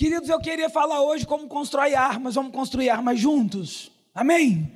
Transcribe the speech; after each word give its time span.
Queridos, 0.00 0.30
eu 0.30 0.40
queria 0.40 0.70
falar 0.70 1.02
hoje 1.02 1.26
como 1.26 1.46
constrói 1.46 1.94
armas, 1.94 2.34
vamos 2.34 2.52
construir 2.52 2.88
armas 2.88 3.20
juntos. 3.20 3.92
Amém? 4.14 4.74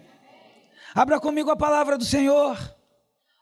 Abra 0.94 1.18
comigo 1.18 1.50
a 1.50 1.56
palavra 1.56 1.96
do 1.96 2.04
Senhor, 2.04 2.58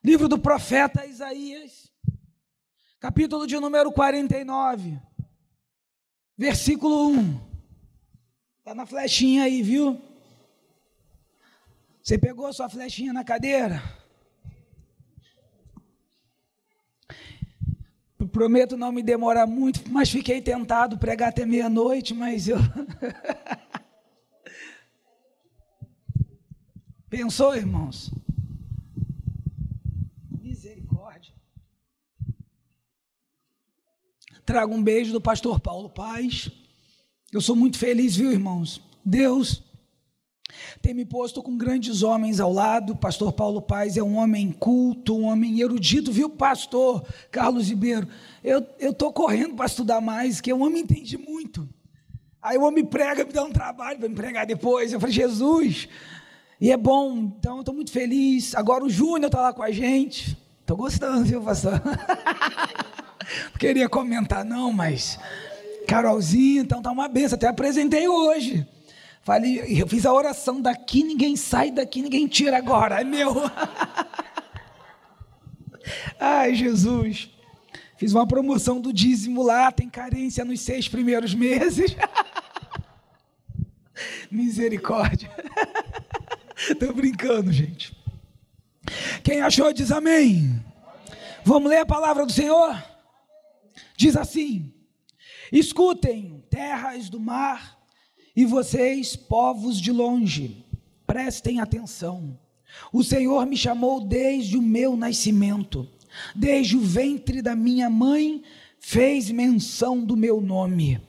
livro 0.04 0.29
do 0.29 0.38
profeta 0.38 1.04
Isaías, 1.04 1.90
capítulo 3.00 3.48
de 3.48 3.58
número 3.58 3.90
49, 3.90 4.96
versículo 6.38 7.08
1. 7.08 7.40
Está 8.60 8.76
na 8.76 8.87
flechinha 8.87 9.42
aí, 9.42 9.60
viu? 9.60 10.01
Você 12.01 12.17
pegou 12.17 12.53
sua 12.53 12.69
flechinha 12.69 13.12
na 13.12 13.24
cadeira? 13.24 13.83
Prometo 18.33 18.77
não 18.78 18.91
me 18.91 19.02
demorar 19.02 19.46
muito, 19.46 19.83
mas 19.91 20.10
fiquei 20.10 20.41
tentado 20.41 20.96
pregar 20.96 21.28
até 21.28 21.45
meia-noite, 21.45 22.15
mas 22.15 22.48
eu. 22.48 22.56
Pensou, 27.10 27.55
irmãos? 27.55 28.10
Misericórdia. 30.30 31.34
Trago 34.46 34.74
um 34.74 34.83
beijo 34.83 35.12
do 35.12 35.21
pastor 35.21 35.60
Paulo 35.60 35.91
Paz. 35.91 36.51
Eu 37.30 37.43
sou 37.43 37.55
muito 37.55 37.77
feliz, 37.77 38.16
viu, 38.16 38.33
irmãos? 38.33 38.83
Deus 39.05 39.62
tem 40.80 40.95
me 40.95 41.05
posto 41.05 41.42
com 41.42 41.56
grandes 41.56 42.02
homens 42.02 42.41
ao 42.41 42.52
lado. 42.52 42.97
Pastor 42.97 43.33
Paulo 43.33 43.60
Paz 43.60 43.97
é 43.97 44.02
um 44.02 44.16
homem 44.16 44.52
culto, 44.52 45.16
um 45.16 45.24
homem 45.24 45.60
erudito, 45.60 46.12
viu, 46.12 46.29
pastor 46.29 47.05
Carlos 47.30 47.69
Ribeiro? 47.69 48.09
Eu 48.43 48.66
estou 48.79 49.12
correndo 49.12 49.55
para 49.55 49.66
estudar 49.66 50.01
mais, 50.01 50.41
que 50.41 50.52
o 50.52 50.60
homem 50.60 50.83
entende 50.83 51.16
muito. 51.16 51.69
Aí 52.43 52.59
o 52.59 52.62
homem 52.62 52.84
prega, 52.84 53.24
me 53.24 53.33
dá 53.33 53.45
um 53.45 53.52
trabalho 53.52 53.98
para 53.98 54.09
me 54.09 54.15
pregar 54.15 54.45
depois. 54.45 54.93
Eu 54.93 54.98
falei, 54.98 55.15
Jesus, 55.15 55.88
e 56.60 56.71
é 56.73 56.77
bom, 56.77 57.32
então 57.38 57.60
estou 57.60 57.74
muito 57.74 57.93
feliz. 57.93 58.55
Agora 58.55 58.84
o 58.84 58.90
Júnior 58.90 59.27
está 59.27 59.40
lá 59.40 59.52
com 59.52 59.62
a 59.62 59.71
gente. 59.71 60.37
Estou 60.60 60.77
gostando, 60.77 61.24
viu, 61.24 61.40
pastor? 61.40 61.80
não 61.82 63.59
queria 63.59 63.88
comentar, 63.88 64.44
não, 64.44 64.72
mas 64.72 65.18
Carolzinha, 65.86 66.62
então 66.62 66.82
tá 66.82 66.90
uma 66.90 67.08
benção. 67.08 67.36
Até 67.36 67.46
apresentei 67.46 68.08
hoje. 68.08 68.66
Falei, 69.22 69.80
eu 69.80 69.86
fiz 69.86 70.04
a 70.04 70.12
oração 70.12 70.60
daqui, 70.60 71.04
ninguém 71.04 71.36
sai 71.36 71.70
daqui, 71.70 72.02
ninguém 72.02 72.26
tira 72.26 72.58
agora, 72.58 73.00
é 73.00 73.04
meu. 73.04 73.36
Ai, 76.18 76.56
Jesus. 76.56 77.30
Fiz 77.96 78.12
uma 78.12 78.26
promoção 78.26 78.80
do 78.80 78.92
dízimo 78.92 79.44
lá, 79.44 79.70
tem 79.70 79.88
carência 79.88 80.44
nos 80.44 80.60
seis 80.60 80.88
primeiros 80.88 81.34
meses. 81.34 81.94
Misericórdia. 84.28 85.30
Estou 86.68 86.92
brincando, 86.92 87.52
gente. 87.52 87.96
Quem 89.22 89.40
achou 89.40 89.72
diz 89.72 89.92
amém. 89.92 90.60
Vamos 91.44 91.70
ler 91.70 91.78
a 91.78 91.86
palavra 91.86 92.26
do 92.26 92.32
Senhor? 92.32 92.76
Diz 93.96 94.16
assim: 94.16 94.74
Escutem, 95.52 96.44
terras 96.50 97.08
do 97.08 97.20
mar 97.20 97.81
e 98.34 98.44
vocês, 98.44 99.14
povos 99.14 99.80
de 99.80 99.92
longe, 99.92 100.64
prestem 101.06 101.61
atenção. 101.61 102.39
O 102.92 103.05
Senhor 103.05 103.44
me 103.47 103.56
chamou 103.56 104.00
desde 104.00 104.56
o 104.56 104.62
meu 104.62 104.97
nascimento, 104.97 105.89
desde 106.34 106.77
o 106.77 106.80
ventre 106.80 107.42
da 107.42 107.55
minha 107.55 107.91
mãe, 107.91 108.42
fez 108.80 109.30
menção 109.30 110.05
do 110.05 110.16
meu 110.16 110.41
nome. 110.41 111.00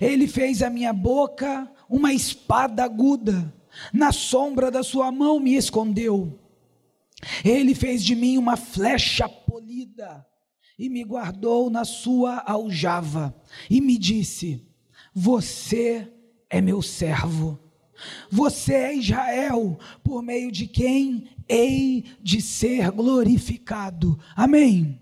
Ele 0.00 0.26
fez 0.26 0.62
a 0.62 0.70
minha 0.70 0.92
boca 0.92 1.70
uma 1.88 2.12
espada 2.12 2.84
aguda, 2.84 3.52
na 3.92 4.10
sombra 4.10 4.70
da 4.70 4.82
sua 4.82 5.12
mão 5.12 5.38
me 5.38 5.54
escondeu. 5.54 6.38
Ele 7.44 7.74
fez 7.74 8.04
de 8.04 8.14
mim 8.14 8.38
uma 8.38 8.56
flecha 8.56 9.28
polida 9.28 10.26
e 10.78 10.88
me 10.88 11.04
guardou 11.04 11.70
na 11.70 11.84
sua 11.84 12.42
aljava 12.46 13.34
e 13.70 13.80
me 13.80 13.96
disse: 13.96 14.66
Você 15.14 16.12
é 16.50 16.60
meu 16.60 16.82
servo. 16.82 17.58
Você 18.30 18.74
é 18.74 18.94
Israel, 18.94 19.78
por 20.04 20.22
meio 20.22 20.52
de 20.52 20.66
quem 20.66 21.30
hei 21.48 22.04
de 22.20 22.40
ser 22.40 22.90
glorificado. 22.90 24.18
Amém. 24.34 25.00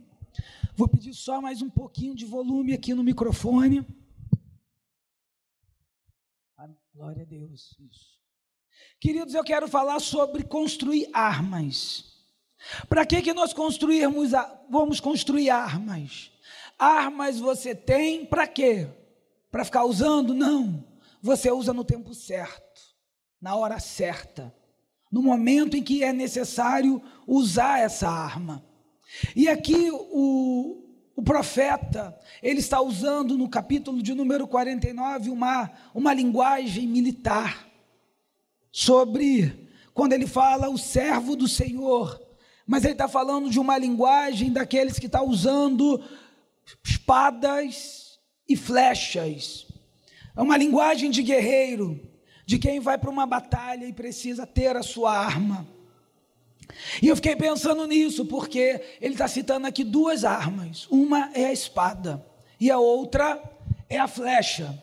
Vou 0.77 0.89
pedir 0.89 1.15
só 1.15 1.41
mais 1.41 1.63
um 1.63 1.71
pouquinho 1.71 2.15
de 2.15 2.25
volume 2.25 2.73
aqui 2.73 2.95
no 2.95 3.03
microfone. 3.05 3.87
Glória 6.95 7.23
a 7.23 7.27
Deus. 7.27 7.77
Isso. 7.81 8.15
Queridos, 9.01 9.35
eu 9.35 9.43
quero 9.43 9.67
falar 9.67 9.99
sobre 9.99 10.45
construir 10.45 11.09
armas. 11.13 12.05
Para 12.89 13.05
que, 13.05 13.21
que 13.21 13.35
nós 13.35 13.53
construirmos, 13.53 14.31
vamos 14.71 15.01
construir 15.01 15.51
armas? 15.51 16.31
Armas 16.79 17.41
você 17.41 17.75
tem 17.75 18.25
para 18.25 18.47
quê? 18.47 18.89
Para 19.51 19.65
ficar 19.65 19.85
usando? 19.85 20.33
Não 20.33 20.94
você 21.25 21.51
usa 21.51 21.73
no 21.73 21.85
tempo 21.85 22.15
certo, 22.15 22.83
na 23.41 23.57
hora 23.57 23.81
certa, 23.81 24.55
no 25.11 25.23
momento 25.23 25.75
em 25.75 25.83
que 25.83 26.05
é 26.05 26.13
necessário 26.13 27.01
usar 27.27 27.81
essa 27.81 28.11
arma. 28.11 28.63
E 29.35 29.49
aqui 29.49 29.91
o, 29.91 30.85
o 31.17 31.23
profeta, 31.23 32.15
ele 32.43 32.61
está 32.61 32.79
usando 32.83 33.39
no 33.39 33.49
capítulo 33.49 34.03
de 34.03 34.13
número 34.13 34.47
49 34.47 35.31
uma, 35.31 35.71
uma 35.95 36.13
linguagem 36.13 36.87
militar, 36.87 37.69
sobre, 38.71 39.71
quando 39.95 40.13
ele 40.13 40.27
fala 40.27 40.69
o 40.69 40.77
servo 40.77 41.35
do 41.37 41.49
Senhor, 41.49 42.21
mas 42.67 42.85
ele 42.85 42.93
está 42.93 43.09
falando 43.09 43.49
de 43.49 43.59
uma 43.59 43.79
linguagem 43.79 44.53
daqueles 44.53 44.99
que 44.99 45.07
estão 45.07 45.25
tá 45.25 45.31
usando 45.31 46.05
espadas 46.85 48.19
e 48.47 48.57
flechas, 48.57 49.67
é 50.37 50.43
uma 50.43 50.57
linguagem 50.57 51.11
de 51.11 51.23
guerreiro, 51.23 52.01
de 52.45 52.59
quem 52.59 52.81
vai 52.81 52.99
para 52.99 53.11
uma 53.11 53.27
batalha 53.27 53.87
e 53.87 53.93
precisa 53.93 54.47
ter 54.47 54.77
a 54.77 54.83
sua 54.83 55.17
arma. 55.17 55.67
E 57.01 57.09
eu 57.09 57.17
fiquei 57.17 57.37
pensando 57.37 57.87
nisso, 57.87 58.25
porque 58.25 58.81
ele 59.01 59.15
está 59.15 59.29
citando 59.29 59.67
aqui 59.67 59.85
duas 59.85 60.25
armas: 60.25 60.87
uma 60.91 61.31
é 61.35 61.47
a 61.47 61.53
espada 61.53 62.25
e 62.59 62.71
a 62.71 62.79
outra 62.79 63.43
é 63.89 63.99
a 63.99 64.09
flecha. 64.09 64.83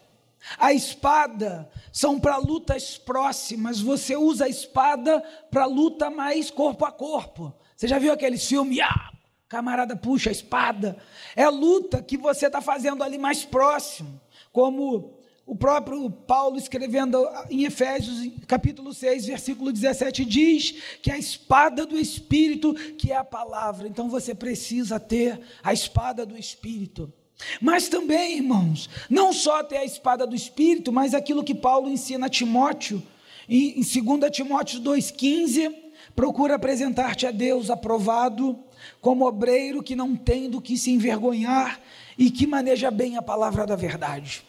A 0.57 0.73
espada 0.73 1.69
são 1.91 2.19
para 2.19 2.38
lutas 2.38 2.97
próximas, 2.97 3.79
você 3.79 4.16
usa 4.16 4.45
a 4.45 4.50
espada 4.50 5.22
para 5.51 5.66
luta 5.66 6.09
mais 6.09 6.50
corpo 6.50 6.84
a 6.84 6.91
corpo. 6.91 7.53
Você 7.75 7.88
já 7.88 8.00
viu 8.00 8.11
aquele 8.11 8.38
filme? 8.38 8.81
Ah, 8.81 9.11
camarada 9.47 9.95
puxa 9.95 10.29
a 10.29 10.31
espada. 10.31 10.97
É 11.35 11.47
luta 11.47 12.01
que 12.01 12.17
você 12.17 12.47
está 12.47 12.61
fazendo 12.61 13.03
ali 13.03 13.19
mais 13.19 13.45
próximo, 13.45 14.19
como 14.51 15.20
o 15.46 15.56
próprio 15.56 16.09
Paulo, 16.09 16.57
escrevendo 16.57 17.28
em 17.50 17.66
Efésios, 17.66 18.31
capítulo 18.47 18.94
6, 18.94 19.25
versículo 19.25 19.72
17, 19.72 20.24
diz 20.24 20.75
que 21.02 21.12
a 21.12 21.18
espada 21.18 21.85
do 21.85 21.97
Espírito, 21.97 22.74
que 22.74 23.12
é 23.12 23.18
a 23.18 23.24
palavra. 23.24 23.88
Então 23.88 24.09
você 24.09 24.35
precisa 24.35 25.00
ter 25.00 25.40
a 25.63 25.74
espada 25.74 26.25
do 26.25 26.38
Espírito. 26.38 27.12
Mas 27.59 27.90
também, 27.90 28.38
irmãos, 28.38 28.90
não 29.09 29.34
só 29.34 29.63
ter 29.63 29.78
a 29.78 29.85
espada 29.85 30.28
do 30.28 30.35
Espírito, 30.35 30.91
mas 30.91 31.13
aquilo 31.13 31.44
que 31.44 31.56
Paulo 31.56 31.90
ensina 31.90 32.28
a 32.28 32.29
Timóteo, 32.29 33.02
em 33.50 33.81
2 33.81 34.31
Timóteo 34.31 34.79
2,15, 34.79 35.73
procura 36.16 36.56
apresentar-te 36.56 37.25
a 37.25 37.31
Deus 37.31 37.69
aprovado, 37.69 38.59
como 39.02 39.25
obreiro 39.25 39.84
que 39.84 39.96
não 39.96 40.16
tem 40.16 40.50
do 40.50 40.62
que 40.62 40.78
se 40.78 40.91
envergonhar 40.91 41.79
e 42.18 42.29
que 42.29 42.47
maneja 42.47 42.90
bem 42.91 43.18
a 43.18 43.22
palavra 43.22 43.66
da 43.66 43.75
verdade. 43.75 44.44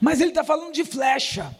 Mas 0.00 0.20
ele 0.20 0.30
está 0.30 0.44
falando 0.44 0.72
de 0.72 0.84
flecha. 0.84 1.54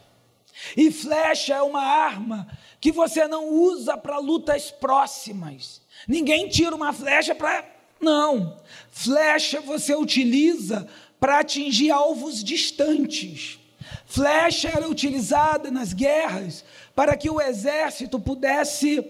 E 0.77 0.91
flecha 0.91 1.55
é 1.55 1.63
uma 1.63 1.83
arma 1.83 2.47
que 2.81 2.93
você 2.93 3.27
não 3.27 3.49
usa 3.49 3.97
para 3.97 4.19
lutas 4.19 4.71
próximas. 4.71 5.81
Ninguém 6.07 6.49
tira 6.49 6.75
uma 6.75 6.93
flecha 6.93 7.35
para. 7.35 7.65
Não. 8.01 8.59
Flecha 8.91 9.61
você 9.61 9.95
utiliza 9.95 10.89
para 11.19 11.41
atingir 11.41 11.91
alvos 11.91 12.43
distantes. 12.43 13.59
Flecha 14.07 14.69
era 14.69 14.89
utilizada 14.89 15.71
nas 15.71 15.93
guerras 15.93 16.65
para 16.95 17.17
que 17.17 17.31
o 17.31 17.41
exército 17.41 18.19
pudesse 18.19 19.05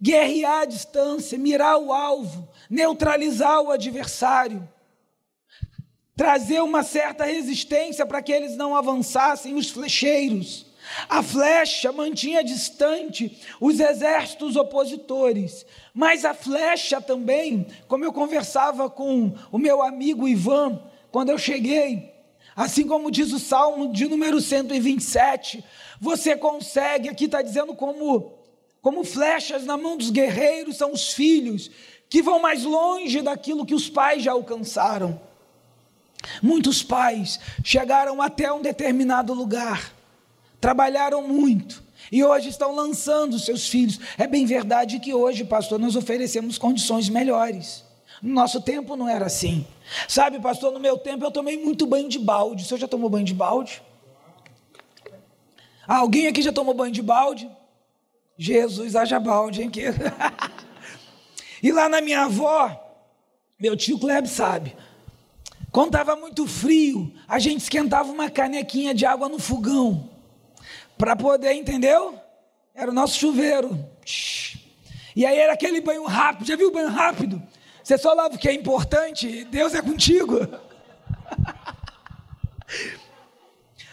guerrear 0.00 0.62
à 0.62 0.64
distância, 0.64 1.36
mirar 1.36 1.76
o 1.78 1.92
alvo, 1.92 2.48
neutralizar 2.68 3.60
o 3.60 3.70
adversário 3.70 4.66
trazer 6.20 6.60
uma 6.60 6.82
certa 6.82 7.24
resistência 7.24 8.04
para 8.04 8.20
que 8.20 8.30
eles 8.30 8.54
não 8.54 8.76
avançassem 8.76 9.54
os 9.54 9.70
flecheiros. 9.70 10.66
A 11.08 11.22
flecha 11.22 11.90
mantinha 11.92 12.44
distante 12.44 13.40
os 13.58 13.80
exércitos 13.80 14.54
opositores, 14.54 15.64
mas 15.94 16.26
a 16.26 16.34
flecha 16.34 17.00
também, 17.00 17.66
como 17.88 18.04
eu 18.04 18.12
conversava 18.12 18.90
com 18.90 19.32
o 19.50 19.56
meu 19.56 19.80
amigo 19.80 20.28
Ivan, 20.28 20.82
quando 21.10 21.30
eu 21.30 21.38
cheguei, 21.38 22.12
Assim 22.54 22.86
como 22.86 23.10
diz 23.10 23.32
o 23.32 23.38
Salmo 23.38 23.90
de 23.90 24.06
número 24.06 24.42
127, 24.42 25.64
você 25.98 26.36
consegue, 26.36 27.08
aqui 27.08 27.24
está 27.24 27.40
dizendo 27.40 27.74
como, 27.74 28.34
como 28.82 29.04
flechas 29.04 29.64
na 29.64 29.78
mão 29.78 29.96
dos 29.96 30.10
guerreiros 30.10 30.76
são 30.76 30.92
os 30.92 31.14
filhos, 31.14 31.70
que 32.10 32.20
vão 32.20 32.42
mais 32.42 32.64
longe 32.64 33.22
daquilo 33.22 33.64
que 33.64 33.74
os 33.74 33.88
pais 33.88 34.22
já 34.22 34.32
alcançaram. 34.32 35.29
Muitos 36.42 36.82
pais 36.82 37.40
chegaram 37.64 38.20
até 38.20 38.52
um 38.52 38.60
determinado 38.60 39.32
lugar, 39.32 39.92
trabalharam 40.60 41.26
muito 41.26 41.82
e 42.10 42.24
hoje 42.24 42.48
estão 42.48 42.74
lançando 42.74 43.38
seus 43.38 43.68
filhos. 43.68 43.98
É 44.18 44.26
bem 44.26 44.44
verdade 44.44 44.98
que 44.98 45.14
hoje, 45.14 45.44
pastor, 45.44 45.78
nós 45.78 45.96
oferecemos 45.96 46.58
condições 46.58 47.08
melhores. 47.08 47.84
No 48.22 48.34
nosso 48.34 48.60
tempo 48.60 48.96
não 48.96 49.08
era 49.08 49.26
assim. 49.26 49.66
Sabe, 50.08 50.38
pastor, 50.40 50.72
no 50.72 50.80
meu 50.80 50.98
tempo 50.98 51.24
eu 51.24 51.30
tomei 51.30 51.56
muito 51.56 51.86
banho 51.86 52.08
de 52.08 52.18
balde. 52.18 52.64
O 52.64 52.66
senhor 52.66 52.78
já 52.78 52.88
tomou 52.88 53.08
banho 53.08 53.24
de 53.24 53.34
balde? 53.34 53.82
Ah, 55.86 55.98
alguém 55.98 56.26
aqui 56.26 56.42
já 56.42 56.52
tomou 56.52 56.74
banho 56.74 56.92
de 56.92 57.02
balde? 57.02 57.50
Jesus, 58.36 58.96
haja 58.96 59.18
balde, 59.18 59.62
hein? 59.62 59.70
e 61.62 61.72
lá 61.72 61.88
na 61.88 62.00
minha 62.00 62.22
avó, 62.22 62.74
meu 63.58 63.76
tio 63.76 63.98
Kleb 63.98 64.26
sabe, 64.26 64.74
quando 65.70 65.88
estava 65.88 66.16
muito 66.16 66.46
frio, 66.46 67.12
a 67.28 67.38
gente 67.38 67.62
esquentava 67.62 68.10
uma 68.10 68.28
canequinha 68.28 68.92
de 68.92 69.06
água 69.06 69.28
no 69.28 69.38
fogão, 69.38 70.10
para 70.98 71.14
poder, 71.14 71.52
entendeu? 71.52 72.18
Era 72.74 72.90
o 72.90 72.94
nosso 72.94 73.18
chuveiro. 73.18 73.78
E 75.14 75.24
aí 75.24 75.38
era 75.38 75.52
aquele 75.52 75.80
banho 75.80 76.04
rápido, 76.04 76.46
já 76.46 76.56
viu 76.56 76.68
o 76.68 76.72
banho 76.72 76.88
rápido? 76.88 77.42
Você 77.82 77.96
só 77.96 78.12
lava 78.12 78.34
o 78.34 78.38
que 78.38 78.48
é 78.48 78.52
importante, 78.52 79.44
Deus 79.44 79.74
é 79.74 79.82
contigo. 79.82 80.38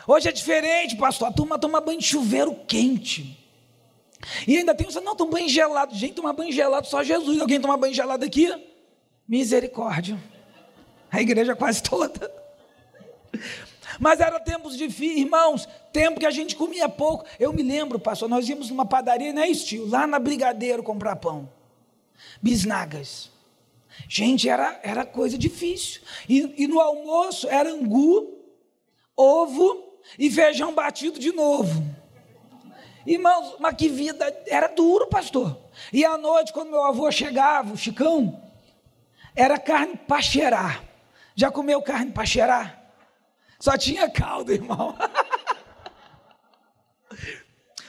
Hoje 0.07 0.29
é 0.29 0.31
diferente, 0.31 0.95
pastor. 0.95 1.27
A 1.27 1.31
turma 1.31 1.59
toma 1.59 1.81
banho 1.81 1.99
de 1.99 2.05
chuveiro 2.05 2.55
quente. 2.67 3.37
E 4.47 4.57
ainda 4.57 4.73
tem 4.73 4.85
você, 4.87 4.99
não, 4.99 5.15
toma 5.15 5.31
banho 5.31 5.49
gelado. 5.49 5.93
Gente, 5.95 6.13
toma 6.13 6.31
banho 6.33 6.51
gelado 6.51 6.87
só 6.87 7.03
Jesus. 7.03 7.39
Alguém 7.41 7.59
toma 7.59 7.75
banho 7.75 7.93
gelado 7.93 8.23
aqui? 8.25 8.51
Misericórdia. 9.27 10.17
A 11.11 11.21
igreja 11.21 11.55
quase 11.55 11.81
toda. 11.83 12.31
Mas 13.99 14.19
era 14.19 14.39
tempos 14.39 14.77
difíceis, 14.77 15.19
irmãos, 15.19 15.67
tempo 15.91 16.19
que 16.19 16.25
a 16.25 16.31
gente 16.31 16.55
comia 16.55 16.87
pouco. 16.87 17.25
Eu 17.39 17.51
me 17.51 17.63
lembro, 17.63 17.99
pastor, 17.99 18.29
nós 18.29 18.47
íamos 18.47 18.69
numa 18.69 18.85
padaria, 18.85 19.33
não 19.33 19.41
é 19.41 19.49
estilo, 19.49 19.89
lá 19.89 20.05
na 20.05 20.19
Brigadeiro 20.19 20.83
comprar 20.83 21.15
pão. 21.15 21.49
Bisnagas. 22.41 23.31
Gente, 24.07 24.47
era, 24.47 24.79
era 24.83 25.05
coisa 25.05 25.37
difícil. 25.37 26.01
E, 26.29 26.63
e 26.63 26.67
no 26.67 26.79
almoço 26.79 27.47
era 27.47 27.71
angu, 27.71 28.37
ovo 29.15 29.83
e 30.19 30.29
feijão 30.29 30.73
batido 30.73 31.19
de 31.19 31.31
novo. 31.31 31.83
Irmãos, 33.05 33.55
mas 33.59 33.75
que 33.75 33.87
vida, 33.87 34.43
era 34.47 34.67
duro, 34.67 35.07
pastor. 35.07 35.57
E 35.93 36.03
à 36.03 36.17
noite, 36.17 36.51
quando 36.51 36.69
meu 36.69 36.83
avô 36.83 37.09
chegava, 37.11 37.73
o 37.73 37.77
Chicão, 37.77 38.41
era 39.35 39.57
carne 39.57 39.95
para 39.95 40.21
cheirar. 40.21 40.83
Já 41.39 41.51
comeu 41.51 41.79
carne 41.83 42.11
para 42.11 42.25
cheirar? 42.25 42.81
Só 43.59 43.77
tinha 43.77 44.09
caldo, 44.09 44.51
irmão. 44.51 44.97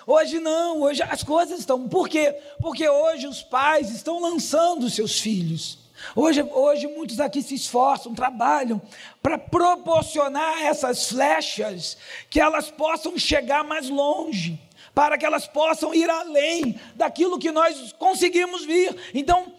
Hoje 0.07 0.39
não, 0.41 0.81
hoje 0.81 1.03
as 1.03 1.23
coisas 1.23 1.61
estão. 1.61 1.87
Por 1.87 2.09
quê? 2.09 2.35
Porque 2.63 2.89
hoje 2.89 3.27
os 3.27 3.43
pais 3.43 3.91
estão 3.91 4.19
lançando 4.19 4.89
seus 4.89 5.21
filhos. 5.21 5.79
Hoje, 6.17 6.43
hoje 6.43 6.87
muitos 6.87 7.21
aqui 7.21 7.43
se 7.43 7.55
esforçam, 7.55 8.15
trabalham 8.15 8.81
para 9.23 9.37
proporcionar 9.37 10.63
essas 10.63 11.11
flechas 11.11 11.99
que 12.31 12.41
elas 12.41 12.71
possam 12.71 13.19
chegar 13.19 13.63
mais 13.63 13.91
longe, 13.91 14.59
para 14.95 15.19
que 15.19 15.27
elas 15.27 15.47
possam 15.47 15.95
ir 15.95 16.09
além 16.09 16.81
daquilo 16.95 17.39
que 17.39 17.53
nós 17.53 17.93
conseguimos 17.93 18.65
vir. 18.65 18.97
Então, 19.13 19.53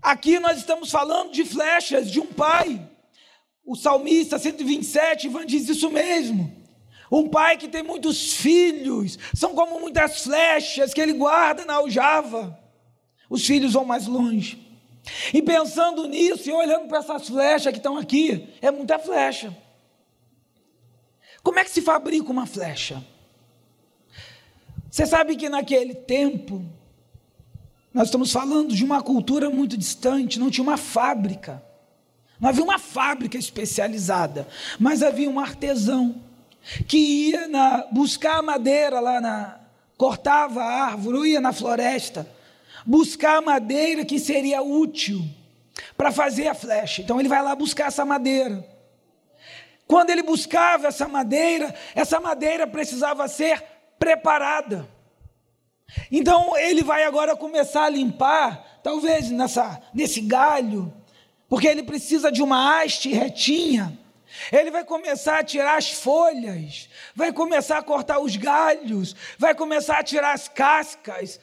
aqui 0.00 0.38
nós 0.38 0.56
estamos 0.56 0.90
falando 0.90 1.30
de 1.30 1.44
flechas 1.44 2.10
de 2.10 2.20
um 2.20 2.26
pai. 2.26 2.89
O 3.70 3.76
salmista 3.76 4.36
127, 4.36 5.28
Ivan 5.28 5.46
diz 5.46 5.68
isso 5.68 5.92
mesmo. 5.92 6.52
Um 7.08 7.28
pai 7.28 7.56
que 7.56 7.68
tem 7.68 7.84
muitos 7.84 8.34
filhos, 8.34 9.16
são 9.32 9.54
como 9.54 9.78
muitas 9.78 10.24
flechas 10.24 10.92
que 10.92 11.00
ele 11.00 11.12
guarda 11.12 11.64
na 11.64 11.74
aljava. 11.74 12.58
Os 13.28 13.46
filhos 13.46 13.74
vão 13.74 13.84
mais 13.84 14.08
longe. 14.08 14.58
E 15.32 15.40
pensando 15.40 16.08
nisso 16.08 16.50
e 16.50 16.52
olhando 16.52 16.88
para 16.88 16.98
essas 16.98 17.28
flechas 17.28 17.72
que 17.72 17.78
estão 17.78 17.96
aqui, 17.96 18.48
é 18.60 18.72
muita 18.72 18.98
flecha. 18.98 19.56
Como 21.40 21.60
é 21.60 21.62
que 21.62 21.70
se 21.70 21.80
fabrica 21.80 22.28
uma 22.28 22.46
flecha? 22.46 23.00
Você 24.90 25.06
sabe 25.06 25.36
que 25.36 25.48
naquele 25.48 25.94
tempo, 25.94 26.64
nós 27.94 28.08
estamos 28.08 28.32
falando 28.32 28.74
de 28.74 28.84
uma 28.84 29.00
cultura 29.00 29.48
muito 29.48 29.76
distante, 29.76 30.40
não 30.40 30.50
tinha 30.50 30.64
uma 30.64 30.76
fábrica. 30.76 31.69
Não 32.40 32.48
havia 32.48 32.64
uma 32.64 32.78
fábrica 32.78 33.36
especializada, 33.36 34.48
mas 34.78 35.02
havia 35.02 35.28
um 35.28 35.38
artesão 35.38 36.22
que 36.86 37.30
ia 37.30 37.48
na, 37.48 37.86
buscar 37.92 38.42
madeira 38.42 38.98
lá 39.00 39.20
na. 39.20 39.60
cortava 39.96 40.62
a 40.62 40.84
árvore, 40.84 41.32
ia 41.32 41.40
na 41.40 41.52
floresta 41.52 42.26
buscar 42.86 43.42
madeira 43.42 44.04
que 44.04 44.18
seria 44.18 44.62
útil 44.62 45.22
para 45.96 46.12
fazer 46.12 46.48
a 46.48 46.54
flecha. 46.54 47.02
Então 47.02 47.18
ele 47.18 47.28
vai 47.28 47.42
lá 47.42 47.54
buscar 47.54 47.88
essa 47.88 48.04
madeira. 48.04 48.66
Quando 49.86 50.10
ele 50.10 50.22
buscava 50.22 50.88
essa 50.88 51.08
madeira, 51.08 51.74
essa 51.94 52.20
madeira 52.20 52.66
precisava 52.66 53.26
ser 53.28 53.62
preparada. 53.98 54.88
Então 56.10 56.56
ele 56.56 56.82
vai 56.82 57.04
agora 57.04 57.36
começar 57.36 57.84
a 57.84 57.88
limpar, 57.88 58.80
talvez 58.82 59.30
nessa, 59.30 59.82
nesse 59.92 60.20
galho, 60.20 60.92
porque 61.50 61.66
ele 61.66 61.82
precisa 61.82 62.30
de 62.30 62.40
uma 62.42 62.80
haste 62.80 63.12
retinha. 63.12 63.98
Ele 64.52 64.70
vai 64.70 64.84
começar 64.84 65.40
a 65.40 65.44
tirar 65.44 65.76
as 65.76 65.90
folhas, 65.90 66.88
vai 67.14 67.32
começar 67.32 67.78
a 67.78 67.82
cortar 67.82 68.20
os 68.20 68.36
galhos, 68.36 69.16
vai 69.36 69.52
começar 69.52 69.98
a 69.98 70.04
tirar 70.04 70.32
as 70.32 70.46
cascas, 70.46 71.40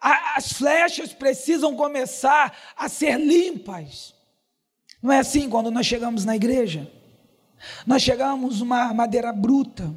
as 0.00 0.54
flechas 0.54 1.12
precisam 1.12 1.76
começar 1.76 2.56
a 2.74 2.88
ser 2.88 3.20
limpas. 3.20 4.14
Não 5.02 5.12
é 5.12 5.18
assim 5.18 5.50
quando 5.50 5.70
nós 5.70 5.84
chegamos 5.84 6.24
na 6.24 6.34
igreja? 6.34 6.90
Nós 7.86 8.00
chegamos 8.00 8.62
uma 8.62 8.94
madeira 8.94 9.30
bruta 9.30 9.94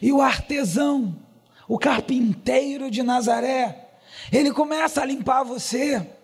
e 0.00 0.10
o 0.10 0.22
artesão, 0.22 1.14
o 1.68 1.78
carpinteiro 1.78 2.90
de 2.90 3.02
Nazaré, 3.02 3.90
ele 4.32 4.50
começa 4.50 5.02
a 5.02 5.04
limpar 5.04 5.42
você. 5.42 6.17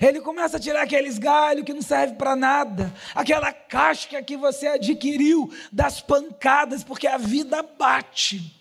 Ele 0.00 0.20
começa 0.20 0.56
a 0.56 0.60
tirar 0.60 0.82
aqueles 0.82 1.18
galhos 1.18 1.64
que 1.64 1.72
não 1.72 1.82
servem 1.82 2.16
para 2.16 2.36
nada, 2.36 2.92
aquela 3.14 3.52
casca 3.52 4.22
que 4.22 4.36
você 4.36 4.66
adquiriu 4.68 5.50
das 5.72 6.00
pancadas, 6.00 6.84
porque 6.84 7.06
a 7.06 7.16
vida 7.16 7.62
bate. 7.62 8.60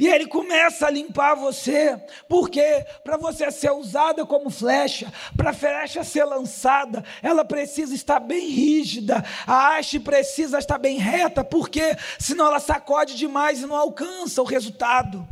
E 0.00 0.08
ele 0.08 0.26
começa 0.26 0.86
a 0.86 0.90
limpar 0.90 1.34
você, 1.34 2.00
porque 2.28 2.84
para 3.04 3.18
você 3.18 3.50
ser 3.50 3.70
usada 3.70 4.24
como 4.24 4.48
flecha, 4.48 5.12
para 5.36 5.50
a 5.50 5.54
flecha 5.54 6.02
ser 6.02 6.24
lançada, 6.24 7.04
ela 7.22 7.44
precisa 7.44 7.94
estar 7.94 8.18
bem 8.18 8.48
rígida, 8.48 9.22
a 9.46 9.76
haste 9.76 10.00
precisa 10.00 10.58
estar 10.58 10.78
bem 10.78 10.96
reta, 10.96 11.44
porque 11.44 11.94
senão 12.18 12.46
ela 12.46 12.58
sacode 12.58 13.16
demais 13.16 13.60
e 13.60 13.66
não 13.66 13.76
alcança 13.76 14.40
o 14.40 14.46
resultado. 14.46 15.28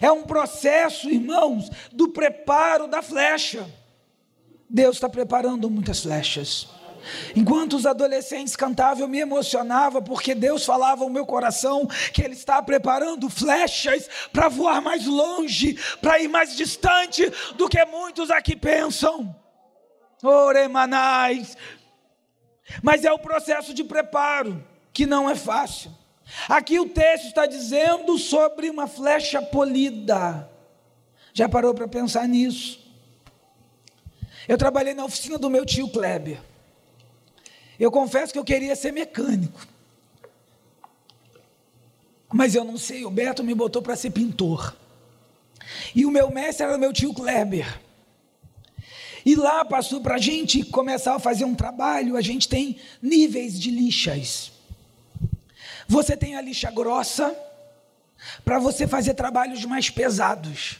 É 0.00 0.10
um 0.10 0.24
processo, 0.24 1.08
irmãos, 1.08 1.70
do 1.92 2.08
preparo 2.08 2.88
da 2.88 3.02
flecha. 3.02 3.66
Deus 4.74 4.96
está 4.96 5.08
preparando 5.08 5.70
muitas 5.70 6.00
flechas. 6.00 6.68
Enquanto 7.36 7.76
os 7.76 7.86
adolescentes 7.86 8.56
cantavam, 8.56 9.04
eu 9.04 9.08
me 9.08 9.20
emocionava, 9.20 10.02
porque 10.02 10.34
Deus 10.34 10.64
falava 10.64 11.04
ao 11.04 11.10
meu 11.10 11.24
coração 11.24 11.86
que 12.12 12.20
Ele 12.20 12.34
está 12.34 12.60
preparando 12.60 13.30
flechas 13.30 14.08
para 14.32 14.48
voar 14.48 14.82
mais 14.82 15.06
longe, 15.06 15.78
para 16.00 16.18
ir 16.18 16.26
mais 16.26 16.56
distante 16.56 17.30
do 17.54 17.68
que 17.68 17.84
muitos 17.84 18.32
aqui 18.32 18.56
pensam. 18.56 19.36
Oremanais. 20.20 21.56
Mas 22.82 23.04
é 23.04 23.12
o 23.12 23.18
processo 23.18 23.72
de 23.72 23.84
preparo 23.84 24.66
que 24.92 25.06
não 25.06 25.30
é 25.30 25.36
fácil. 25.36 25.92
Aqui 26.48 26.80
o 26.80 26.88
texto 26.88 27.26
está 27.26 27.46
dizendo 27.46 28.18
sobre 28.18 28.68
uma 28.68 28.88
flecha 28.88 29.40
polida. 29.40 30.50
Já 31.32 31.48
parou 31.48 31.72
para 31.74 31.86
pensar 31.86 32.26
nisso? 32.26 32.83
Eu 34.46 34.58
trabalhei 34.58 34.94
na 34.94 35.04
oficina 35.04 35.38
do 35.38 35.48
meu 35.50 35.64
tio 35.64 35.88
Kleber. 35.88 36.40
Eu 37.78 37.90
confesso 37.90 38.32
que 38.32 38.38
eu 38.38 38.44
queria 38.44 38.76
ser 38.76 38.92
mecânico. 38.92 39.66
Mas 42.32 42.54
eu 42.54 42.64
não 42.64 42.76
sei, 42.76 43.04
o 43.04 43.10
Beto 43.10 43.44
me 43.44 43.54
botou 43.54 43.80
para 43.80 43.96
ser 43.96 44.10
pintor. 44.10 44.76
E 45.94 46.04
o 46.04 46.10
meu 46.10 46.30
mestre 46.30 46.64
era 46.64 46.76
o 46.76 46.78
meu 46.78 46.92
tio 46.92 47.14
Kleber. 47.14 47.80
E 49.24 49.34
lá 49.34 49.64
passou 49.64 50.00
para 50.00 50.16
a 50.16 50.18
gente 50.18 50.62
começar 50.64 51.14
a 51.14 51.18
fazer 51.18 51.44
um 51.44 51.54
trabalho, 51.54 52.16
a 52.16 52.20
gente 52.20 52.48
tem 52.48 52.78
níveis 53.00 53.58
de 53.58 53.70
lixas. 53.70 54.52
Você 55.88 56.16
tem 56.16 56.36
a 56.36 56.42
lixa 56.42 56.70
grossa 56.70 57.34
para 58.44 58.58
você 58.58 58.86
fazer 58.86 59.14
trabalhos 59.14 59.64
mais 59.64 59.88
pesados. 59.88 60.78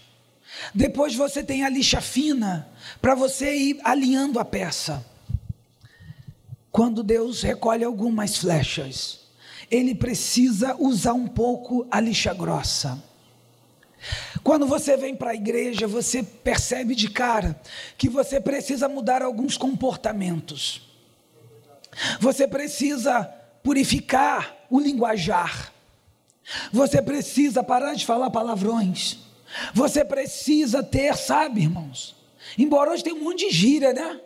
Depois 0.75 1.15
você 1.15 1.43
tem 1.43 1.65
a 1.65 1.69
lixa 1.69 2.01
fina 2.01 2.69
para 3.01 3.15
você 3.15 3.55
ir 3.55 3.81
alinhando 3.85 4.39
a 4.39 4.45
peça. 4.45 5.05
Quando 6.71 7.03
Deus 7.03 7.43
recolhe 7.43 7.85
algumas 7.85 8.37
flechas, 8.37 9.21
ele 9.71 9.95
precisa 9.95 10.77
usar 10.79 11.13
um 11.13 11.27
pouco 11.27 11.87
a 11.91 12.01
lixa 12.01 12.35
grossa. 12.35 13.03
Quando 14.43 14.67
você 14.67 14.97
vem 14.97 15.17
para 15.17 15.31
a 15.31 15.35
igreja, 15.35 15.87
você 15.87 16.23
percebe 16.23 16.95
de 16.95 17.09
cara 17.09 17.59
que 17.97 18.09
você 18.09 18.41
precisa 18.41 18.89
mudar 18.89 19.23
alguns 19.23 19.57
comportamentos. 19.57 20.83
Você 22.21 22.47
precisa 22.47 23.23
purificar 23.63 24.55
o 24.69 24.79
linguajar. 24.79 25.73
Você 26.73 27.01
precisa 27.01 27.63
parar 27.63 27.95
de 27.95 28.05
falar 28.05 28.31
palavrões. 28.31 29.19
Você 29.73 30.05
precisa 30.05 30.83
ter, 30.83 31.17
sabe, 31.17 31.63
irmãos? 31.63 32.17
Embora 32.59 32.91
hoje 32.91 33.05
tenha 33.05 33.17
um 33.17 33.23
monte 33.23 33.49
de 33.49 33.55
gíria, 33.55 33.93
né? 33.93 34.21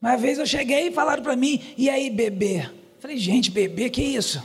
Uma 0.00 0.16
vez 0.16 0.38
eu 0.38 0.46
cheguei 0.46 0.88
e 0.88 0.92
falaram 0.92 1.22
para 1.22 1.36
mim, 1.36 1.74
e 1.76 1.90
aí, 1.90 2.08
bebê? 2.08 2.70
Falei, 3.00 3.16
gente, 3.16 3.50
bebê, 3.50 3.90
que 3.90 4.02
isso? 4.02 4.42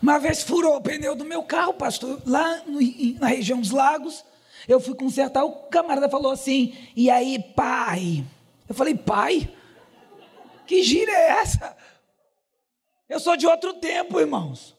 Uma 0.00 0.18
vez 0.18 0.42
furou 0.42 0.76
o 0.76 0.80
pneu 0.80 1.14
do 1.14 1.24
meu 1.24 1.42
carro, 1.42 1.74
pastor, 1.74 2.22
lá 2.26 2.62
no, 2.66 2.80
na 3.18 3.26
região 3.26 3.60
dos 3.60 3.70
lagos. 3.70 4.24
Eu 4.66 4.80
fui 4.80 4.94
consertar, 4.94 5.44
o 5.44 5.52
camarada 5.68 6.08
falou 6.08 6.32
assim, 6.32 6.74
e 6.96 7.10
aí, 7.10 7.38
pai? 7.54 8.24
Eu 8.68 8.74
falei, 8.74 8.94
pai? 8.94 9.48
Que 10.66 10.82
gíria 10.82 11.12
é 11.12 11.28
essa? 11.40 11.76
Eu 13.08 13.20
sou 13.20 13.36
de 13.36 13.46
outro 13.46 13.74
tempo, 13.74 14.18
irmãos. 14.18 14.74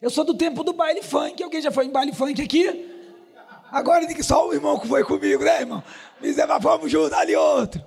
Eu 0.00 0.08
sou 0.08 0.24
do 0.24 0.34
tempo 0.34 0.64
do 0.64 0.72
baile 0.72 1.02
funk. 1.02 1.42
Alguém 1.42 1.60
já 1.60 1.70
foi 1.70 1.84
em 1.86 1.90
baile 1.90 2.12
funk 2.12 2.40
aqui? 2.40 2.87
Agora 3.70 4.06
que 4.06 4.22
só 4.22 4.48
o 4.48 4.54
irmão 4.54 4.78
que 4.78 4.88
foi 4.88 5.04
comigo, 5.04 5.44
né, 5.44 5.60
irmão? 5.60 5.82
Miserva, 6.20 6.58
vamos 6.58 6.90
junto 6.90 7.14
ali 7.14 7.36
outro. 7.36 7.84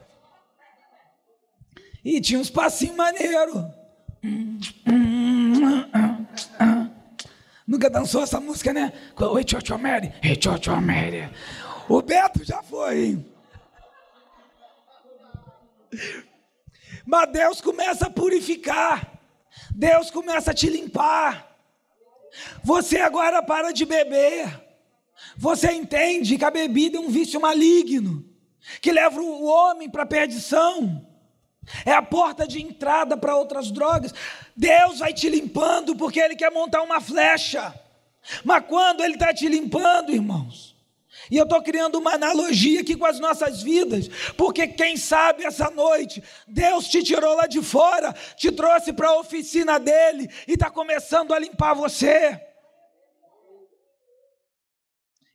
E 2.04 2.20
tinha 2.22 2.40
uns 2.40 2.50
passinhos 2.50 2.96
maneiros. 2.96 3.64
Nunca 7.66 7.90
dançou 7.90 8.24
essa 8.24 8.40
música, 8.40 8.74
né? 8.74 8.92
Oi, 9.20 9.44
Tchotcho 9.44 9.78
Mary. 9.78 10.14
Ei, 10.22 10.36
Tchotcho 10.36 10.80
Mary. 10.82 11.30
O 11.88 12.02
Beto 12.02 12.44
já 12.44 12.62
foi, 12.62 13.06
hein? 13.06 13.26
Mas 17.06 17.32
Deus 17.32 17.62
começa 17.62 18.08
a 18.08 18.10
purificar. 18.10 19.20
Deus 19.72 20.12
começa 20.12 20.52
a 20.52 20.54
te 20.54 20.70
limpar. 20.70 21.56
Você 22.64 23.00
agora 23.00 23.44
para 23.44 23.72
de 23.72 23.86
beber. 23.86 24.71
Você 25.38 25.72
entende 25.72 26.38
que 26.38 26.46
a 26.46 26.52
bebida 26.52 26.98
é 26.98 27.00
um 27.00 27.10
vício 27.10 27.40
maligno, 27.40 28.26
que 28.82 28.92
leva 28.92 29.20
o 29.22 29.46
homem 29.46 29.90
para 29.90 30.04
a 30.04 30.08
perdição. 30.08 31.08
É 31.86 31.92
a 31.92 32.02
porta 32.02 32.48
de 32.48 32.62
entrada 32.62 33.16
para 33.16 33.36
outras 33.36 33.72
drogas. 33.72 34.14
Deus 34.56 35.00
vai 35.00 35.14
te 35.14 35.30
limpando 35.30 35.96
porque 35.96 36.20
Ele 36.20 36.36
quer 36.36 36.52
montar 36.52 36.82
uma 36.82 37.00
flecha. 37.00 37.74
Mas 38.44 38.66
quando 38.68 39.04
Ele 39.04 39.14
está 39.14 39.34
te 39.34 39.48
limpando, 39.48 40.12
irmãos, 40.12 40.76
e 41.30 41.38
eu 41.38 41.44
estou 41.44 41.62
criando 41.62 41.98
uma 41.98 42.16
analogia 42.16 42.82
aqui 42.82 42.96
com 42.96 43.06
as 43.06 43.20
nossas 43.20 43.62
vidas, 43.62 44.10
porque 44.36 44.68
quem 44.68 44.98
sabe 44.98 45.46
essa 45.46 45.70
noite, 45.70 46.22
Deus 46.48 46.88
te 46.88 47.04
tirou 47.04 47.36
lá 47.36 47.48
de 47.48 47.62
fora, 47.62 48.14
te 48.36 48.52
trouxe 48.52 48.92
para 48.92 49.10
a 49.10 49.20
oficina 49.20 49.80
dele 49.80 50.30
e 50.48 50.54
está 50.54 50.70
começando 50.70 51.34
a 51.34 51.40
limpar 51.40 51.74
você. 51.74 52.51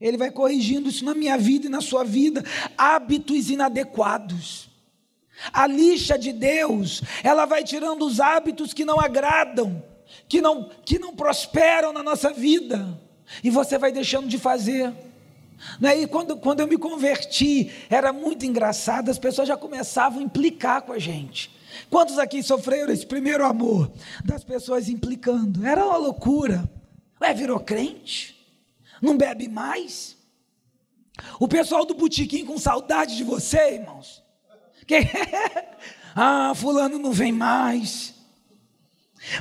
Ele 0.00 0.16
vai 0.16 0.30
corrigindo 0.30 0.88
isso 0.88 1.04
na 1.04 1.14
minha 1.14 1.38
vida 1.38 1.66
e 1.66 1.70
na 1.70 1.80
sua 1.80 2.04
vida, 2.04 2.44
hábitos 2.76 3.50
inadequados. 3.50 4.68
A 5.52 5.66
lixa 5.66 6.18
de 6.18 6.32
Deus, 6.32 7.02
ela 7.22 7.44
vai 7.44 7.64
tirando 7.64 8.04
os 8.06 8.20
hábitos 8.20 8.72
que 8.72 8.84
não 8.84 9.00
agradam, 9.00 9.82
que 10.28 10.40
não, 10.40 10.70
que 10.84 10.98
não 10.98 11.14
prosperam 11.14 11.92
na 11.92 12.02
nossa 12.02 12.32
vida, 12.32 12.98
e 13.42 13.50
você 13.50 13.78
vai 13.78 13.92
deixando 13.92 14.28
de 14.28 14.38
fazer. 14.38 14.92
Né? 15.80 16.02
E 16.02 16.06
quando, 16.06 16.36
quando 16.36 16.60
eu 16.60 16.66
me 16.66 16.76
converti, 16.76 17.70
era 17.88 18.12
muito 18.12 18.44
engraçado, 18.44 19.10
as 19.10 19.18
pessoas 19.18 19.48
já 19.48 19.56
começavam 19.56 20.20
a 20.20 20.22
implicar 20.22 20.82
com 20.82 20.92
a 20.92 20.98
gente. 20.98 21.54
Quantos 21.90 22.18
aqui 22.18 22.42
sofreram 22.42 22.92
esse 22.92 23.06
primeiro 23.06 23.44
amor 23.44 23.90
das 24.24 24.44
pessoas 24.44 24.88
implicando? 24.88 25.66
Era 25.66 25.84
uma 25.84 25.96
loucura. 25.96 26.68
Ué, 27.20 27.34
virou 27.34 27.60
crente? 27.60 28.35
Não 29.00 29.16
bebe 29.16 29.48
mais? 29.48 30.16
O 31.40 31.48
pessoal 31.48 31.84
do 31.84 31.94
botequim 31.94 32.44
com 32.44 32.58
saudade 32.58 33.16
de 33.16 33.24
você, 33.24 33.74
irmãos. 33.74 34.22
Que... 34.86 34.96
ah, 36.14 36.52
fulano 36.54 36.98
não 36.98 37.12
vem 37.12 37.32
mais. 37.32 38.14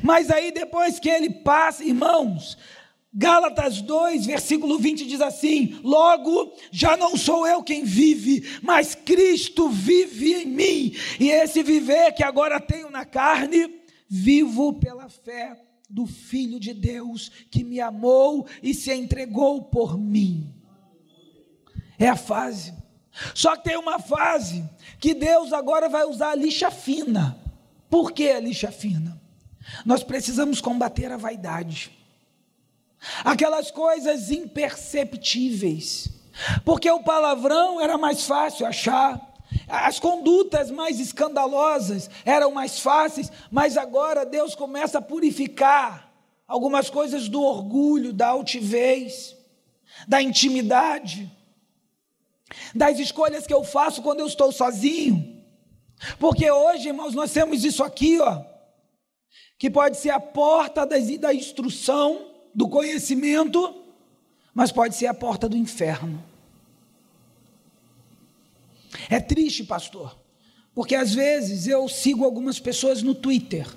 Mas 0.01 0.29
aí 0.29 0.51
depois 0.51 1.00
que 1.00 1.09
ele 1.09 1.29
passa, 1.29 1.83
irmãos, 1.83 2.57
Gálatas 3.13 3.81
2, 3.81 4.25
versículo 4.25 4.79
20 4.79 5.05
diz 5.05 5.21
assim: 5.21 5.79
Logo, 5.83 6.53
já 6.71 6.97
não 6.97 7.15
sou 7.15 7.45
eu 7.47 7.63
quem 7.63 7.83
vive, 7.83 8.59
mas 8.62 8.95
Cristo 8.95 9.69
vive 9.69 10.33
em 10.33 10.45
mim. 10.45 10.95
E 11.19 11.29
esse 11.29 11.62
viver 11.62 12.13
que 12.13 12.24
agora 12.24 12.59
tenho 12.59 12.89
na 12.89 13.05
carne, 13.05 13.81
vivo 14.09 14.74
pela 14.74 15.07
fé 15.07 15.64
do 15.89 16.06
Filho 16.06 16.60
de 16.60 16.74
Deus 16.74 17.30
que 17.50 17.63
me 17.63 17.80
amou 17.80 18.48
e 18.62 18.74
se 18.74 18.94
entregou 18.94 19.63
por 19.63 19.98
mim. 19.98 20.54
É 21.98 22.08
a 22.08 22.15
fase. 22.15 22.74
Só 23.34 23.56
que 23.56 23.63
tem 23.63 23.77
uma 23.77 24.00
fase 24.00 24.70
que 25.00 25.13
Deus 25.13 25.54
agora 25.54 25.88
vai 25.88 26.06
usar 26.06 26.32
a 26.32 26.36
lixa 26.36 26.70
fina. 26.70 27.39
Por 27.89 28.12
que 28.12 28.30
a 28.30 28.39
lixa 28.39 28.72
fina? 28.72 29.22
Nós 29.86 30.04
precisamos 30.04 30.60
combater 30.60 31.12
a 31.12 31.18
vaidade 31.18 31.92
aquelas 33.24 33.72
coisas 33.72 34.32
imperceptíveis, 34.32 36.10
porque 36.63 36.89
o 36.89 37.04
palavrão 37.04 37.80
era 37.80 37.98
mais 37.98 38.25
fácil 38.25 38.65
achar, 38.65 39.35
as 39.67 40.00
condutas 40.00 40.69
mais 40.69 41.00
escandalosas 41.00 42.10
eram 42.24 42.51
mais 42.51 42.79
fáceis, 42.79 43.31
mas 43.51 43.77
agora 43.77 44.25
Deus 44.25 44.53
começa 44.55 45.00
a 45.00 45.01
purificar 45.01 46.12
algumas 46.48 46.89
coisas 46.89 47.27
do 47.27 47.41
orgulho, 47.41 48.13
da 48.13 48.27
altivez, 48.27 49.36
da 50.07 50.22
intimidade, 50.22 51.31
das 52.74 53.00
escolhas 53.00 53.48
que 53.48 53.53
eu 53.53 53.63
faço 53.63 54.01
quando 54.01 54.19
eu 54.19 54.27
estou 54.27 54.51
sozinho. 54.51 55.43
Porque 56.19 56.50
hoje, 56.50 56.89
irmãos, 56.89 57.15
nós 57.15 57.31
temos 57.31 57.63
isso 57.63 57.84
aqui, 57.84 58.19
ó, 58.19 58.43
que 59.57 59.69
pode 59.69 59.98
ser 59.98 60.12
a 60.12 60.19
porta 60.19 60.86
da 60.86 61.34
instrução 61.34 62.31
do 62.53 62.69
conhecimento, 62.69 63.84
mas 64.53 64.72
pode 64.72 64.95
ser 64.95 65.07
a 65.07 65.13
porta 65.13 65.50
do 65.50 65.57
inferno. 65.57 66.24
É 69.10 69.20
triste, 69.20 69.64
pastor, 69.64 70.18
porque 70.74 70.96
às 70.96 71.14
vezes 71.14 71.68
eu 71.68 71.88
sigo 71.88 72.24
algumas 72.24 72.60
pessoas 72.60 73.02
no 73.02 73.16
Twitter. 73.16 73.68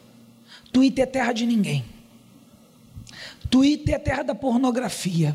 Twitter 0.72 1.04
é 1.04 1.06
terra 1.06 1.32
de 1.32 1.46
ninguém. 1.46 1.84
Twitter 3.50 3.94
é 3.94 3.98
terra 3.98 4.22
da 4.22 4.34
pornografia. 4.34 5.34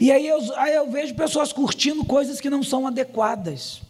E 0.00 0.12
aí 0.12 0.26
eu, 0.26 0.38
aí 0.56 0.74
eu 0.74 0.90
vejo 0.90 1.14
pessoas 1.14 1.52
curtindo 1.52 2.04
coisas 2.04 2.40
que 2.40 2.48
não 2.48 2.62
são 2.62 2.86
adequadas. 2.86 3.82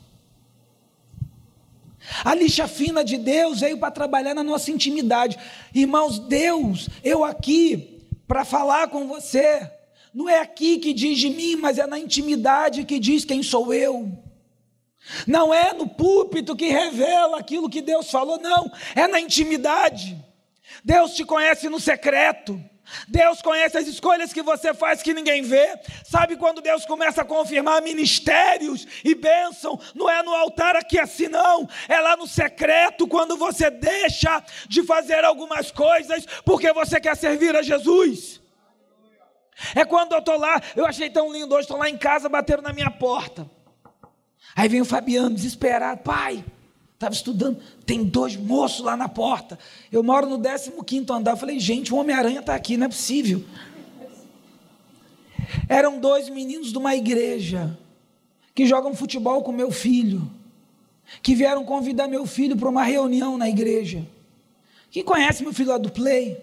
A 2.24 2.34
lixa 2.34 2.68
fina 2.68 3.04
de 3.04 3.16
Deus 3.16 3.60
veio 3.60 3.78
para 3.78 3.90
trabalhar 3.90 4.34
na 4.34 4.42
nossa 4.42 4.70
intimidade. 4.70 5.38
Irmãos, 5.74 6.18
Deus, 6.18 6.88
eu 7.02 7.24
aqui 7.24 8.00
para 8.26 8.44
falar 8.44 8.88
com 8.88 9.06
você, 9.06 9.70
não 10.14 10.28
é 10.28 10.38
aqui 10.38 10.78
que 10.78 10.92
diz 10.92 11.18
de 11.18 11.28
mim, 11.28 11.56
mas 11.56 11.76
é 11.76 11.86
na 11.86 11.98
intimidade 11.98 12.84
que 12.84 13.00
diz 13.00 13.24
quem 13.24 13.42
sou 13.42 13.74
eu. 13.74 14.16
Não 15.26 15.52
é 15.52 15.72
no 15.72 15.88
púlpito 15.88 16.54
que 16.54 16.68
revela 16.68 17.38
aquilo 17.38 17.68
que 17.68 17.82
Deus 17.82 18.10
falou, 18.10 18.38
não, 18.38 18.70
é 18.94 19.08
na 19.08 19.20
intimidade. 19.20 20.16
Deus 20.84 21.14
te 21.14 21.24
conhece 21.24 21.68
no 21.68 21.80
secreto. 21.80 22.62
Deus 23.08 23.40
conhece 23.40 23.78
as 23.78 23.86
escolhas 23.86 24.32
que 24.32 24.42
você 24.42 24.72
faz 24.72 25.02
que 25.02 25.14
ninguém 25.14 25.42
vê. 25.42 25.78
Sabe 26.04 26.36
quando 26.36 26.60
Deus 26.60 26.84
começa 26.84 27.22
a 27.22 27.24
confirmar 27.24 27.82
ministérios 27.82 28.86
e 29.02 29.14
bênção? 29.14 29.80
Não 29.94 30.08
é 30.08 30.22
no 30.22 30.34
altar 30.34 30.76
aqui 30.76 30.98
assim, 30.98 31.28
não. 31.28 31.68
É 31.88 31.98
lá 31.98 32.16
no 32.16 32.26
secreto, 32.26 33.08
quando 33.08 33.36
você 33.36 33.70
deixa 33.70 34.42
de 34.68 34.82
fazer 34.82 35.24
algumas 35.24 35.70
coisas 35.70 36.26
porque 36.44 36.72
você 36.72 37.00
quer 37.00 37.16
servir 37.16 37.56
a 37.56 37.62
Jesus. 37.62 38.43
É 39.74 39.84
quando 39.84 40.12
eu 40.12 40.18
estou 40.18 40.38
lá, 40.38 40.60
eu 40.74 40.84
achei 40.84 41.08
tão 41.08 41.32
lindo 41.32 41.54
hoje, 41.54 41.62
estou 41.62 41.78
lá 41.78 41.88
em 41.88 41.96
casa, 41.96 42.28
bateram 42.28 42.62
na 42.62 42.72
minha 42.72 42.90
porta. 42.90 43.48
Aí 44.56 44.68
vem 44.68 44.80
o 44.80 44.84
Fabiano, 44.84 45.34
desesperado, 45.34 46.02
pai, 46.02 46.44
estava 46.94 47.14
estudando, 47.14 47.60
tem 47.84 48.04
dois 48.04 48.36
moços 48.36 48.84
lá 48.84 48.96
na 48.96 49.08
porta. 49.08 49.58
Eu 49.90 50.02
moro 50.02 50.28
no 50.28 50.40
15 50.40 51.06
andar. 51.10 51.32
Eu 51.32 51.36
falei, 51.36 51.58
gente, 51.58 51.92
o 51.92 51.96
Homem-Aranha 51.96 52.40
está 52.40 52.54
aqui, 52.54 52.76
não 52.76 52.86
é 52.86 52.88
possível. 52.88 53.44
Eram 55.68 55.98
dois 55.98 56.28
meninos 56.28 56.70
de 56.70 56.78
uma 56.78 56.94
igreja 56.94 57.78
que 58.54 58.66
jogam 58.66 58.94
futebol 58.94 59.42
com 59.42 59.52
meu 59.52 59.70
filho, 59.70 60.30
que 61.22 61.34
vieram 61.34 61.64
convidar 61.64 62.08
meu 62.08 62.26
filho 62.26 62.56
para 62.56 62.68
uma 62.68 62.84
reunião 62.84 63.36
na 63.36 63.48
igreja. 63.48 64.06
Quem 64.90 65.02
conhece 65.02 65.42
meu 65.42 65.52
filho 65.52 65.70
lá 65.70 65.78
do 65.78 65.90
Play? 65.90 66.40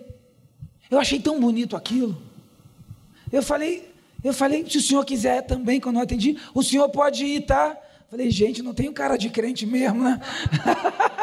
Eu 0.90 1.00
achei 1.00 1.20
tão 1.20 1.40
bonito 1.40 1.76
aquilo. 1.76 2.22
Eu 3.32 3.42
falei, 3.42 3.92
eu 4.24 4.34
falei, 4.34 4.66
se 4.70 4.78
o 4.78 4.82
senhor 4.82 5.06
quiser 5.06 5.42
também, 5.44 5.80
quando 5.80 5.96
eu 5.96 6.04
atendi, 6.04 6.38
o 6.54 6.62
senhor 6.62 6.90
pode 6.90 7.26
ir, 7.26 7.46
tá? 7.46 7.78
Falei, 8.10 8.30
gente, 8.30 8.62
não 8.62 8.74
tenho 8.74 8.92
cara 8.92 9.18
de 9.18 9.30
crente 9.30 9.66
mesmo, 9.66 10.04
né? 10.04 10.20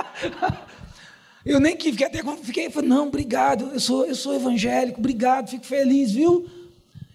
eu 1.44 1.60
nem 1.60 1.76
que 1.76 1.92
fiquei 1.92 2.06
até 2.06 2.22
quando 2.22 2.42
fiquei, 2.42 2.70
falei, 2.70 2.88
não, 2.88 3.08
obrigado, 3.08 3.70
eu 3.72 3.80
sou, 3.80 4.06
eu 4.06 4.14
sou 4.14 4.34
evangélico, 4.34 4.98
obrigado, 4.98 5.50
fico 5.50 5.66
feliz, 5.66 6.12
viu? 6.12 6.48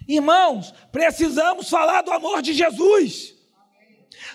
Irmãos, 0.07 0.73
precisamos 0.91 1.69
falar 1.69 2.01
do 2.01 2.11
amor 2.11 2.41
de 2.41 2.53
Jesus. 2.53 3.33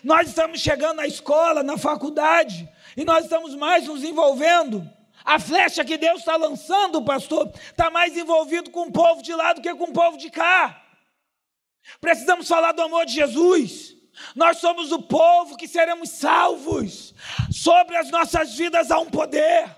Nós 0.03 0.29
estamos 0.29 0.61
chegando 0.61 0.97
na 0.97 1.07
escola, 1.07 1.63
na 1.63 1.79
faculdade, 1.79 2.69
e 2.97 3.05
nós 3.05 3.25
estamos 3.25 3.55
mais 3.55 3.87
nos 3.87 4.03
envolvendo. 4.03 4.89
A 5.29 5.39
flecha 5.39 5.85
que 5.85 5.99
Deus 5.99 6.21
está 6.21 6.37
lançando, 6.37 7.05
pastor, 7.05 7.53
está 7.55 7.91
mais 7.91 8.17
envolvido 8.17 8.71
com 8.71 8.85
o 8.85 8.91
povo 8.91 9.23
de 9.23 9.35
lá 9.35 9.53
do 9.53 9.61
que 9.61 9.75
com 9.75 9.85
o 9.85 9.93
povo 9.93 10.17
de 10.17 10.31
cá. 10.31 10.83
Precisamos 12.01 12.49
falar 12.49 12.73
do 12.73 12.81
amor 12.81 13.05
de 13.05 13.13
Jesus. 13.13 13.95
Nós 14.35 14.57
somos 14.57 14.91
o 14.91 15.03
povo 15.03 15.55
que 15.59 15.69
seremos 15.69 16.09
salvos. 16.09 17.15
Sobre 17.53 17.99
as 17.99 18.11
nossas 18.11 18.55
vidas 18.55 18.91
há 18.91 18.99
um 18.99 19.11
poder. 19.11 19.69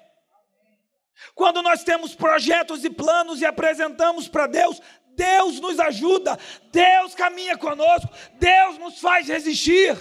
Quando 1.34 1.62
nós 1.62 1.82
temos 1.82 2.14
projetos 2.14 2.84
e 2.84 2.88
planos 2.88 3.40
e 3.40 3.44
apresentamos 3.44 4.28
para 4.28 4.46
Deus, 4.46 4.80
Deus 5.16 5.58
nos 5.58 5.80
ajuda, 5.80 6.38
Deus 6.70 7.12
caminha 7.16 7.58
conosco, 7.58 8.08
Deus 8.38 8.78
nos 8.78 9.00
faz 9.00 9.26
resistir. 9.26 9.98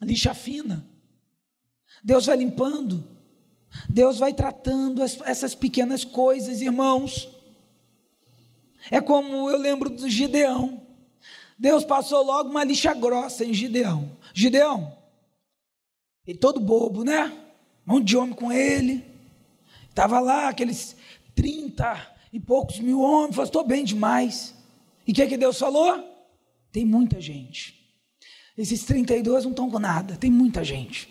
Lixa 0.00 0.32
fina. 0.32 0.88
Deus 2.02 2.24
vai 2.24 2.38
limpando. 2.38 3.11
Deus 3.88 4.18
vai 4.18 4.32
tratando 4.32 5.02
essas 5.02 5.54
pequenas 5.54 6.04
coisas, 6.04 6.60
irmãos. 6.60 7.28
É 8.90 9.00
como 9.00 9.48
eu 9.50 9.56
lembro 9.56 9.90
do 9.90 10.08
Gideão. 10.08 10.82
Deus 11.58 11.84
passou 11.84 12.24
logo 12.24 12.50
uma 12.50 12.64
lixa 12.64 12.92
grossa 12.94 13.44
em 13.44 13.54
Gideão. 13.54 14.16
Gideão, 14.34 14.96
ele 16.26 16.38
todo 16.38 16.60
bobo, 16.60 17.04
né? 17.04 17.32
Um 17.86 17.94
monte 17.94 18.06
de 18.06 18.16
homem 18.16 18.34
com 18.34 18.52
ele. 18.52 19.04
Estava 19.88 20.20
lá, 20.20 20.48
aqueles 20.48 20.96
30 21.34 22.14
e 22.32 22.40
poucos 22.40 22.78
mil 22.78 23.00
homens. 23.00 23.36
Falou, 23.36 23.46
estou 23.46 23.64
bem 23.64 23.84
demais. 23.84 24.54
E 25.06 25.12
o 25.12 25.14
que, 25.14 25.22
é 25.22 25.26
que 25.26 25.36
Deus 25.36 25.58
falou? 25.58 26.02
Tem 26.72 26.84
muita 26.84 27.20
gente. 27.20 27.80
Esses 28.56 28.84
32 28.84 29.44
não 29.44 29.50
estão 29.50 29.70
com 29.70 29.78
nada, 29.78 30.16
tem 30.16 30.30
muita 30.30 30.64
gente. 30.64 31.08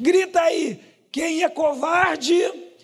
Grita 0.00 0.40
aí, 0.40 0.80
quem 1.12 1.42
é 1.42 1.48
covarde 1.48 2.34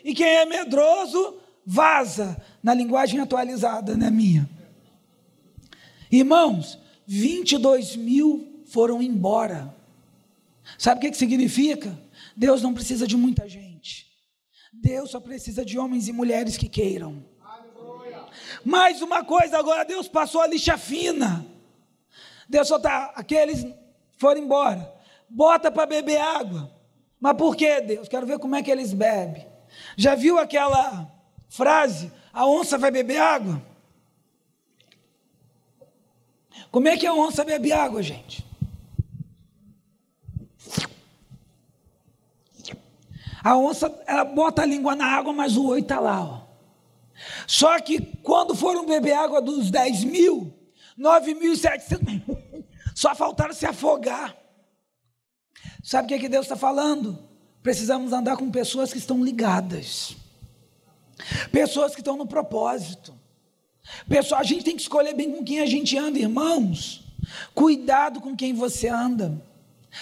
e 0.05 0.15
quem 0.15 0.27
é 0.27 0.45
medroso, 0.45 1.39
vaza. 1.65 2.37
Na 2.63 2.75
linguagem 2.75 3.21
atualizada, 3.21 3.97
não 3.97 4.07
é 4.07 4.11
minha. 4.11 4.49
Irmãos, 6.11 6.79
22 7.07 7.97
mil 7.97 8.63
foram 8.67 9.03
embora. 9.03 9.75
Sabe 10.79 10.99
o 10.99 11.01
que, 11.03 11.11
que 11.11 11.17
significa? 11.17 11.97
Deus 12.37 12.63
não 12.63 12.75
precisa 12.75 13.07
de 13.07 13.17
muita 13.17 13.49
gente. 13.49 14.07
Deus 14.73 15.11
só 15.11 15.21
precisa 15.21 15.65
de 15.65 15.79
homens 15.79 16.09
e 16.09 16.13
mulheres 16.13 16.57
que 16.57 16.69
queiram. 16.69 17.25
Mais 18.65 19.01
uma 19.01 19.25
coisa 19.25 19.59
agora, 19.59 19.85
Deus 19.85 20.09
passou 20.09 20.41
a 20.41 20.47
lixa 20.47 20.77
fina. 20.77 21.47
Deus 22.49 22.69
só 22.69 22.77
está, 22.77 23.13
aqueles 23.15 23.67
foram 24.19 24.43
embora. 24.43 24.93
Bota 25.29 25.71
para 25.71 25.87
beber 25.87 26.19
água. 26.19 26.76
Mas 27.21 27.37
por 27.37 27.57
que, 27.57 27.81
Deus? 27.81 28.09
Quero 28.09 28.27
ver 28.27 28.39
como 28.39 28.55
é 28.55 28.63
que 28.63 28.71
eles 28.71 28.93
bebem. 28.93 29.47
Já 29.97 30.15
viu 30.15 30.39
aquela 30.39 31.11
frase? 31.49 32.13
A 32.33 32.47
onça 32.47 32.77
vai 32.77 32.91
beber 32.91 33.19
água? 33.19 33.63
Como 36.71 36.89
é 36.89 36.97
que 36.97 37.07
a 37.07 37.15
onça 37.15 37.45
bebe 37.45 37.73
água, 37.73 38.03
gente? 38.03 38.45
A 43.43 43.57
onça, 43.57 44.03
ela 44.07 44.25
bota 44.25 44.63
a 44.63 44.67
língua 44.67 44.97
na 44.97 45.07
água, 45.07 45.33
mas 45.33 45.57
o 45.57 45.69
oi 45.69 45.81
está 45.81 46.01
lá. 46.01 46.21
Ó. 46.23 46.47
Só 47.47 47.81
que 47.81 48.01
quando 48.23 48.55
foram 48.55 48.85
beber 48.85 49.13
água 49.13 49.41
dos 49.41 49.71
10 49.71 50.05
mil, 50.05 50.53
9.700, 50.99 52.65
só 52.95 53.15
faltaram 53.15 53.55
se 53.55 53.65
afogar. 53.65 54.37
Sabe 55.87 56.07
o 56.07 56.09
que, 56.09 56.15
é 56.15 56.19
que 56.19 56.29
Deus 56.29 56.47
está 56.47 56.57
falando? 56.57 57.17
Precisamos 57.63 58.13
andar 58.13 58.37
com 58.37 58.51
pessoas 58.51 58.93
que 58.93 58.99
estão 58.99 59.23
ligadas, 59.23 60.17
pessoas 61.53 61.95
que 61.95 62.01
estão 62.01 62.17
no 62.17 62.27
propósito. 62.27 63.15
Pessoal, 64.09 64.41
a 64.41 64.45
gente 64.45 64.65
tem 64.65 64.75
que 64.75 64.83
escolher 64.83 65.15
bem 65.15 65.31
com 65.31 65.45
quem 65.45 65.61
a 65.61 65.67
gente 65.67 65.97
anda, 65.97 66.19
irmãos. 66.19 67.05
Cuidado 67.55 68.21
com 68.21 68.35
quem 68.35 68.53
você 68.53 68.89
anda. 68.89 69.41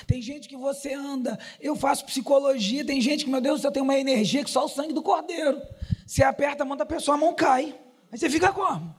Tem 0.06 0.22
gente 0.22 0.48
que 0.48 0.56
você 0.56 0.94
anda, 0.94 1.38
eu 1.60 1.76
faço 1.76 2.06
psicologia, 2.06 2.82
tem 2.82 2.98
gente 2.98 3.22
que, 3.22 3.30
meu 3.30 3.42
Deus, 3.42 3.60
você 3.60 3.70
tem 3.70 3.82
uma 3.82 3.98
energia 3.98 4.42
que 4.42 4.50
só 4.50 4.64
o 4.64 4.68
sangue 4.70 4.94
do 4.94 5.02
cordeiro. 5.02 5.60
Você 6.06 6.22
aperta 6.22 6.62
a 6.62 6.66
mão 6.66 6.78
da 6.78 6.86
pessoa, 6.86 7.14
a 7.14 7.20
mão 7.20 7.34
cai. 7.34 7.78
Aí 8.10 8.18
você 8.18 8.30
fica 8.30 8.50
como? 8.54 8.96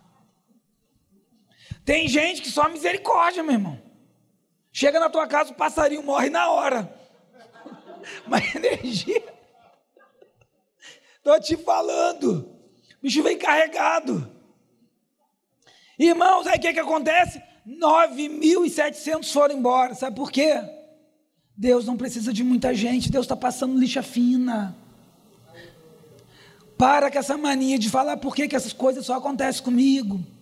Tem 1.83 2.07
gente 2.07 2.43
que 2.43 2.51
só 2.51 2.69
misericórdia, 2.69 3.41
meu 3.41 3.53
irmão. 3.53 3.84
Chega 4.75 4.99
na 4.99 5.09
tua 5.09 5.25
casa, 5.25 5.53
o 5.53 5.55
passarinho 5.55 6.03
morre 6.03 6.29
na 6.29 6.51
hora. 6.51 6.93
Mas 8.27 8.53
energia. 8.55 9.23
Estou 11.15 11.39
te 11.39 11.55
falando. 11.55 12.39
O 12.41 13.01
bicho 13.01 13.23
vem 13.23 13.37
carregado. 13.37 14.29
Irmãos, 15.97 16.45
aí 16.45 16.57
o 16.57 16.61
que, 16.61 16.73
que 16.73 16.79
acontece? 16.81 17.41
9.700 17.65 19.31
foram 19.31 19.55
embora. 19.55 19.95
Sabe 19.95 20.13
por 20.13 20.29
quê? 20.29 20.61
Deus 21.55 21.85
não 21.85 21.95
precisa 21.95 22.33
de 22.33 22.43
muita 22.43 22.73
gente. 22.73 23.09
Deus 23.09 23.23
está 23.23 23.37
passando 23.37 23.79
lixa 23.79 24.03
fina. 24.03 24.75
Para 26.77 27.09
com 27.09 27.17
essa 27.17 27.37
mania 27.37 27.79
de 27.79 27.89
falar 27.89 28.17
por 28.17 28.35
que, 28.35 28.45
que 28.45 28.57
essas 28.57 28.73
coisas 28.73 29.05
só 29.05 29.13
acontecem 29.15 29.63
comigo. 29.63 30.34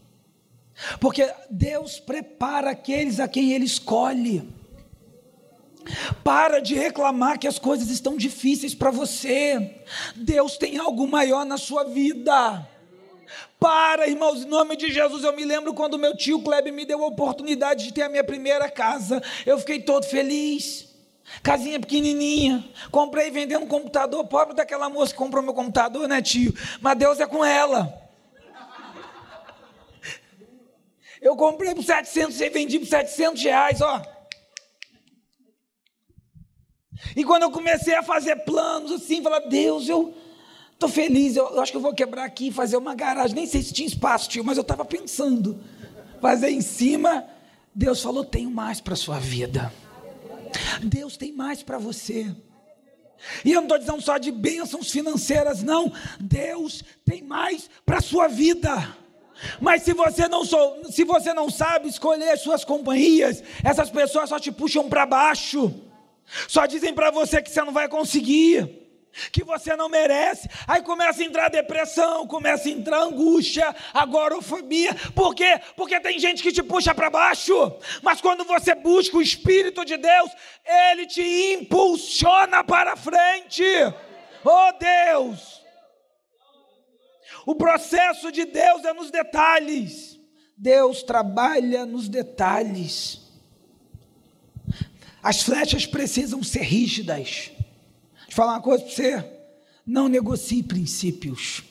Porque 0.99 1.31
Deus 1.49 1.99
prepara 1.99 2.71
aqueles 2.71 3.19
a 3.19 3.27
quem 3.27 3.53
Ele 3.53 3.65
escolhe. 3.65 4.47
Para 6.23 6.59
de 6.59 6.75
reclamar 6.75 7.37
que 7.37 7.47
as 7.47 7.59
coisas 7.59 7.89
estão 7.89 8.15
difíceis 8.15 8.73
para 8.73 8.89
você. 8.89 9.75
Deus 10.15 10.57
tem 10.57 10.77
algo 10.77 11.07
maior 11.07 11.45
na 11.45 11.57
sua 11.57 11.83
vida. 11.83 12.67
Para, 13.59 14.07
irmãos, 14.07 14.43
em 14.43 14.47
nome 14.47 14.75
de 14.75 14.91
Jesus, 14.91 15.23
eu 15.23 15.33
me 15.35 15.45
lembro 15.45 15.73
quando 15.73 15.97
meu 15.97 16.15
tio 16.15 16.41
Kleber 16.41 16.73
me 16.73 16.85
deu 16.85 17.03
a 17.03 17.07
oportunidade 17.07 17.85
de 17.85 17.93
ter 17.93 18.03
a 18.03 18.09
minha 18.09 18.23
primeira 18.23 18.69
casa. 18.69 19.21
Eu 19.45 19.57
fiquei 19.57 19.81
todo 19.81 20.05
feliz. 20.05 20.89
Casinha 21.41 21.79
pequenininha. 21.79 22.63
Comprei 22.91 23.31
vendendo 23.31 23.63
um 23.63 23.67
computador. 23.67 24.25
Pobre 24.25 24.55
daquela 24.55 24.89
moça 24.89 25.13
que 25.13 25.17
comprou 25.17 25.41
meu 25.41 25.53
computador, 25.53 26.07
né, 26.07 26.21
tio? 26.21 26.53
Mas 26.81 26.97
Deus 26.97 27.19
é 27.19 27.25
com 27.25 27.43
ela. 27.43 28.02
Eu 31.23 31.37
comprei 31.37 31.73
por 31.73 31.83
700 31.83 32.39
e 32.41 32.49
vendi 32.49 32.77
por 32.77 32.85
700 32.85 33.41
reais, 33.41 33.81
ó. 33.81 34.01
E 37.15 37.23
quando 37.23 37.43
eu 37.43 37.51
comecei 37.51 37.95
a 37.95 38.03
fazer 38.03 38.35
planos 38.43 38.91
assim, 38.91 39.23
falar, 39.23 39.39
Deus, 39.39 39.87
eu 39.87 40.13
estou 40.73 40.89
feliz, 40.89 41.37
eu, 41.37 41.47
eu, 41.47 41.61
acho 41.61 41.71
que 41.71 41.77
eu 41.77 41.81
vou 41.81 41.93
quebrar 41.93 42.25
aqui 42.25 42.47
e 42.47 42.51
fazer 42.51 42.75
uma 42.75 42.93
garagem. 42.93 43.35
Nem 43.35 43.47
sei 43.47 43.61
se 43.61 43.73
tinha 43.73 43.87
espaço, 43.87 44.29
tio, 44.29 44.43
mas 44.43 44.57
eu 44.57 44.61
estava 44.61 44.83
pensando. 44.83 45.63
Fazer 46.19 46.49
em 46.49 46.61
cima. 46.61 47.25
Deus 47.73 48.01
falou: 48.01 48.25
tenho 48.25 48.51
mais 48.51 48.81
para 48.81 48.93
a 48.93 48.97
sua 48.97 49.17
vida. 49.17 49.73
Deus 50.83 51.15
tem 51.15 51.31
mais 51.31 51.63
para 51.63 51.77
você. 51.77 52.35
E 53.45 53.51
eu 53.51 53.61
não 53.61 53.63
estou 53.63 53.79
dizendo 53.79 54.01
só 54.01 54.17
de 54.17 54.29
bênçãos 54.29 54.91
financeiras, 54.91 55.63
não. 55.63 55.91
Deus 56.19 56.83
tem 57.05 57.21
mais 57.21 57.69
para 57.85 57.99
a 57.99 58.01
sua 58.01 58.27
vida. 58.27 59.02
Mas 59.59 59.83
se 59.83 59.93
você 59.93 60.27
não 60.27 60.45
sou, 60.45 60.83
se 60.89 61.03
você 61.03 61.33
não 61.33 61.49
sabe 61.49 61.89
escolher 61.89 62.37
suas 62.37 62.63
companhias, 62.63 63.43
essas 63.63 63.89
pessoas 63.89 64.29
só 64.29 64.39
te 64.39 64.51
puxam 64.51 64.87
para 64.89 65.05
baixo. 65.05 65.73
Só 66.47 66.65
dizem 66.65 66.93
para 66.93 67.11
você 67.11 67.41
que 67.41 67.49
você 67.49 67.61
não 67.61 67.73
vai 67.73 67.87
conseguir. 67.87 68.83
que 69.31 69.43
você 69.43 69.75
não 69.75 69.89
merece. 69.89 70.49
Aí 70.67 70.81
começa 70.81 71.21
a 71.21 71.25
entrar 71.25 71.49
depressão, 71.49 72.25
começa 72.27 72.67
a 72.67 72.71
entrar 72.71 73.01
angústia, 73.01 73.75
agorofobia. 73.93 74.95
Por 75.13 75.35
quê? 75.35 75.59
Porque 75.75 75.99
tem 75.99 76.19
gente 76.19 76.41
que 76.41 76.51
te 76.51 76.63
puxa 76.63 76.93
para 76.93 77.09
baixo. 77.09 77.53
Mas 78.01 78.21
quando 78.21 78.43
você 78.43 78.73
busca 78.75 79.17
o 79.17 79.21
Espírito 79.21 79.85
de 79.85 79.97
Deus, 79.97 80.31
ele 80.91 81.05
te 81.05 81.53
impulsiona 81.53 82.63
para 82.63 82.95
frente. 82.95 83.63
Oh 84.43 84.71
Deus! 84.79 85.62
O 87.45 87.55
processo 87.55 88.31
de 88.31 88.45
Deus 88.45 88.83
é 88.85 88.93
nos 88.93 89.11
detalhes. 89.11 90.19
Deus 90.57 91.03
trabalha 91.03 91.85
nos 91.85 92.07
detalhes. 92.07 93.21
As 95.21 95.41
flechas 95.41 95.85
precisam 95.85 96.43
ser 96.43 96.61
rígidas. 96.61 97.17
Deixa 97.17 97.51
eu 98.29 98.35
falar 98.35 98.53
uma 98.53 98.61
coisa 98.61 98.83
para 98.83 98.93
você. 98.93 99.31
Não 99.85 100.07
negocie 100.07 100.63
princípios. 100.63 101.63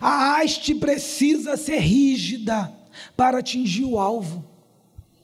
A 0.00 0.36
haste 0.36 0.74
precisa 0.74 1.56
ser 1.56 1.78
rígida 1.78 2.72
para 3.16 3.38
atingir 3.38 3.84
o 3.84 3.98
alvo. 3.98 4.44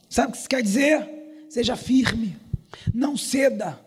Sabe 0.09 0.29
o 0.29 0.31
que 0.31 0.37
isso 0.37 0.49
quer 0.49 0.61
dizer? 0.61 1.47
Seja 1.49 1.75
firme, 1.75 2.37
não 2.93 3.15
ceda, 3.15 3.79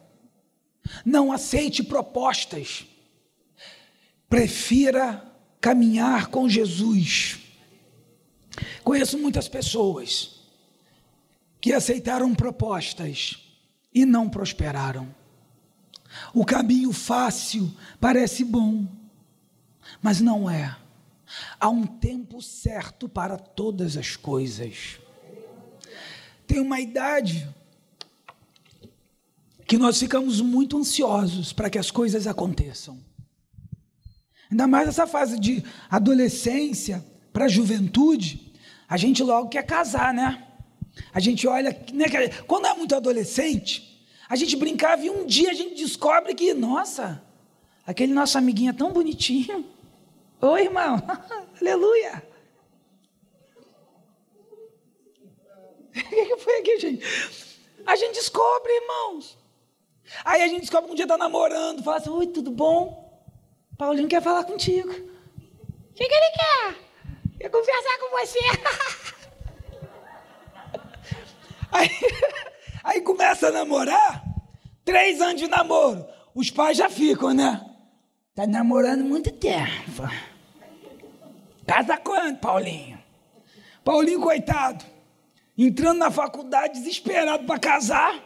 não 1.05 1.31
aceite 1.31 1.83
propostas. 1.83 2.87
Prefira 4.29 5.25
caminhar 5.61 6.27
com 6.29 6.49
Jesus. 6.49 7.39
Conheço 8.85 9.19
muitas 9.19 9.49
pessoas 9.49 10.41
que 11.61 11.73
aceitaram 11.73 12.35
propostas 12.35 13.43
e 13.93 14.05
não 14.05 14.29
prosperaram. 14.29 15.15
O 16.33 16.45
caminho 16.45 16.93
fácil 16.93 17.71
parece 18.01 18.45
bom, 18.45 18.87
mas 20.03 20.21
não 20.21 20.49
é. 20.49 20.77
Há 21.61 21.69
um 21.69 21.87
tempo 21.87 22.41
certo 22.41 23.09
para 23.09 23.37
todas 23.37 23.97
as 23.97 24.17
coisas. 24.17 24.99
Tem 26.47 26.61
uma 26.61 26.81
idade 26.81 27.47
que 29.67 29.77
nós 29.77 29.99
ficamos 29.99 30.41
muito 30.41 30.79
ansiosos 30.79 31.53
para 31.53 31.69
que 31.69 31.79
as 31.79 31.91
coisas 31.91 32.27
aconteçam. 32.27 32.99
Ainda 34.51 34.67
mais 34.67 34.89
essa 34.89 35.07
fase 35.07 35.39
de 35.39 35.63
adolescência 35.91 37.05
para 37.33 37.45
a 37.45 37.49
juventude, 37.49 38.53
a 38.89 38.97
gente 38.97 39.23
logo 39.23 39.49
quer 39.49 39.63
casar, 39.65 40.15
né? 40.15 40.47
A 41.13 41.21
gente 41.21 41.47
olha, 41.47 41.71
né, 41.93 42.07
quando 42.47 42.67
é 42.67 42.75
muito 42.75 42.95
adolescente, 42.95 44.07
a 44.29 44.37
gente 44.37 44.57
brincava 44.57 45.05
e 45.05 45.11
um 45.11 45.27
dia 45.27 45.51
a 45.51 45.55
gente 45.55 45.75
descobre 45.75 46.35
que, 46.35 46.53
nossa, 46.55 47.23
aquele 47.87 48.13
nosso 48.13 48.37
amiguinho 48.39 48.71
é 48.71 48.75
tão 48.75 48.93
bonitinho. 48.93 49.65
Oi, 50.41 50.63
irmão, 50.63 51.03
aleluia. 51.61 52.27
O 55.95 56.01
que 56.01 56.37
foi 56.39 56.61
aqui, 56.61 56.79
gente? 56.79 57.05
A 57.87 57.97
gente 57.97 58.15
descobre, 58.15 58.73
irmãos. 58.73 59.37
Aí 60.25 60.43
a 60.43 60.49
gente 60.49 60.61
descobre 60.61 60.87
que 60.87 60.93
um 60.93 60.97
dia 60.97 61.05
está 61.05 61.19
namorando, 61.19 61.83
fala 61.83 61.97
assim: 61.97 62.11
Oi, 62.11 62.27
tudo 62.29 62.51
bom? 62.51 63.08
Paulinho 63.79 64.09
quer 64.09 64.21
falar 64.21 64.43
contigo. 64.43 64.91
O 64.91 65.95
que, 65.95 66.05
que 66.05 66.15
ele 66.15 66.33
quer? 66.33 66.75
Quer 67.39 67.49
conversar 67.49 67.99
com 68.01 68.11
você. 68.19 68.39
Aí, 71.71 71.91
aí 72.83 73.01
começa 73.03 73.49
a 73.49 73.53
namorar, 73.53 74.25
três 74.87 75.21
anos 75.21 75.39
de 75.39 75.47
namoro. 75.47 76.07
Os 76.35 76.51
pais 76.51 76.79
já 76.79 76.89
ficam, 76.89 77.35
né? 77.35 77.63
Tá 78.35 78.47
namorando 78.47 79.05
muito 79.05 79.31
tempo. 79.31 80.03
Casa 81.67 81.99
quando, 81.99 82.39
Paulinho? 82.39 82.99
Paulinho, 83.85 84.19
coitado, 84.19 84.83
entrando 85.59 85.99
na 85.99 86.11
faculdade 86.11 86.73
desesperado 86.73 87.45
para 87.45 87.61
casar. 87.61 88.19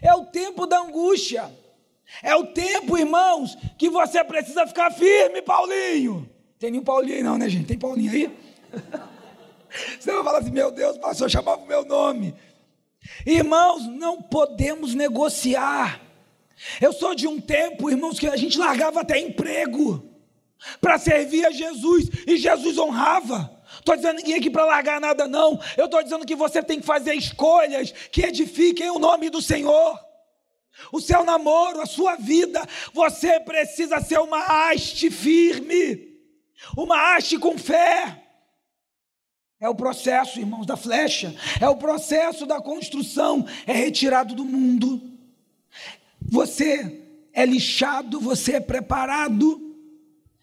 É 0.00 0.14
o 0.14 0.26
tempo 0.26 0.64
da 0.64 0.78
angústia. 0.78 1.50
É 2.22 2.34
o 2.34 2.46
tempo, 2.46 2.98
irmãos, 2.98 3.56
que 3.78 3.88
você 3.88 4.24
precisa 4.24 4.66
ficar 4.66 4.90
firme, 4.90 5.40
Paulinho. 5.42 6.28
Tem 6.58 6.70
nenhum 6.70 6.84
Paulinho 6.84 7.16
aí 7.16 7.22
não, 7.22 7.38
né, 7.38 7.48
gente? 7.48 7.66
Tem 7.66 7.78
Paulinho 7.78 8.12
aí? 8.12 8.30
Você 9.98 10.12
vai 10.12 10.22
falar 10.22 10.38
assim, 10.38 10.50
meu 10.50 10.70
Deus, 10.70 10.98
pastor, 10.98 11.30
chamava 11.30 11.62
o 11.62 11.66
meu 11.66 11.84
nome. 11.84 12.34
Irmãos, 13.24 13.86
não 13.86 14.20
podemos 14.20 14.94
negociar. 14.94 16.00
Eu 16.80 16.92
sou 16.92 17.14
de 17.14 17.26
um 17.26 17.40
tempo, 17.40 17.90
irmãos, 17.90 18.18
que 18.18 18.28
a 18.28 18.36
gente 18.36 18.58
largava 18.58 19.00
até 19.00 19.18
emprego 19.18 20.08
para 20.80 20.98
servir 20.98 21.44
a 21.46 21.50
Jesus 21.50 22.08
e 22.26 22.36
Jesus 22.36 22.78
honrava. 22.78 23.50
Estou 23.78 23.96
dizendo 23.96 24.18
ninguém 24.18 24.36
aqui 24.36 24.50
para 24.50 24.64
largar 24.64 25.00
nada, 25.00 25.26
não. 25.26 25.58
Eu 25.76 25.86
estou 25.86 26.02
dizendo 26.02 26.26
que 26.26 26.36
você 26.36 26.62
tem 26.62 26.78
que 26.78 26.86
fazer 26.86 27.14
escolhas 27.14 27.90
que 28.12 28.22
edifiquem 28.22 28.90
o 28.90 28.98
nome 28.98 29.30
do 29.30 29.40
Senhor. 29.40 29.98
O 30.92 31.00
seu 31.00 31.24
namoro, 31.24 31.80
a 31.80 31.86
sua 31.86 32.16
vida, 32.16 32.66
você 32.92 33.38
precisa 33.40 34.00
ser 34.00 34.18
uma 34.18 34.38
haste 34.38 35.10
firme, 35.10 36.18
uma 36.76 37.14
haste 37.14 37.38
com 37.38 37.58
fé. 37.58 38.22
É 39.60 39.68
o 39.68 39.74
processo, 39.76 40.40
irmãos, 40.40 40.66
da 40.66 40.76
flecha. 40.76 41.36
É 41.60 41.68
o 41.68 41.76
processo 41.76 42.44
da 42.46 42.60
construção. 42.60 43.46
É 43.64 43.72
retirado 43.72 44.34
do 44.34 44.44
mundo. 44.44 45.00
Você 46.20 47.00
é 47.32 47.46
lixado, 47.46 48.18
você 48.18 48.54
é 48.54 48.60
preparado. 48.60 49.76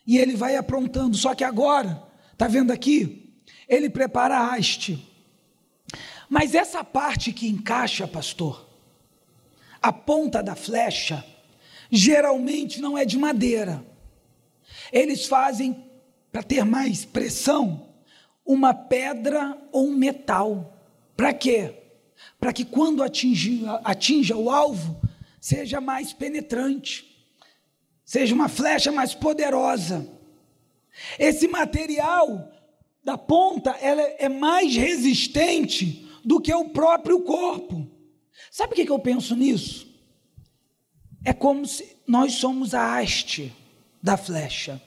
E 0.08 0.18
ele 0.18 0.38
vai 0.38 0.56
aprontando. 0.56 1.18
Só 1.18 1.36
que 1.36 1.44
agora, 1.44 2.02
está 2.32 2.48
vendo 2.48 2.72
aqui? 2.72 3.44
Ele 3.68 3.90
prepara 3.90 4.38
a 4.38 4.56
haste. 4.56 5.06
Mas 6.30 6.56
essa 6.56 6.82
parte 6.82 7.34
que 7.34 7.50
encaixa, 7.50 8.08
pastor, 8.08 8.69
a 9.82 9.92
ponta 9.92 10.42
da 10.44 10.56
flecha, 10.56 11.24
geralmente 11.90 12.82
não 12.82 12.98
é 12.98 13.06
de 13.06 13.18
madeira. 13.18 13.84
Eles 14.92 15.26
fazem, 15.26 15.86
para 16.32 16.44
ter 16.44 16.64
mais 16.64 17.06
pressão, 17.06 17.90
uma 18.46 18.74
pedra 18.74 19.58
ou 19.72 19.88
um 19.88 19.96
metal. 19.96 20.78
Para 21.16 21.34
quê? 21.34 21.76
Para 22.40 22.54
que 22.54 22.66
quando 22.66 23.04
atinja, 23.04 23.80
atinja 23.84 24.36
o 24.36 24.50
alvo, 24.50 25.00
seja 25.40 25.80
mais 25.80 26.14
penetrante, 26.14 27.06
seja 28.04 28.34
uma 28.36 28.50
flecha 28.50 28.92
mais 28.92 29.14
poderosa. 29.14 30.08
Esse 31.18 31.48
material 31.48 32.52
da 33.04 33.18
ponta 33.18 33.72
ela 33.82 34.02
é 34.02 34.28
mais 34.28 34.76
resistente 34.76 36.08
do 36.24 36.40
que 36.42 36.54
o 36.54 36.70
próprio 36.70 37.22
corpo. 37.22 37.89
Sabe 38.60 38.74
o 38.74 38.76
que 38.76 38.92
eu 38.92 39.00
penso 39.00 39.38
nisso? 39.38 39.88
É 41.24 41.32
como 41.32 41.66
se 41.66 41.96
nós 42.06 42.34
somos 42.34 42.74
a 42.74 43.00
haste 43.00 43.56
da 44.04 44.18
flecha 44.18 44.82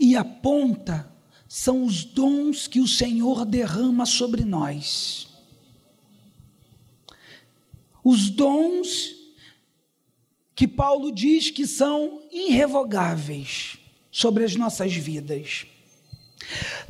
e 0.00 0.16
a 0.16 0.24
ponta 0.24 1.12
são 1.46 1.84
os 1.84 2.06
dons 2.06 2.66
que 2.66 2.80
o 2.80 2.88
Senhor 2.88 3.44
derrama 3.44 4.06
sobre 4.06 4.46
nós. 4.46 5.28
Os 8.02 8.30
dons 8.30 9.14
que 10.54 10.66
Paulo 10.66 11.12
diz 11.12 11.50
que 11.50 11.66
são 11.66 12.22
irrevogáveis 12.32 13.76
sobre 14.10 14.42
as 14.42 14.56
nossas 14.56 14.94
vidas. 14.94 15.66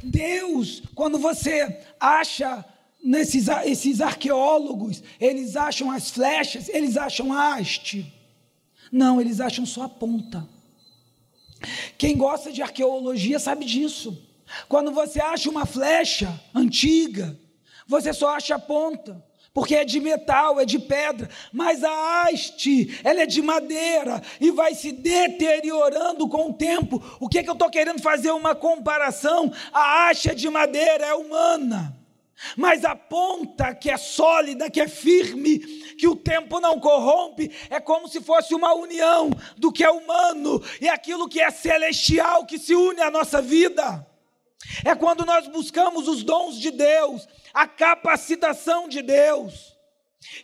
Deus, 0.00 0.84
quando 0.94 1.18
você 1.18 1.84
acha 1.98 2.64
nesses 3.02 3.48
esses 3.64 4.00
arqueólogos, 4.00 5.02
eles 5.20 5.56
acham 5.56 5.90
as 5.90 6.10
flechas, 6.10 6.68
eles 6.68 6.96
acham 6.96 7.32
a 7.32 7.54
haste. 7.54 8.12
Não, 8.90 9.20
eles 9.20 9.40
acham 9.40 9.66
só 9.66 9.84
a 9.84 9.88
ponta. 9.88 10.46
Quem 11.96 12.16
gosta 12.16 12.52
de 12.52 12.62
arqueologia 12.62 13.38
sabe 13.38 13.64
disso. 13.64 14.20
Quando 14.68 14.92
você 14.92 15.20
acha 15.20 15.48
uma 15.48 15.64
flecha 15.64 16.40
antiga, 16.54 17.38
você 17.86 18.12
só 18.12 18.30
acha 18.30 18.54
a 18.54 18.58
ponta, 18.58 19.24
porque 19.54 19.74
é 19.74 19.84
de 19.84 19.98
metal, 20.00 20.60
é 20.60 20.64
de 20.64 20.78
pedra, 20.78 21.28
mas 21.52 21.82
a 21.82 22.22
haste, 22.22 23.00
ela 23.02 23.22
é 23.22 23.26
de 23.26 23.40
madeira 23.40 24.22
e 24.40 24.50
vai 24.50 24.74
se 24.74 24.92
deteriorando 24.92 26.28
com 26.28 26.50
o 26.50 26.54
tempo. 26.54 27.02
O 27.18 27.28
que, 27.28 27.38
é 27.38 27.42
que 27.42 27.48
eu 27.48 27.54
estou 27.54 27.70
querendo 27.70 28.00
fazer 28.00 28.30
uma 28.30 28.54
comparação? 28.54 29.52
A 29.72 30.08
haste 30.08 30.30
é 30.30 30.34
de 30.34 30.48
madeira, 30.50 31.06
é 31.06 31.14
humana. 31.14 32.01
Mas 32.56 32.84
a 32.84 32.96
ponta 32.96 33.74
que 33.74 33.90
é 33.90 33.96
sólida, 33.96 34.70
que 34.70 34.80
é 34.80 34.88
firme, 34.88 35.58
que 35.96 36.08
o 36.08 36.16
tempo 36.16 36.60
não 36.60 36.80
corrompe, 36.80 37.50
é 37.70 37.78
como 37.80 38.08
se 38.08 38.20
fosse 38.20 38.54
uma 38.54 38.74
união 38.74 39.30
do 39.56 39.72
que 39.72 39.84
é 39.84 39.90
humano 39.90 40.62
e 40.80 40.88
aquilo 40.88 41.28
que 41.28 41.40
é 41.40 41.50
celestial 41.50 42.44
que 42.44 42.58
se 42.58 42.74
une 42.74 43.00
à 43.00 43.10
nossa 43.10 43.40
vida. 43.40 44.06
É 44.84 44.94
quando 44.94 45.24
nós 45.24 45.46
buscamos 45.48 46.08
os 46.08 46.22
dons 46.22 46.58
de 46.58 46.70
Deus, 46.70 47.26
a 47.52 47.66
capacitação 47.66 48.88
de 48.88 49.02
Deus. 49.02 49.71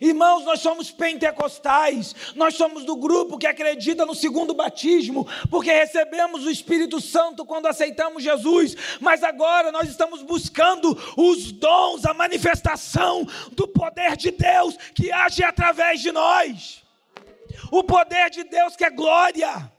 Irmãos, 0.01 0.43
nós 0.43 0.59
somos 0.59 0.91
pentecostais, 0.91 2.15
nós 2.35 2.55
somos 2.55 2.83
do 2.83 2.95
grupo 2.95 3.37
que 3.37 3.47
acredita 3.47 4.05
no 4.05 4.13
segundo 4.13 4.53
batismo, 4.53 5.27
porque 5.49 5.71
recebemos 5.71 6.45
o 6.45 6.51
Espírito 6.51 6.99
Santo 6.99 7.45
quando 7.45 7.67
aceitamos 7.67 8.23
Jesus, 8.23 8.75
mas 8.99 9.23
agora 9.23 9.71
nós 9.71 9.89
estamos 9.89 10.21
buscando 10.21 10.97
os 11.15 11.51
dons, 11.51 12.05
a 12.05 12.13
manifestação 12.13 13.25
do 13.51 13.67
poder 13.67 14.17
de 14.17 14.31
Deus 14.31 14.75
que 14.93 15.11
age 15.11 15.43
através 15.43 16.01
de 16.01 16.11
nós. 16.11 16.83
O 17.71 17.83
poder 17.83 18.29
de 18.29 18.43
Deus 18.43 18.75
que 18.75 18.83
é 18.83 18.89
glória, 18.89 19.71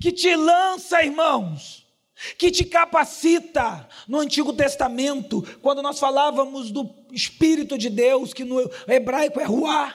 que 0.00 0.12
te 0.12 0.34
lança, 0.36 1.02
irmãos, 1.02 1.86
que 2.38 2.50
te 2.50 2.64
capacita. 2.64 3.88
No 4.06 4.18
Antigo 4.18 4.52
Testamento, 4.52 5.42
quando 5.62 5.82
nós 5.82 5.98
falávamos 5.98 6.70
do 6.70 6.99
Espírito 7.12 7.76
de 7.76 7.90
Deus, 7.90 8.32
que 8.32 8.44
no 8.44 8.60
hebraico 8.86 9.40
é 9.40 9.44
ruá, 9.44 9.94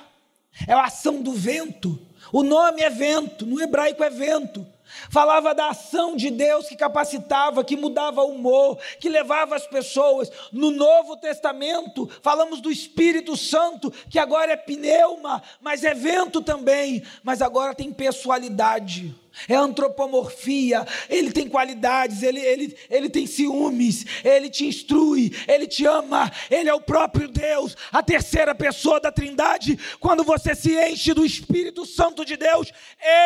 é 0.68 0.74
a 0.74 0.86
ação 0.86 1.22
do 1.22 1.34
vento. 1.34 2.00
O 2.32 2.44
nome 2.44 2.82
é 2.82 2.90
vento, 2.90 3.46
no 3.46 3.62
hebraico 3.62 4.04
é 4.04 4.10
vento. 4.10 4.66
Falava 5.10 5.54
da 5.54 5.70
ação 5.70 6.16
de 6.16 6.30
Deus 6.30 6.68
que 6.68 6.76
capacitava, 6.76 7.64
que 7.64 7.76
mudava 7.76 8.22
o 8.22 8.32
humor, 8.32 8.78
que 9.00 9.10
levava 9.10 9.56
as 9.56 9.68
pessoas. 9.68 10.32
No 10.52 10.72
Novo 10.72 11.18
Testamento, 11.18 12.10
falamos 12.22 12.62
do 12.62 12.72
Espírito 12.72 13.36
Santo, 13.36 13.92
que 14.10 14.20
agora 14.20 14.54
é 14.54 14.58
pneuma, 14.58 15.42
mas 15.60 15.84
é 15.84 15.94
vento 15.94 16.42
também, 16.42 17.04
mas 17.24 17.42
agora 17.42 17.76
tem 17.76 17.92
pessoalidade 17.92 19.16
é 19.48 19.56
antropomorfia, 19.56 20.86
ele 21.10 21.32
tem 21.32 21.48
qualidades, 21.48 22.24
ele, 22.24 22.40
ele, 22.40 22.78
ele 22.90 23.10
tem 23.10 23.28
ciúmes, 23.28 24.06
ele 24.24 24.50
te 24.50 24.66
instrui, 24.66 25.32
ele 25.48 25.68
te 25.68 25.86
ama, 25.86 26.32
ele 26.50 26.70
é 26.70 26.74
o 26.74 26.82
próprio 26.82 27.28
Deus, 27.28 27.76
a 27.92 28.02
terceira 28.02 28.56
pessoa 28.56 29.00
da 29.00 29.12
Trindade. 29.12 29.78
Quando 30.00 30.24
você 30.24 30.56
se 30.56 30.74
enche 30.74 31.14
do 31.14 31.26
Espírito 31.26 31.86
Santo 31.86 32.26
de 32.26 32.38
Deus, 32.38 32.72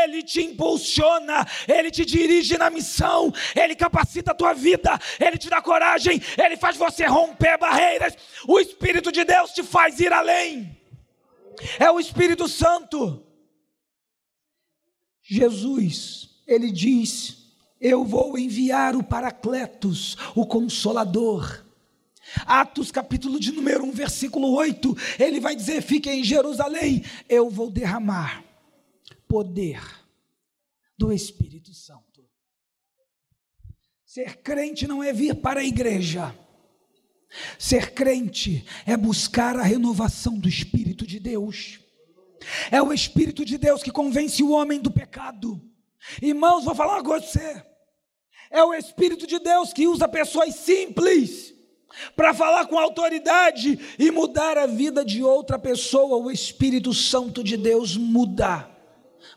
ele 0.04 0.24
te 0.24 0.42
impulsiona, 0.42 1.48
ele 1.68 1.92
te 1.92 2.06
dirige 2.06 2.58
na 2.58 2.70
missão, 2.70 3.32
ele 3.56 3.76
capacita 3.76 4.32
a 4.32 4.36
tua 4.36 4.54
vida, 4.54 5.00
ele 5.20 5.38
te 5.38 5.50
dá 5.50 5.62
coragem, 5.62 6.22
ele 6.38 6.58
faz 6.58 6.76
você 6.76 7.06
romper 7.06 7.58
barreiras. 7.58 8.16
O 8.48 8.60
Espírito 8.60 9.12
de 9.12 9.24
Deus 9.24 9.52
te 9.52 9.64
faz 9.64 10.00
ir 10.00 10.12
além. 10.12 10.78
É 11.80 11.92
o 11.92 12.00
Espírito 12.00 12.48
Santo. 12.48 13.26
Jesus, 15.30 16.28
ele 16.48 16.72
diz: 16.72 17.38
Eu 17.80 18.04
vou 18.04 18.36
enviar 18.36 18.96
o 18.96 19.04
Paracletos, 19.04 20.18
o 20.36 20.44
Consolador. 20.44 21.64
Atos 22.46 22.92
capítulo 22.92 23.40
de 23.40 23.52
número 23.52 23.84
1, 23.86 23.92
versículo 23.92 24.52
8, 24.54 24.98
ele 25.20 25.40
vai 25.40 25.56
dizer: 25.56 25.84
Fiquem 25.84 26.22
em 26.22 26.24
Jerusalém, 26.24 27.04
eu 27.30 27.48
vou 27.48 27.70
derramar 27.70 28.44
poder 29.28 29.80
do 30.98 31.14
Espírito 31.14 31.76
Santo. 31.76 32.28
Ser 34.04 34.38
crente 34.38 34.88
não 34.88 35.04
é 35.04 35.14
vir 35.14 35.36
para 35.36 35.60
a 35.60 35.64
igreja. 35.64 36.36
Ser 37.60 37.94
crente 37.94 38.66
é 38.84 38.98
buscar 38.98 39.56
a 39.56 39.62
renovação 39.62 40.40
do 40.40 40.50
Espírito 40.50 41.06
de 41.06 41.20
Deus. 41.20 41.80
É 42.72 42.82
o 42.82 42.94
Espírito 42.94 43.44
de 43.46 43.58
Deus 43.58 43.84
que 43.84 43.92
convence 43.92 44.42
o 44.44 44.52
homem 44.52 44.80
do 44.80 44.92
pecado. 44.92 45.62
Irmãos, 46.22 46.64
vou 46.64 46.76
falar 46.76 46.96
uma 46.96 47.04
coisa 47.04 47.26
você. 47.26 47.64
É 48.50 48.64
o 48.64 48.74
Espírito 48.74 49.28
de 49.28 49.40
Deus 49.40 49.72
que 49.72 49.88
usa 49.88 50.08
pessoas 50.08 50.56
simples 50.56 51.54
para 52.16 52.34
falar 52.34 52.66
com 52.68 52.78
autoridade 52.78 53.80
e 53.98 54.12
mudar 54.12 54.58
a 54.58 54.66
vida 54.66 55.04
de 55.04 55.24
outra 55.24 55.60
pessoa. 55.60 56.18
O 56.18 56.32
Espírito 56.32 56.94
Santo 56.94 57.44
de 57.44 57.58
Deus 57.58 57.96
muda. 57.96 58.70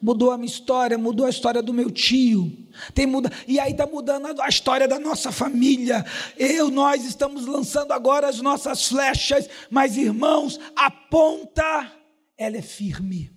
Mudou 0.00 0.30
a 0.30 0.38
minha 0.38 0.50
história, 0.50 0.96
mudou 0.96 1.26
a 1.26 1.30
história 1.30 1.62
do 1.62 1.72
meu 1.72 1.90
tio. 1.90 2.50
Tem 2.94 3.06
muda, 3.06 3.30
e 3.46 3.60
aí 3.60 3.72
está 3.72 3.86
mudando 3.86 4.40
a 4.40 4.48
história 4.48 4.88
da 4.88 4.98
nossa 4.98 5.30
família. 5.30 6.04
Eu, 6.36 6.70
nós 6.70 7.04
estamos 7.04 7.46
lançando 7.46 7.92
agora 7.92 8.28
as 8.28 8.40
nossas 8.40 8.88
flechas, 8.88 9.48
mas 9.70 9.96
irmãos, 9.96 10.58
aponta 10.74 12.01
ela 12.42 12.56
é 12.56 12.62
firme. 12.62 13.30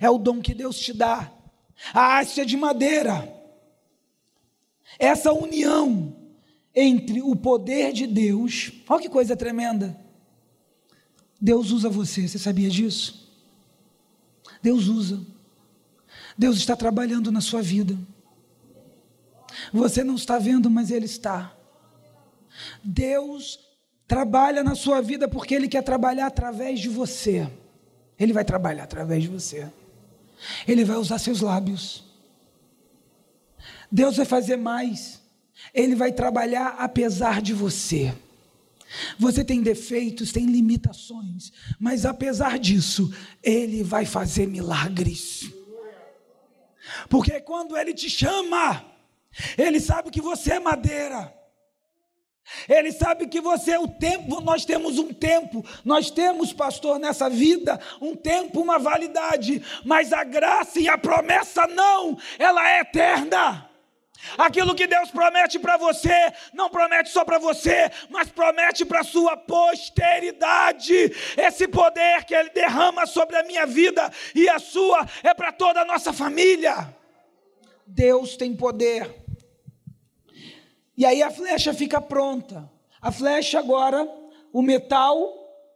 É 0.00 0.08
o 0.08 0.18
dom 0.18 0.40
que 0.40 0.54
Deus 0.54 0.78
te 0.78 0.92
dá. 0.92 1.32
A 1.92 2.18
haste 2.18 2.40
é 2.40 2.44
de 2.44 2.56
madeira. 2.56 3.32
Essa 4.98 5.32
união 5.32 6.16
entre 6.74 7.22
o 7.22 7.34
poder 7.34 7.92
de 7.92 8.06
Deus, 8.06 8.72
olha 8.88 9.02
que 9.02 9.08
coisa 9.08 9.36
tremenda. 9.36 9.98
Deus 11.40 11.70
usa 11.70 11.88
você, 11.88 12.28
você 12.28 12.38
sabia 12.38 12.68
disso? 12.68 13.28
Deus 14.62 14.86
usa. 14.86 15.20
Deus 16.36 16.58
está 16.58 16.76
trabalhando 16.76 17.32
na 17.32 17.40
sua 17.40 17.62
vida. 17.62 17.98
Você 19.72 20.04
não 20.04 20.14
está 20.14 20.38
vendo, 20.38 20.70
mas 20.70 20.90
Ele 20.90 21.06
está. 21.06 21.56
Deus 22.84 23.58
trabalha 24.06 24.62
na 24.62 24.74
sua 24.74 25.00
vida 25.00 25.28
porque 25.28 25.54
Ele 25.54 25.68
quer 25.68 25.82
trabalhar 25.82 26.26
através 26.26 26.78
de 26.80 26.88
você. 26.88 27.50
Ele 28.20 28.34
vai 28.34 28.44
trabalhar 28.44 28.84
através 28.84 29.22
de 29.22 29.28
você. 29.28 29.66
Ele 30.68 30.84
vai 30.84 30.98
usar 30.98 31.18
seus 31.18 31.40
lábios. 31.40 32.04
Deus 33.90 34.18
vai 34.18 34.26
fazer 34.26 34.56
mais. 34.56 35.22
Ele 35.72 35.94
vai 35.94 36.12
trabalhar 36.12 36.76
apesar 36.78 37.40
de 37.40 37.54
você. 37.54 38.14
Você 39.18 39.42
tem 39.42 39.62
defeitos, 39.62 40.32
tem 40.32 40.46
limitações, 40.46 41.52
mas 41.78 42.04
apesar 42.04 42.58
disso, 42.58 43.12
Ele 43.42 43.82
vai 43.82 44.04
fazer 44.04 44.46
milagres. 44.46 45.50
Porque 47.08 47.40
quando 47.40 47.76
Ele 47.76 47.94
te 47.94 48.10
chama, 48.10 48.84
Ele 49.56 49.80
sabe 49.80 50.10
que 50.10 50.20
você 50.20 50.54
é 50.54 50.60
madeira. 50.60 51.32
Ele 52.68 52.92
sabe 52.92 53.26
que 53.26 53.40
você 53.40 53.76
o 53.76 53.88
tempo, 53.88 54.40
nós 54.40 54.64
temos 54.64 54.98
um 54.98 55.12
tempo, 55.12 55.64
nós 55.84 56.10
temos, 56.10 56.52
pastor, 56.52 56.98
nessa 56.98 57.28
vida, 57.28 57.80
um 58.00 58.14
tempo, 58.14 58.60
uma 58.60 58.78
validade, 58.78 59.62
mas 59.84 60.12
a 60.12 60.24
graça 60.24 60.78
e 60.80 60.88
a 60.88 60.98
promessa 60.98 61.66
não, 61.66 62.18
ela 62.38 62.68
é 62.68 62.80
eterna. 62.80 63.70
Aquilo 64.36 64.74
que 64.74 64.86
Deus 64.86 65.10
promete 65.10 65.58
para 65.58 65.76
você, 65.76 66.32
não 66.52 66.68
promete 66.68 67.08
só 67.08 67.24
para 67.24 67.38
você, 67.38 67.90
mas 68.10 68.28
promete 68.28 68.84
para 68.84 69.00
a 69.00 69.04
sua 69.04 69.36
posteridade. 69.36 71.12
Esse 71.36 71.66
poder 71.66 72.24
que 72.24 72.34
Ele 72.34 72.50
derrama 72.50 73.06
sobre 73.06 73.36
a 73.36 73.42
minha 73.42 73.66
vida 73.66 74.10
e 74.34 74.48
a 74.48 74.58
sua 74.58 75.06
é 75.22 75.32
para 75.32 75.52
toda 75.52 75.80
a 75.80 75.84
nossa 75.84 76.12
família. 76.12 76.94
Deus 77.86 78.36
tem 78.36 78.54
poder. 78.54 79.19
E 81.00 81.04
aí 81.06 81.22
a 81.22 81.30
flecha 81.30 81.72
fica 81.72 81.98
pronta. 81.98 82.70
A 83.00 83.10
flecha 83.10 83.58
agora, 83.58 84.06
o 84.52 84.60
metal 84.60 85.16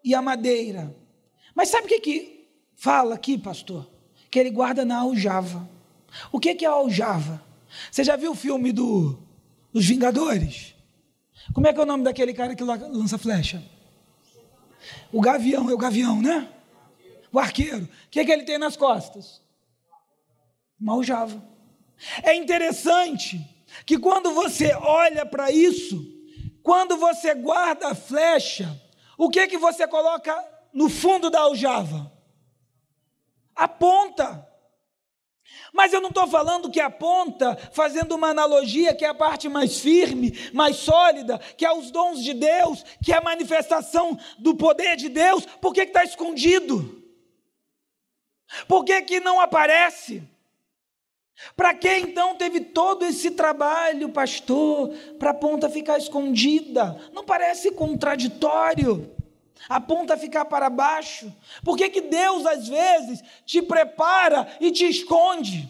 e 0.04 0.14
a 0.14 0.20
madeira. 0.20 0.94
Mas 1.54 1.70
sabe 1.70 1.86
o 1.86 1.88
que, 1.88 1.98
que 1.98 2.46
fala 2.74 3.14
aqui, 3.14 3.38
pastor? 3.38 3.88
Que 4.30 4.38
ele 4.38 4.50
guarda 4.50 4.84
na 4.84 4.98
aljava. 4.98 5.66
O 6.30 6.38
que, 6.38 6.54
que 6.54 6.66
é 6.66 6.68
a 6.68 6.72
aljava? 6.72 7.42
Você 7.90 8.04
já 8.04 8.16
viu 8.16 8.32
o 8.32 8.34
filme 8.34 8.70
do, 8.70 9.18
dos 9.72 9.86
Vingadores? 9.86 10.74
Como 11.54 11.66
é 11.66 11.72
que 11.72 11.80
é 11.80 11.82
o 11.82 11.86
nome 11.86 12.04
daquele 12.04 12.34
cara 12.34 12.54
que 12.54 12.62
lança 12.62 13.16
flecha? 13.16 13.64
O 15.10 15.22
gavião, 15.22 15.70
é 15.70 15.72
o 15.72 15.78
gavião, 15.78 16.20
né? 16.20 16.50
O 17.32 17.38
arqueiro. 17.38 17.84
O 17.84 18.10
que, 18.10 18.22
que 18.22 18.30
ele 18.30 18.42
tem 18.42 18.58
nas 18.58 18.76
costas? 18.76 19.40
Uma 20.78 20.92
aljava. 20.92 21.42
É 22.22 22.36
interessante 22.36 23.53
que 23.86 23.98
quando 23.98 24.32
você 24.32 24.72
olha 24.74 25.26
para 25.26 25.50
isso, 25.50 26.04
quando 26.62 26.96
você 26.96 27.34
guarda 27.34 27.88
a 27.88 27.94
flecha, 27.94 28.80
o 29.18 29.28
que 29.28 29.46
que 29.46 29.58
você 29.58 29.86
coloca 29.86 30.34
no 30.72 30.88
fundo 30.88 31.30
da 31.30 31.40
aljava? 31.40 32.12
A 33.54 33.68
ponta. 33.68 34.48
Mas 35.72 35.92
eu 35.92 36.00
não 36.00 36.08
estou 36.08 36.26
falando 36.26 36.70
que 36.70 36.80
a 36.80 36.88
ponta, 36.88 37.56
fazendo 37.72 38.14
uma 38.14 38.28
analogia, 38.28 38.94
que 38.94 39.04
é 39.04 39.08
a 39.08 39.14
parte 39.14 39.48
mais 39.48 39.80
firme, 39.80 40.32
mais 40.52 40.76
sólida, 40.76 41.38
que 41.38 41.66
é 41.66 41.72
os 41.72 41.90
dons 41.90 42.22
de 42.22 42.32
Deus, 42.32 42.84
que 43.04 43.12
é 43.12 43.16
a 43.16 43.20
manifestação 43.20 44.18
do 44.38 44.56
poder 44.56 44.96
de 44.96 45.08
Deus, 45.08 45.44
por 45.60 45.74
que 45.74 45.82
está 45.82 46.02
escondido? 46.02 47.02
Por 48.68 48.84
que, 48.84 49.02
que 49.02 49.20
não 49.20 49.40
aparece? 49.40 50.22
Para 51.56 51.74
que 51.74 51.88
então 51.98 52.36
teve 52.36 52.60
todo 52.60 53.04
esse 53.04 53.32
trabalho, 53.32 54.08
pastor, 54.08 54.90
para 55.18 55.30
a 55.30 55.34
ponta 55.34 55.68
ficar 55.68 55.98
escondida? 55.98 56.98
Não 57.12 57.24
parece 57.24 57.72
contraditório? 57.72 59.10
A 59.68 59.80
ponta 59.80 60.16
ficar 60.16 60.44
para 60.44 60.68
baixo? 60.68 61.32
Por 61.62 61.76
que, 61.76 61.88
que 61.88 62.02
Deus 62.02 62.44
às 62.46 62.68
vezes 62.68 63.22
te 63.44 63.62
prepara 63.62 64.46
e 64.60 64.70
te 64.70 64.84
esconde? 64.84 65.68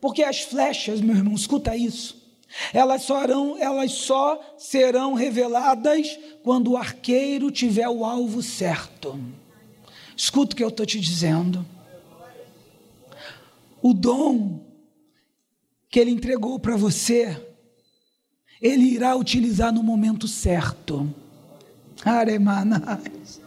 Porque 0.00 0.22
as 0.22 0.40
flechas, 0.40 1.00
meu 1.00 1.16
irmão, 1.16 1.34
escuta 1.34 1.76
isso. 1.76 2.20
Elas 2.72 3.02
só, 3.02 3.20
serão, 3.20 3.56
elas 3.58 3.92
só 3.92 4.40
serão 4.58 5.14
reveladas 5.14 6.18
quando 6.42 6.72
o 6.72 6.76
arqueiro 6.76 7.50
tiver 7.50 7.88
o 7.88 8.04
alvo 8.04 8.42
certo. 8.42 9.20
Escuta 10.16 10.54
o 10.54 10.56
que 10.56 10.64
eu 10.64 10.68
estou 10.68 10.84
te 10.84 10.98
dizendo. 10.98 11.64
O 13.82 13.94
dom 13.94 14.60
que 15.88 15.98
Ele 15.98 16.10
entregou 16.10 16.58
para 16.58 16.76
você, 16.76 17.36
Ele 18.60 18.84
irá 18.84 19.16
utilizar 19.16 19.72
no 19.72 19.82
momento 19.82 20.28
certo. 20.28 21.12
Aremanais. 22.04 23.40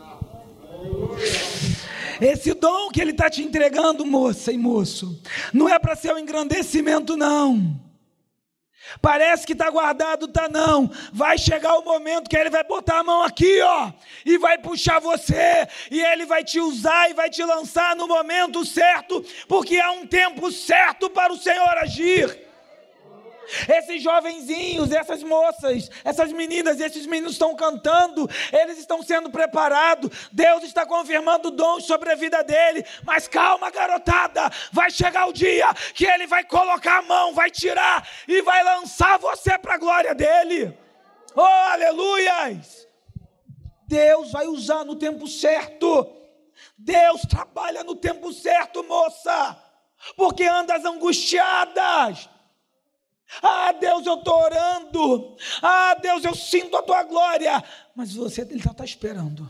Esse 2.22 2.54
dom 2.54 2.90
que 2.90 3.02
Ele 3.02 3.12
está 3.12 3.30
te 3.30 3.42
entregando, 3.42 4.06
moça 4.06 4.52
e 4.52 4.58
moço, 4.58 5.20
não 5.54 5.68
é 5.68 5.80
para 5.80 5.96
ser 5.96 6.14
um 6.14 6.20
engrandecimento, 6.20 7.18
não. 7.18 7.80
Parece 9.02 9.46
que 9.46 9.54
está 9.54 9.70
guardado, 9.70 10.28
tá 10.28 10.48
não. 10.50 10.90
Vai 11.12 11.38
chegar 11.38 11.78
o 11.78 11.84
momento 11.84 12.30
que 12.30 12.38
ele 12.38 12.50
vai 12.50 12.64
botar 12.64 13.00
a 13.00 13.04
mão 13.04 13.24
aqui, 13.24 13.62
ó, 13.62 13.92
e 14.26 14.38
vai 14.38 14.58
puxar 14.58 15.00
você, 15.00 15.68
e 15.92 16.02
ele 16.02 16.26
vai 16.26 16.44
te 16.44 16.60
usar 16.60 17.10
e 17.10 17.14
vai 17.14 17.30
te 17.30 17.44
lançar 17.44 17.96
no 17.96 18.08
momento 18.08 18.66
certo, 18.66 19.24
porque 19.48 19.78
há 19.78 19.92
um 19.92 20.06
tempo 20.06 20.52
certo 20.52 21.10
para 21.10 21.34
o 21.34 21.38
Senhor 21.38 21.78
agir. 21.78 22.53
Esses 23.68 24.02
jovenzinhos, 24.02 24.92
essas 24.92 25.24
moças, 25.24 25.90
essas 26.04 26.32
meninas, 26.32 26.80
esses 26.80 27.06
meninos 27.06 27.34
estão 27.34 27.56
cantando, 27.56 28.30
eles 28.52 28.78
estão 28.78 29.02
sendo 29.02 29.30
preparados. 29.30 30.30
Deus 30.32 30.64
está 30.64 30.86
confirmando 30.86 31.52
dons 31.52 31.86
sobre 31.86 32.12
a 32.12 32.16
vida 32.16 32.44
dele. 32.44 32.86
Mas 33.04 33.28
calma, 33.28 33.70
garotada, 33.70 34.50
vai 34.72 34.90
chegar 34.90 35.28
o 35.28 35.34
dia 35.34 35.68
que 35.94 36.06
ele 36.06 36.28
vai 36.28 36.44
colocar 36.44 37.00
a 37.00 37.02
mão, 37.04 37.34
vai 37.34 37.50
tirar 37.50 38.08
e 38.28 38.42
vai 38.42 38.64
lançar 38.64 39.18
você 39.20 39.58
para 39.58 39.76
a 39.76 39.78
glória 39.78 40.16
dele. 40.16 40.78
Oh, 41.36 41.42
aleluias! 41.42 42.88
Deus 43.88 44.32
vai 44.32 44.48
usar 44.48 44.84
no 44.84 44.96
tempo 44.96 45.28
certo. 45.28 46.08
Deus 46.78 47.22
trabalha 47.22 47.84
no 47.84 47.96
tempo 47.96 48.32
certo, 48.32 48.84
moça. 48.84 49.60
Porque 50.16 50.44
andas 50.44 50.84
angustiadas 50.86 52.30
ah, 53.42 53.72
Deus, 53.74 54.06
eu 54.06 54.16
estou 54.16 54.44
orando. 54.44 55.36
Ah, 55.62 55.96
Deus, 56.02 56.24
eu 56.24 56.36
sinto 56.36 56.76
a 56.78 56.84
tua 56.84 57.04
glória. 57.04 57.64
Mas 57.96 58.14
você, 58.14 58.42
ele 58.42 58.56
está 58.56 58.74
tá 58.74 58.86
esperando. 58.86 59.50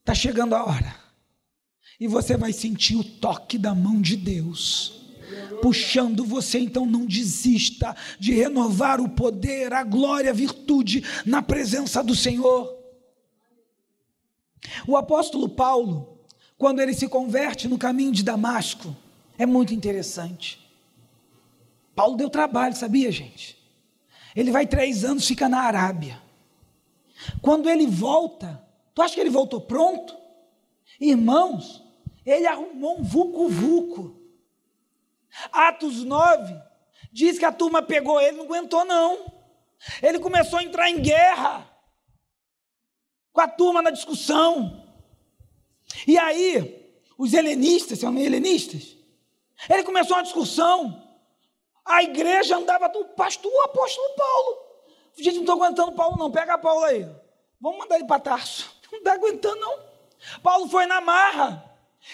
Está 0.00 0.14
chegando 0.14 0.54
a 0.54 0.64
hora. 0.64 0.94
E 1.98 2.06
você 2.06 2.36
vai 2.36 2.52
sentir 2.52 2.96
o 2.96 3.04
toque 3.04 3.56
da 3.58 3.74
mão 3.74 4.00
de 4.00 4.16
Deus. 4.16 5.02
Puxando 5.60 6.24
você, 6.24 6.58
então 6.58 6.86
não 6.86 7.06
desista 7.06 7.96
de 8.18 8.32
renovar 8.32 9.00
o 9.00 9.08
poder, 9.08 9.72
a 9.72 9.82
glória, 9.82 10.30
a 10.30 10.34
virtude 10.34 11.02
na 11.24 11.42
presença 11.42 12.02
do 12.02 12.14
Senhor. 12.14 12.76
O 14.86 14.96
apóstolo 14.96 15.48
Paulo, 15.48 16.20
quando 16.56 16.80
ele 16.80 16.94
se 16.94 17.08
converte 17.08 17.66
no 17.66 17.78
caminho 17.78 18.12
de 18.12 18.22
Damasco, 18.22 18.94
é 19.38 19.46
muito 19.46 19.74
interessante. 19.74 20.65
Paulo 21.96 22.14
deu 22.14 22.28
trabalho, 22.28 22.76
sabia, 22.76 23.10
gente? 23.10 23.56
Ele 24.36 24.52
vai 24.52 24.66
três 24.66 25.02
anos, 25.02 25.26
fica 25.26 25.48
na 25.48 25.62
Arábia. 25.62 26.22
Quando 27.40 27.70
ele 27.70 27.86
volta, 27.86 28.62
tu 28.94 29.00
acha 29.00 29.14
que 29.14 29.20
ele 29.20 29.30
voltou 29.30 29.62
pronto? 29.62 30.14
Irmãos, 31.00 31.82
ele 32.24 32.46
arrumou 32.46 33.00
um 33.00 33.02
vucu-vucu. 33.02 34.14
Atos 35.50 36.04
9 36.04 36.54
diz 37.10 37.38
que 37.38 37.46
a 37.46 37.52
turma 37.52 37.80
pegou 37.82 38.20
ele, 38.20 38.36
não 38.36 38.44
aguentou, 38.44 38.84
não. 38.84 39.32
Ele 40.02 40.18
começou 40.18 40.58
a 40.58 40.62
entrar 40.62 40.90
em 40.90 41.00
guerra 41.00 41.66
com 43.32 43.40
a 43.40 43.48
turma 43.48 43.80
na 43.80 43.90
discussão. 43.90 44.84
E 46.06 46.18
aí, 46.18 46.94
os 47.16 47.32
helenistas, 47.32 48.00
são 48.00 48.16
helenistas, 48.18 48.96
ele 49.68 49.82
começou 49.82 50.16
uma 50.16 50.22
discussão. 50.22 51.05
A 51.86 52.02
igreja 52.02 52.56
andava 52.56 52.88
do 52.88 53.04
pastor, 53.04 53.50
o 53.50 53.60
apóstolo 53.62 54.08
Paulo. 54.16 54.58
Gente, 55.16 55.34
não 55.36 55.42
estou 55.42 55.54
aguentando 55.54 55.92
Paulo, 55.92 56.18
não. 56.18 56.30
Pega 56.30 56.58
Paulo 56.58 56.84
aí. 56.84 57.08
Vamos 57.60 57.78
mandar 57.78 57.96
ele 57.96 58.06
para 58.06 58.20
Tarso. 58.20 58.74
Não 58.92 58.98
está 58.98 59.14
aguentando, 59.14 59.58
não. 59.58 59.78
Paulo 60.42 60.68
foi 60.68 60.86
na 60.86 61.00
marra. 61.00 61.64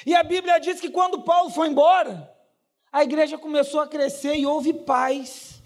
E 0.07 0.15
a 0.15 0.23
Bíblia 0.23 0.59
diz 0.59 0.81
que 0.81 0.89
quando 0.89 1.21
Paulo 1.23 1.51
foi 1.51 1.69
embora, 1.69 2.33
a 2.91 3.03
igreja 3.03 3.37
começou 3.37 3.81
a 3.81 3.87
crescer 3.87 4.37
e 4.37 4.47
houve 4.47 4.73
paz 4.73 5.63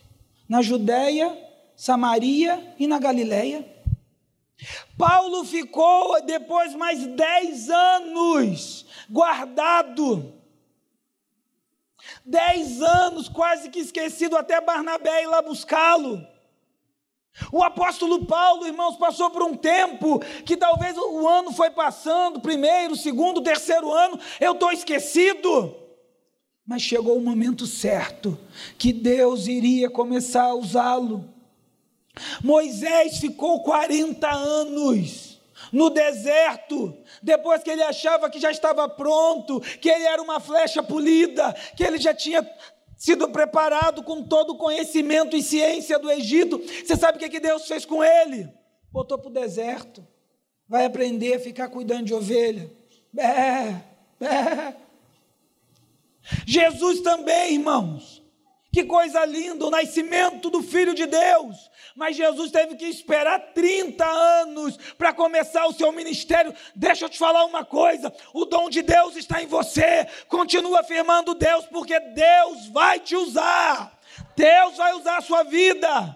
na 0.49 0.63
Judéia, 0.63 1.37
Samaria 1.77 2.75
e 2.79 2.87
na 2.87 2.99
Galiléia. 2.99 3.65
Paulo 4.99 5.45
ficou 5.45 6.21
depois 6.23 6.75
mais 6.75 7.07
dez 7.07 7.71
anos 7.71 8.87
guardado 9.09 10.36
Dez 12.27 12.83
anos, 12.83 13.29
quase 13.29 13.71
que 13.71 13.79
esquecido, 13.79 14.37
até 14.37 14.61
Barnabé 14.61 15.23
ir 15.23 15.27
lá 15.27 15.41
buscá-lo. 15.41 16.27
O 17.53 17.63
apóstolo 17.63 18.27
Paulo, 18.27 18.67
irmãos, 18.67 18.97
passou 18.97 19.31
por 19.31 19.45
um 19.45 19.55
tempo 19.55 20.19
que 20.45 20.57
talvez 20.57 20.97
o 20.97 21.29
ano 21.29 21.53
foi 21.53 21.71
passando, 21.71 22.41
primeiro, 22.41 22.97
segundo, 22.97 23.43
terceiro 23.43 23.93
ano, 23.93 24.19
eu 24.41 24.53
estou 24.53 24.73
esquecido. 24.73 25.73
Mas 26.67 26.83
chegou 26.83 27.17
o 27.17 27.23
momento 27.23 27.65
certo 27.65 28.37
que 28.77 28.93
Deus 28.93 29.47
iria 29.47 29.89
começar 29.89 30.47
a 30.47 30.55
usá-lo. 30.55 31.33
Moisés 32.43 33.19
ficou 33.19 33.63
40 33.63 34.29
anos 34.29 35.36
no 35.73 35.91
deserto, 35.91 36.97
depois 37.23 37.63
que 37.63 37.71
ele 37.71 37.83
achava 37.83 38.31
que 38.31 38.39
já 38.39 38.51
estava 38.51 38.89
pronto, 38.89 39.61
que 39.61 39.89
ele 39.89 40.05
era 40.05 40.21
uma 40.23 40.41
flecha 40.41 40.83
polida, 40.83 41.53
que 41.77 41.85
ele 41.85 41.99
já 41.99 42.15
tinha 42.15 42.49
sido 42.97 43.29
preparado 43.29 44.03
com 44.03 44.23
todo 44.23 44.55
o 44.55 44.59
conhecimento 44.59 45.37
e 45.37 45.43
ciência 45.43 45.99
do 45.99 46.11
Egito. 46.11 46.59
Você 46.59 46.97
sabe 46.97 47.19
o 47.19 47.21
que, 47.21 47.29
que 47.29 47.41
Deus 47.41 47.67
fez 47.67 47.85
com 47.85 48.03
ele? 48.03 48.49
Botou 48.91 49.19
para 49.19 49.29
o 49.29 49.33
deserto. 49.33 50.07
Vai 50.69 50.87
aprender 50.87 51.35
a 51.35 51.41
ficar 51.41 51.69
cuidando 51.69 52.07
de 52.07 52.15
ovelha. 52.15 52.71
Bé, 53.13 53.85
bé. 54.19 54.77
Jesus 56.45 57.01
também, 57.01 57.55
irmãos. 57.55 58.26
Que 58.77 58.85
coisa 58.85 59.25
linda, 59.25 59.65
o 59.65 59.71
nascimento 59.71 60.51
do 60.51 60.63
Filho 60.63 60.95
de 60.95 61.07
Deus 61.07 61.71
mas 61.95 62.15
Jesus 62.15 62.51
teve 62.51 62.77
que 62.77 62.85
esperar 62.85 63.55
30 63.55 64.05
anos 64.05 64.77
para 64.99 65.15
começar 65.15 65.67
o 65.67 65.73
seu 65.73 65.91
ministério. 65.91 66.55
Deixa 66.75 67.07
eu 67.07 67.09
te 67.09 67.17
falar 67.17 67.47
uma 67.47 67.65
coisa: 67.65 68.13
o 68.35 68.45
dom 68.45 68.69
de 68.69 68.83
Deus 68.83 69.17
está 69.17 69.43
em 69.43 69.47
você. 69.47 70.07
Continua 70.29 70.81
afirmando 70.81 71.35
Deus, 71.35 71.65
porque 71.65 71.99
Deus 71.99 72.67
vai 72.67 73.01
te 73.01 73.17
usar. 73.17 73.99
Deus 74.37 74.77
vai 74.77 74.93
usar 74.93 75.17
a 75.17 75.23
sua 75.23 75.43
vida. 75.45 76.15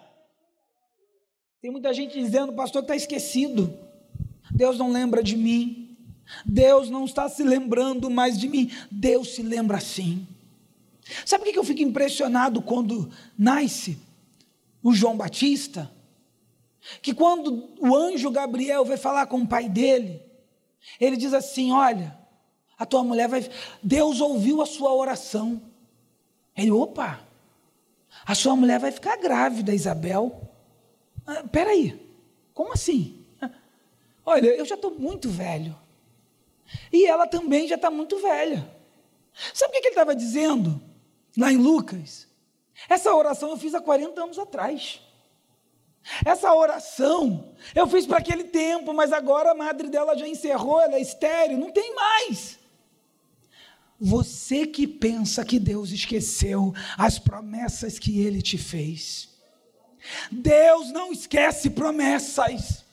Tem 1.63 1.71
muita 1.71 1.95
gente 1.95 2.13
dizendo, 2.21 2.53
pastor, 2.53 2.83
está 2.83 2.95
esquecido. 2.95 3.75
Deus 4.51 4.77
não 4.77 4.93
lembra 4.93 5.23
de 5.23 5.35
mim. 5.35 5.97
Deus 6.45 6.91
não 6.91 7.07
está 7.07 7.27
se 7.27 7.43
lembrando 7.43 8.11
mais 8.11 8.39
de 8.39 8.51
mim. 8.51 8.71
Deus 8.91 9.35
se 9.35 9.43
lembra 9.43 9.81
sim. 9.81 10.29
Sabe 11.25 11.45
por 11.45 11.53
que 11.53 11.59
eu 11.59 11.65
fico 11.65 11.83
impressionado 11.83 12.63
quando 12.63 13.11
nasce 13.39 13.99
o 14.83 14.93
João 14.93 15.17
Batista, 15.17 15.91
que 17.03 17.13
quando 17.13 17.69
o 17.79 17.95
anjo 17.95 18.31
Gabriel 18.31 18.85
vai 18.85 18.97
falar 18.97 19.27
com 19.27 19.39
o 19.39 19.47
pai 19.47 19.69
dele, 19.69 20.23
ele 21.01 21.17
diz 21.17 21.35
assim: 21.35 21.73
Olha, 21.73 22.17
a 22.79 22.87
tua 22.87 23.05
mulher 23.05 23.29
vai. 23.29 23.49
Deus 23.83 24.21
ouviu 24.21 24.63
a 24.63 24.67
sua 24.67 24.95
oração. 24.95 25.63
Ele, 26.57 26.71
opa, 26.71 27.21
a 28.25 28.35
sua 28.35 28.57
mulher 28.57 28.79
vai 28.79 28.91
ficar 28.91 29.17
grávida, 29.17 29.75
Isabel. 29.75 30.49
Ah, 31.27 31.45
peraí, 31.45 32.01
como 32.55 32.73
assim? 32.73 33.25
Olha, 34.25 34.49
eu 34.49 34.65
já 34.65 34.75
estou 34.75 34.99
muito 34.99 35.29
velho. 35.29 35.77
E 36.93 37.07
ela 37.07 37.27
também 37.27 37.67
já 37.67 37.75
está 37.77 37.91
muito 37.91 38.19
velha. 38.19 38.69
Sabe 39.55 39.71
o 39.71 39.81
que 39.81 39.87
ele 39.87 39.89
estava 39.89 40.15
dizendo 40.15 40.81
lá 41.37 41.53
em 41.53 41.57
Lucas? 41.57 42.27
Essa 42.89 43.15
oração 43.15 43.51
eu 43.51 43.57
fiz 43.57 43.75
há 43.75 43.81
40 43.81 44.23
anos 44.23 44.39
atrás. 44.39 45.01
Essa 46.25 46.53
oração 46.55 47.53
eu 47.75 47.87
fiz 47.87 48.07
para 48.07 48.19
aquele 48.19 48.45
tempo, 48.45 48.93
mas 48.95 49.13
agora 49.13 49.51
a 49.51 49.55
madre 49.55 49.89
dela 49.89 50.17
já 50.17 50.27
encerrou, 50.27 50.81
ela 50.81 50.97
é 50.97 51.01
estéreo, 51.01 51.59
não 51.59 51.71
tem 51.71 51.95
mais. 51.95 52.59
Você 54.01 54.67
que 54.67 54.87
pensa 54.87 55.45
que 55.45 55.59
Deus 55.59 55.91
esqueceu 55.91 56.73
as 56.97 57.19
promessas 57.19 57.99
que 57.99 58.21
ele 58.21 58.41
te 58.41 58.57
fez. 58.57 59.29
Deus 60.33 60.91
não 60.91 61.13
esquece 61.13 61.69
promessas. 61.69 62.87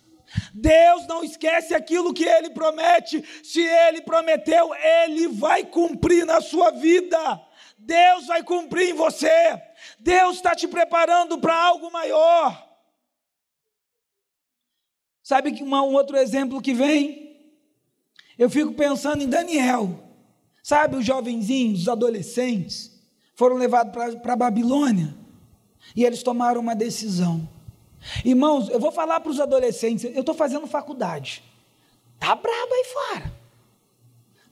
Deus 0.54 1.08
não 1.08 1.24
esquece 1.24 1.74
aquilo 1.74 2.14
que 2.14 2.26
ele 2.26 2.50
promete. 2.50 3.24
Se 3.42 3.62
ele 3.62 4.02
prometeu, 4.02 4.76
ele 4.76 5.30
vai 5.30 5.64
cumprir 5.64 6.26
na 6.26 6.42
sua 6.42 6.72
vida. 6.72 7.42
Deus 7.88 8.28
vai 8.28 8.44
cumprir 8.44 8.90
em 8.90 8.94
você. 8.94 9.32
Deus 9.98 10.36
está 10.36 10.54
te 10.54 10.68
preparando 10.68 11.38
para 11.40 11.56
algo 11.56 11.90
maior. 11.90 12.68
Sabe 15.24 15.54
que 15.54 15.64
um 15.64 15.74
outro 15.94 16.18
exemplo 16.18 16.62
que 16.62 16.74
vem? 16.74 17.40
Eu 18.38 18.50
fico 18.50 18.74
pensando 18.74 19.24
em 19.24 19.30
Daniel. 19.30 20.04
Sabe, 20.62 20.98
os 20.98 21.06
jovenzinhos, 21.06 21.84
os 21.84 21.88
adolescentes, 21.88 22.92
foram 23.36 23.56
levados 23.56 23.94
para 24.22 24.34
a 24.34 24.36
Babilônia 24.36 25.16
e 25.96 26.04
eles 26.04 26.22
tomaram 26.22 26.60
uma 26.60 26.76
decisão. 26.76 27.48
Irmãos, 28.26 28.68
eu 28.68 28.82
vou 28.82 28.92
falar 28.92 29.22
para 29.22 29.32
os 29.32 29.40
adolescentes, 29.40 30.04
eu 30.04 30.20
estou 30.20 30.36
fazendo 30.36 30.68
faculdade. 30.68 31.42
Tá 32.20 32.36
brabo 32.36 32.74
aí 32.74 32.84
fora. 32.84 33.34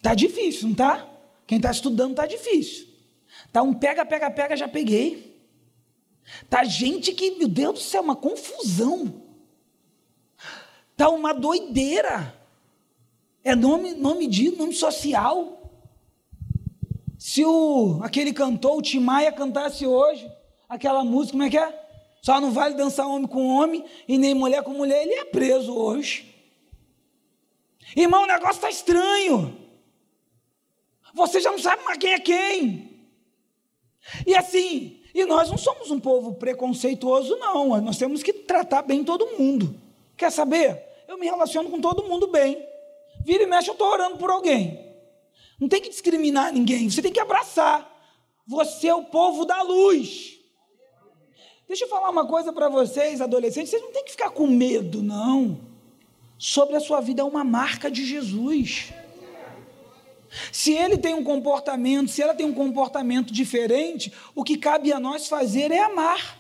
Tá 0.01 0.15
difícil, 0.15 0.69
não 0.69 0.75
tá? 0.75 1.05
Quem 1.45 1.57
está 1.57 1.71
estudando 1.71 2.15
tá 2.15 2.25
difícil. 2.25 2.84
Tá 3.55 3.61
um 3.61 3.73
pega, 3.73 4.05
pega, 4.05 4.29
pega, 4.29 4.57
já 4.57 4.67
peguei. 4.67 5.33
Tá 6.49 6.65
gente 6.65 7.13
que, 7.13 7.37
meu 7.37 7.47
Deus 7.47 7.75
do 7.75 7.79
céu, 7.79 8.01
uma 8.01 8.13
confusão. 8.13 9.23
Tá 10.97 11.07
uma 11.07 11.33
doideira. 11.33 12.37
É 13.45 13.55
nome, 13.55 13.93
nome 13.93 14.27
de 14.27 14.51
nome 14.51 14.73
social. 14.73 15.71
Se 17.17 17.45
o, 17.45 18.01
aquele 18.03 18.33
cantor, 18.33 18.75
o 18.75 18.81
Tim 18.81 18.99
Maia, 18.99 19.31
cantasse 19.31 19.87
hoje 19.87 20.29
aquela 20.67 21.05
música, 21.05 21.31
como 21.31 21.43
é 21.43 21.49
que 21.49 21.57
é? 21.57 21.87
Só 22.21 22.41
não 22.41 22.51
vale 22.51 22.75
dançar 22.75 23.07
homem 23.07 23.25
com 23.25 23.47
homem 23.47 23.85
e 24.05 24.17
nem 24.17 24.33
mulher 24.33 24.63
com 24.63 24.71
mulher, 24.71 25.01
ele 25.01 25.13
é 25.13 25.23
preso 25.23 25.73
hoje. 25.73 26.35
Irmão, 27.95 28.23
o 28.23 28.27
negócio 28.27 28.55
está 28.55 28.69
estranho. 28.69 29.57
Você 31.13 31.39
já 31.39 31.51
não 31.51 31.59
sabe 31.59 31.85
mais 31.85 31.97
quem 31.97 32.11
é 32.11 32.19
quem. 32.19 32.94
E 34.25 34.35
assim, 34.35 35.01
e 35.13 35.25
nós 35.25 35.49
não 35.49 35.57
somos 35.57 35.89
um 35.91 35.99
povo 35.99 36.35
preconceituoso, 36.35 37.37
não. 37.37 37.79
Nós 37.81 37.97
temos 37.97 38.21
que 38.21 38.33
tratar 38.33 38.81
bem 38.81 39.03
todo 39.03 39.37
mundo. 39.37 39.79
Quer 40.17 40.31
saber? 40.31 40.83
Eu 41.07 41.17
me 41.17 41.25
relaciono 41.25 41.69
com 41.69 41.79
todo 41.79 42.03
mundo 42.03 42.27
bem. 42.27 42.61
Vira 43.23 43.43
e 43.43 43.47
mexe, 43.47 43.69
eu 43.69 43.73
estou 43.73 43.87
orando 43.87 44.17
por 44.17 44.29
alguém. 44.29 44.85
Não 45.59 45.69
tem 45.69 45.81
que 45.81 45.89
discriminar 45.89 46.51
ninguém, 46.51 46.89
você 46.89 47.01
tem 47.01 47.13
que 47.13 47.19
abraçar. 47.19 47.91
Você 48.47 48.87
é 48.87 48.95
o 48.95 49.05
povo 49.05 49.45
da 49.45 49.61
luz. 49.61 50.39
Deixa 51.67 51.85
eu 51.85 51.89
falar 51.89 52.09
uma 52.09 52.27
coisa 52.27 52.53
para 52.53 52.69
vocês, 52.69 53.21
adolescentes, 53.21 53.71
vocês 53.71 53.81
não 53.81 53.91
tem 53.91 54.03
que 54.03 54.11
ficar 54.11 54.29
com 54.29 54.45
medo, 54.45 55.01
não. 55.01 55.59
Sobre 56.37 56.75
a 56.75 56.79
sua 56.79 57.01
vida 57.01 57.21
é 57.21 57.25
uma 57.25 57.43
marca 57.43 57.89
de 57.89 58.05
Jesus. 58.05 58.93
Se 60.51 60.73
ele 60.73 60.97
tem 60.97 61.13
um 61.13 61.23
comportamento, 61.23 62.09
se 62.09 62.21
ela 62.21 62.33
tem 62.33 62.45
um 62.45 62.53
comportamento 62.53 63.33
diferente, 63.33 64.11
o 64.33 64.43
que 64.43 64.57
cabe 64.57 64.91
a 64.91 64.99
nós 64.99 65.27
fazer 65.27 65.71
é 65.71 65.79
amar. 65.79 66.39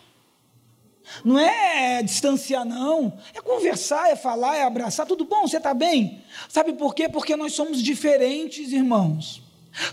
Não 1.23 1.39
é 1.39 2.01
distanciar, 2.01 2.65
não. 2.65 3.17
É 3.33 3.41
conversar, 3.41 4.09
é 4.09 4.15
falar, 4.15 4.57
é 4.57 4.63
abraçar. 4.63 5.05
Tudo 5.05 5.25
bom? 5.25 5.47
Você 5.47 5.57
está 5.57 5.73
bem? 5.73 6.23
Sabe 6.49 6.73
por 6.73 6.95
quê? 6.95 7.07
Porque 7.07 7.35
nós 7.35 7.53
somos 7.53 7.81
diferentes, 7.81 8.71
irmãos. 8.71 9.41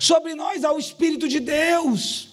Sobre 0.01 0.35
nós 0.35 0.65
há 0.65 0.73
o 0.73 0.79
Espírito 0.79 1.29
de 1.29 1.41
Deus. 1.41 2.29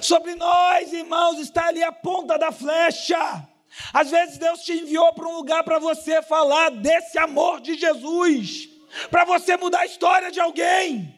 Sobre 0.00 0.34
nós, 0.34 0.92
irmãos, 0.92 1.38
está 1.40 1.66
ali 1.66 1.82
a 1.82 1.92
ponta 1.92 2.38
da 2.38 2.52
flecha. 2.52 3.46
Às 3.92 4.10
vezes 4.10 4.38
Deus 4.38 4.60
te 4.60 4.72
enviou 4.72 5.12
para 5.12 5.28
um 5.28 5.36
lugar 5.36 5.62
para 5.64 5.78
você 5.78 6.22
falar 6.22 6.70
desse 6.70 7.18
amor 7.18 7.60
de 7.60 7.74
Jesus, 7.74 8.68
para 9.10 9.24
você 9.24 9.56
mudar 9.56 9.80
a 9.80 9.86
história 9.86 10.30
de 10.30 10.40
alguém. 10.40 11.14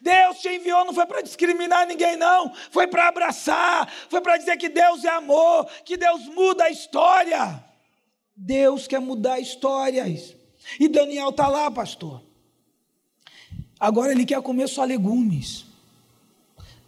Deus 0.00 0.38
te 0.38 0.48
enviou 0.48 0.84
não 0.84 0.94
foi 0.94 1.06
para 1.06 1.22
discriminar 1.22 1.86
ninguém, 1.86 2.16
não, 2.16 2.52
foi 2.70 2.86
para 2.86 3.08
abraçar, 3.08 3.90
foi 4.08 4.20
para 4.20 4.36
dizer 4.36 4.56
que 4.56 4.68
Deus 4.68 5.04
é 5.04 5.08
amor, 5.10 5.66
que 5.84 5.96
Deus 5.96 6.26
muda 6.28 6.64
a 6.64 6.70
história. 6.70 7.64
Deus 8.34 8.86
quer 8.86 9.00
mudar 9.00 9.40
histórias. 9.40 10.34
E 10.78 10.88
Daniel 10.88 11.30
está 11.30 11.48
lá, 11.48 11.70
pastor. 11.70 12.22
Agora 13.78 14.12
ele 14.12 14.26
quer 14.26 14.40
comer 14.42 14.68
só 14.68 14.84
legumes. 14.84 15.64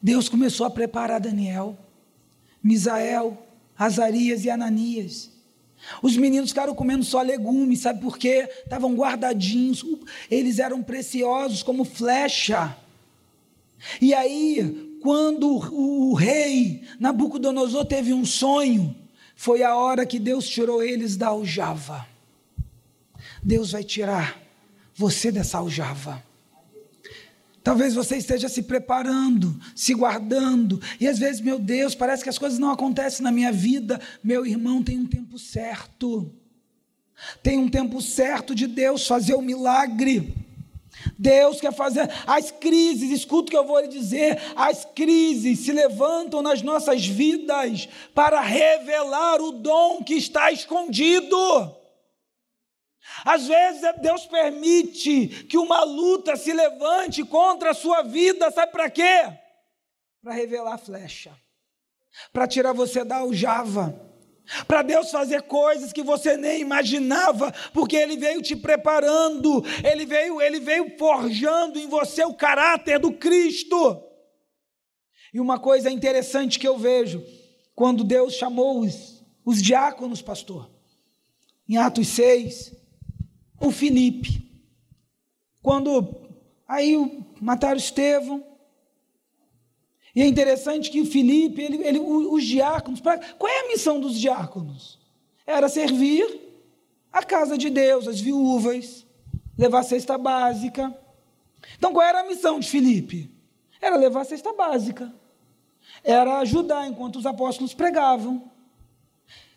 Deus 0.01 0.29
começou 0.29 0.67
a 0.67 0.71
preparar 0.71 1.21
Daniel, 1.21 1.77
Misael, 2.63 3.47
Azarias 3.77 4.45
e 4.45 4.51
Ananias. 4.51 5.31
Os 6.03 6.17
meninos 6.17 6.51
ficaram 6.51 6.75
comendo 6.75 7.05
só 7.05 7.23
legumes, 7.23 7.81
sabe 7.81 8.01
por 8.01 8.19
quê? 8.19 8.49
Estavam 8.65 8.95
guardadinhos, 8.95 9.85
eles 10.31 10.59
eram 10.59 10.83
preciosos 10.83 11.63
como 11.63 11.85
flecha. 11.85 12.77
E 14.01 14.13
aí, 14.13 14.99
quando 15.03 15.49
o 15.73 16.15
rei 16.15 16.83
Nabucodonosor 16.99 17.85
teve 17.85 18.13
um 18.13 18.25
sonho, 18.25 18.95
foi 19.37 19.63
a 19.63 19.77
hora 19.77 20.05
que 20.05 20.19
Deus 20.19 20.49
tirou 20.49 20.83
eles 20.83 21.17
da 21.17 21.29
aljava. 21.29 22.07
Deus 23.43 23.73
vai 23.73 23.85
tirar 23.85 24.41
você 24.95 25.31
dessa 25.31 25.59
aljava. 25.59 26.23
Talvez 27.69 27.95
você 27.95 28.17
esteja 28.17 28.49
se 28.49 28.63
preparando, 28.63 29.55
se 29.75 29.93
guardando, 29.93 30.81
e 30.99 31.07
às 31.07 31.19
vezes, 31.19 31.39
meu 31.39 31.59
Deus, 31.59 31.95
parece 31.95 32.23
que 32.23 32.31
as 32.31 32.39
coisas 32.39 32.59
não 32.59 32.71
acontecem 32.71 33.23
na 33.23 33.31
minha 33.31 33.53
vida. 33.53 34.01
Meu 34.25 34.47
irmão, 34.47 34.83
tem 34.83 34.99
um 34.99 35.07
tempo 35.07 35.39
certo. 35.39 36.35
Tem 37.43 37.59
um 37.59 37.69
tempo 37.69 38.01
certo 38.01 38.55
de 38.55 38.67
Deus 38.67 39.07
fazer 39.07 39.35
o 39.35 39.43
milagre. 39.43 40.35
Deus 41.19 41.61
quer 41.61 41.75
fazer 41.75 42.11
as 42.27 42.51
crises, 42.51 43.11
escuta 43.11 43.49
o 43.49 43.51
que 43.51 43.57
eu 43.59 43.67
vou 43.67 43.81
lhe 43.81 43.89
dizer: 43.89 44.41
as 44.57 44.87
crises 44.87 45.59
se 45.59 45.71
levantam 45.71 46.41
nas 46.41 46.63
nossas 46.63 47.07
vidas 47.07 47.87
para 48.15 48.41
revelar 48.41 49.43
o 49.43 49.53
dom 49.53 50.03
que 50.03 50.15
está 50.15 50.51
escondido. 50.51 51.37
Às 53.25 53.47
vezes 53.47 53.83
Deus 54.01 54.27
permite 54.27 55.45
que 55.45 55.59
uma 55.59 55.83
luta 55.85 56.37
se 56.37 56.53
levante 56.53 57.25
contra 57.25 57.71
a 57.71 57.75
sua 57.75 58.03
vida, 58.03 58.51
sabe 58.51 58.73
para 58.73 58.91
quê? 58.91 59.33
Para 60.23 60.35
revelar 60.35 60.75
a 60.75 60.79
flecha, 60.79 61.35
para 62.33 62.47
tirar 62.47 62.73
você 62.73 63.05
da 63.05 63.17
aljava 63.17 64.09
para 64.67 64.83
Deus 64.83 65.11
fazer 65.11 65.43
coisas 65.43 65.93
que 65.93 66.03
você 66.03 66.37
nem 66.37 66.61
imaginava, 66.61 67.53
porque 67.73 67.97
Ele 67.97 68.17
veio 68.17 68.41
te 68.41 68.57
preparando, 68.57 69.63
Ele 69.85 70.07
veio, 70.07 70.41
Ele 70.41 70.59
veio 70.59 70.97
forjando 70.97 71.79
em 71.79 71.87
você 71.87 72.25
o 72.25 72.35
caráter 72.35 72.99
do 72.99 73.13
Cristo. 73.13 74.03
E 75.33 75.41
uma 75.41 75.59
coisa 75.59 75.91
interessante 75.91 76.59
que 76.59 76.67
eu 76.67 76.79
vejo, 76.79 77.23
quando 77.75 78.03
Deus 78.03 78.35
chamou 78.35 78.81
os, 78.81 79.23
os 79.45 79.63
diáconos, 79.63 80.23
pastor, 80.23 80.71
em 81.69 81.77
Atos 81.77 82.09
6, 82.09 82.73
o 83.61 83.71
Filipe, 83.71 84.47
quando 85.63 86.17
aí 86.67 87.25
mataram 87.41 87.77
Estevão, 87.77 88.45
e 90.15 90.23
é 90.23 90.27
interessante 90.27 90.91
que 90.91 91.01
o 91.01 91.07
Filipe, 91.07 91.63
ele, 91.63 91.87
ele, 91.87 92.01
os 92.01 92.45
diáconos, 92.45 93.01
qual 93.01 93.53
é 93.53 93.61
a 93.61 93.69
missão 93.69 94.01
dos 94.01 94.19
diáconos? 94.19 94.99
Era 95.47 95.69
servir 95.69 96.41
a 97.13 97.23
casa 97.23 97.57
de 97.57 97.71
Deus, 97.71 98.09
as 98.09 98.21
viúvas, 98.21 99.07
levar 99.57 99.81
a 99.81 99.85
cesta 99.85 100.19
básica. 100.19 100.93
Então 101.77 101.93
qual 101.93 102.07
era 102.07 102.21
a 102.21 102.27
missão 102.27 102.59
de 102.59 102.69
Filipe? 102.69 103.31
Era 103.81 103.97
levar 103.97 104.23
a 104.23 104.25
cesta 104.25 104.53
básica. 104.53 105.13
Era 106.03 106.39
ajudar 106.39 106.87
enquanto 106.87 107.17
os 107.17 107.27
apóstolos 107.27 107.75
pregavam. 107.75 108.51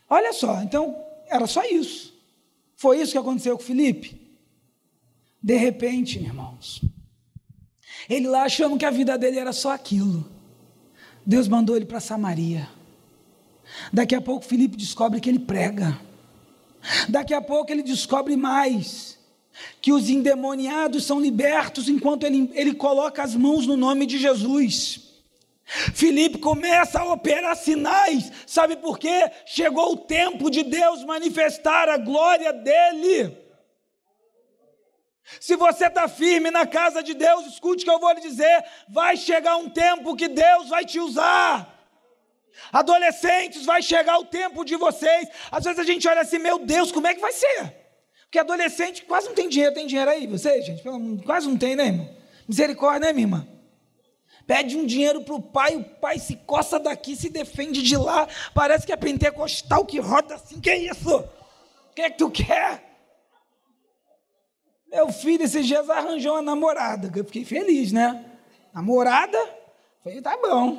Olha 0.09 0.33
só, 0.33 0.61
então 0.61 1.03
era 1.27 1.47
só 1.47 1.63
isso. 1.63 2.10
Foi 2.81 2.99
isso 2.99 3.11
que 3.11 3.17
aconteceu 3.19 3.55
com 3.55 3.63
Filipe? 3.63 4.19
De 5.39 5.55
repente, 5.55 6.17
irmãos, 6.17 6.81
ele 8.09 8.27
lá 8.27 8.45
achando 8.45 8.75
que 8.75 8.83
a 8.83 8.89
vida 8.89 9.19
dele 9.19 9.37
era 9.37 9.53
só 9.53 9.69
aquilo. 9.69 10.27
Deus 11.23 11.47
mandou 11.47 11.75
ele 11.75 11.85
para 11.85 11.99
Samaria. 11.99 12.67
Daqui 13.93 14.15
a 14.15 14.19
pouco 14.19 14.43
Filipe 14.43 14.75
descobre 14.75 15.21
que 15.21 15.29
ele 15.29 15.37
prega. 15.37 16.01
Daqui 17.07 17.35
a 17.35 17.41
pouco 17.41 17.71
ele 17.71 17.83
descobre 17.83 18.35
mais 18.35 19.15
que 19.79 19.93
os 19.93 20.09
endemoniados 20.09 21.05
são 21.05 21.21
libertos 21.21 21.87
enquanto 21.87 22.23
ele, 22.23 22.49
ele 22.51 22.73
coloca 22.73 23.21
as 23.21 23.35
mãos 23.35 23.67
no 23.67 23.77
nome 23.77 24.07
de 24.07 24.17
Jesus. 24.17 25.10
Filipe 25.93 26.37
começa 26.37 26.99
a 26.99 27.13
operar 27.13 27.55
sinais, 27.55 28.29
sabe 28.45 28.75
por 28.75 28.99
quê? 28.99 29.31
Chegou 29.45 29.93
o 29.93 29.97
tempo 29.97 30.49
de 30.49 30.63
Deus 30.63 31.03
manifestar 31.05 31.87
a 31.87 31.97
glória 31.97 32.51
dele. 32.51 33.37
Se 35.39 35.55
você 35.55 35.87
está 35.87 36.09
firme 36.09 36.51
na 36.51 36.67
casa 36.67 37.01
de 37.01 37.13
Deus, 37.13 37.45
escute 37.45 37.83
o 37.83 37.85
que 37.85 37.91
eu 37.91 37.99
vou 37.99 38.11
lhe 38.11 38.19
dizer: 38.19 38.65
vai 38.89 39.15
chegar 39.15 39.55
um 39.55 39.69
tempo 39.69 40.15
que 40.15 40.27
Deus 40.27 40.67
vai 40.67 40.83
te 40.83 40.99
usar. 40.99 41.79
Adolescentes, 42.73 43.65
vai 43.65 43.81
chegar 43.81 44.19
o 44.19 44.25
tempo 44.25 44.65
de 44.65 44.75
vocês. 44.75 45.29
Às 45.49 45.63
vezes 45.63 45.79
a 45.79 45.85
gente 45.85 46.05
olha 46.05 46.19
assim, 46.19 46.37
meu 46.37 46.59
Deus, 46.59 46.91
como 46.91 47.07
é 47.07 47.15
que 47.15 47.21
vai 47.21 47.31
ser? 47.31 47.75
Porque 48.23 48.39
adolescente 48.39 49.03
quase 49.03 49.27
não 49.27 49.35
tem 49.35 49.47
dinheiro, 49.47 49.73
tem 49.73 49.87
dinheiro 49.87 50.11
aí, 50.11 50.27
vocês, 50.27 50.65
gente? 50.65 50.83
Quase 51.25 51.47
não 51.47 51.57
tem, 51.57 51.77
né, 51.77 51.87
irmão? 51.87 52.09
Misericórdia, 52.47 53.07
né, 53.07 53.13
minha 53.13 53.25
irmã? 53.25 53.47
Pede 54.51 54.75
um 54.75 54.85
dinheiro 54.85 55.21
para 55.21 55.33
o 55.33 55.41
pai, 55.41 55.77
o 55.77 55.83
pai 55.85 56.19
se 56.19 56.35
coça 56.35 56.77
daqui, 56.77 57.15
se 57.15 57.29
defende 57.29 57.81
de 57.81 57.95
lá. 57.95 58.27
Parece 58.53 58.85
que 58.85 58.91
é 58.91 58.97
pentecostal 58.97 59.85
que 59.85 59.97
roda 59.97 60.35
assim. 60.35 60.59
Que 60.59 60.69
é 60.71 60.77
isso? 60.77 61.19
O 61.19 61.93
que 61.95 62.01
é 62.01 62.09
que 62.09 62.17
tu 62.17 62.29
quer? 62.29 62.83
Meu 64.91 65.09
filho 65.09 65.45
esses 65.45 65.65
dias 65.65 65.89
arranjou 65.89 66.33
uma 66.33 66.41
namorada, 66.41 67.09
eu 67.17 67.23
fiquei 67.23 67.45
feliz, 67.45 67.93
né? 67.93 68.25
Namorada? 68.73 69.39
Falei, 70.03 70.21
tá 70.21 70.35
bom. 70.35 70.77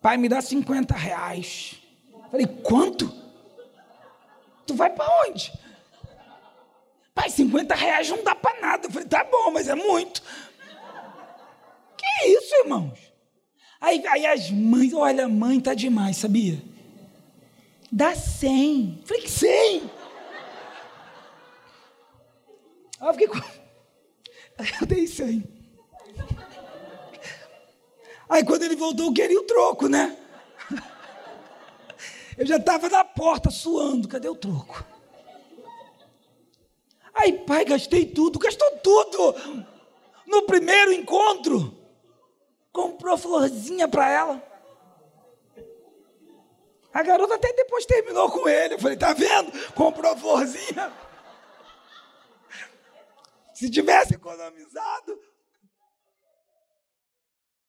Pai, 0.00 0.16
me 0.16 0.28
dá 0.28 0.40
50 0.40 0.94
reais. 0.94 1.82
Falei, 2.30 2.46
quanto? 2.46 3.12
Tu 4.68 4.74
vai 4.76 4.90
para 4.90 5.26
onde? 5.26 5.52
Pai, 7.12 7.28
50 7.28 7.74
reais 7.74 8.08
não 8.08 8.22
dá 8.22 8.36
para 8.36 8.60
nada. 8.60 8.86
Eu 8.86 8.92
falei, 8.92 9.08
tá 9.08 9.24
bom, 9.24 9.50
mas 9.50 9.66
é 9.66 9.74
muito. 9.74 10.22
Que 12.20 12.26
isso, 12.26 12.54
irmãos? 12.56 12.98
Aí, 13.80 14.06
aí 14.06 14.26
as 14.26 14.50
mães, 14.50 14.92
olha, 14.92 15.24
a 15.24 15.28
mãe 15.28 15.58
tá 15.58 15.72
demais, 15.72 16.18
sabia? 16.18 16.62
Dá 17.90 18.14
100. 18.14 18.98
Eu 19.00 19.06
falei, 19.06 19.22
que 19.22 19.30
100? 19.30 19.90
Aí 23.00 23.08
eu 23.08 23.12
fiquei 23.14 23.28
com. 23.28 23.38
Eu 24.80 24.86
dei 24.86 25.06
100. 25.06 25.42
Aí 28.28 28.44
quando 28.44 28.62
ele 28.62 28.76
voltou, 28.76 29.06
eu 29.06 29.12
queria 29.14 29.40
o 29.40 29.44
troco, 29.44 29.88
né? 29.88 30.16
Eu 32.36 32.46
já 32.46 32.56
estava 32.56 32.90
na 32.90 33.02
porta 33.02 33.50
suando, 33.50 34.06
cadê 34.06 34.28
o 34.28 34.36
troco? 34.36 34.84
Aí, 37.14 37.32
pai, 37.32 37.64
gastei 37.64 38.04
tudo, 38.04 38.38
gastou 38.38 38.70
tudo. 38.78 39.34
No 40.26 40.42
primeiro 40.42 40.92
encontro, 40.92 41.79
comprou 42.72 43.16
florzinha 43.16 43.88
para 43.88 44.10
ela. 44.10 44.50
A 46.92 47.02
garota 47.02 47.34
até 47.34 47.52
depois 47.52 47.86
terminou 47.86 48.30
com 48.30 48.48
ele. 48.48 48.74
Eu 48.74 48.78
falei, 48.78 48.96
tá 48.96 49.12
vendo? 49.12 49.52
Comprou 49.74 50.16
florzinha. 50.16 50.92
Se 53.54 53.70
tivesse 53.70 54.14
economizado. 54.14 55.20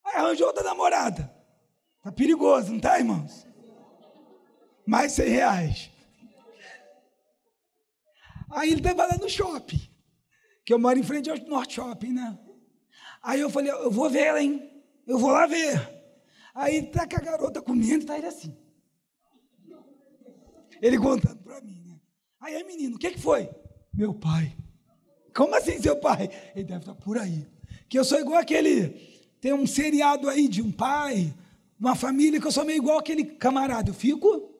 Aí 0.04 0.16
arranjou 0.16 0.48
outra 0.48 0.64
namorada. 0.64 1.32
Tá 2.02 2.10
perigoso, 2.10 2.72
não 2.72 2.80
tá, 2.80 2.98
irmãos? 2.98 3.46
Mais 4.84 5.12
100 5.12 5.28
reais. 5.28 5.90
Aí 8.50 8.70
ele 8.70 8.80
estava 8.80 9.06
lá 9.06 9.16
no 9.16 9.30
shopping, 9.30 9.80
que 10.64 10.74
eu 10.74 10.78
moro 10.78 10.98
em 10.98 11.02
frente 11.02 11.30
ao 11.30 11.38
Norte 11.38 11.74
Shopping, 11.74 12.12
né? 12.12 12.38
Aí 13.22 13.40
eu 13.40 13.48
falei, 13.48 13.70
eu 13.70 13.90
vou 13.90 14.10
ver 14.10 14.24
ela, 14.24 14.42
hein? 14.42 14.71
Eu 15.06 15.18
vou 15.18 15.30
lá 15.30 15.46
ver. 15.46 15.80
Aí 16.54 16.82
tá 16.82 17.06
com 17.06 17.16
a 17.16 17.20
garota 17.20 17.62
comendo, 17.62 18.06
tá 18.06 18.16
ele 18.16 18.26
assim. 18.26 18.56
Ele 20.80 20.98
contando 20.98 21.40
para 21.42 21.60
mim, 21.60 21.80
né? 21.86 22.00
Aí, 22.40 22.56
aí, 22.56 22.64
menino, 22.64 22.96
o 22.96 22.98
que, 22.98 23.12
que 23.12 23.20
foi? 23.20 23.48
Meu 23.92 24.12
pai. 24.12 24.56
Como 25.34 25.54
assim, 25.54 25.80
seu 25.80 25.96
pai? 25.96 26.28
Ele 26.54 26.64
deve 26.64 26.80
estar 26.80 26.94
por 26.94 27.16
aí. 27.16 27.46
Que 27.88 27.98
eu 27.98 28.04
sou 28.04 28.18
igual 28.18 28.38
aquele. 28.38 28.88
Tem 29.40 29.52
um 29.52 29.66
seriado 29.66 30.28
aí 30.28 30.48
de 30.48 30.60
um 30.60 30.70
pai, 30.70 31.32
uma 31.78 31.94
família, 31.94 32.40
que 32.40 32.46
eu 32.46 32.52
sou 32.52 32.64
meio 32.64 32.78
igual 32.78 32.98
aquele 32.98 33.24
camarada. 33.24 33.90
Eu 33.90 33.94
fico. 33.94 34.50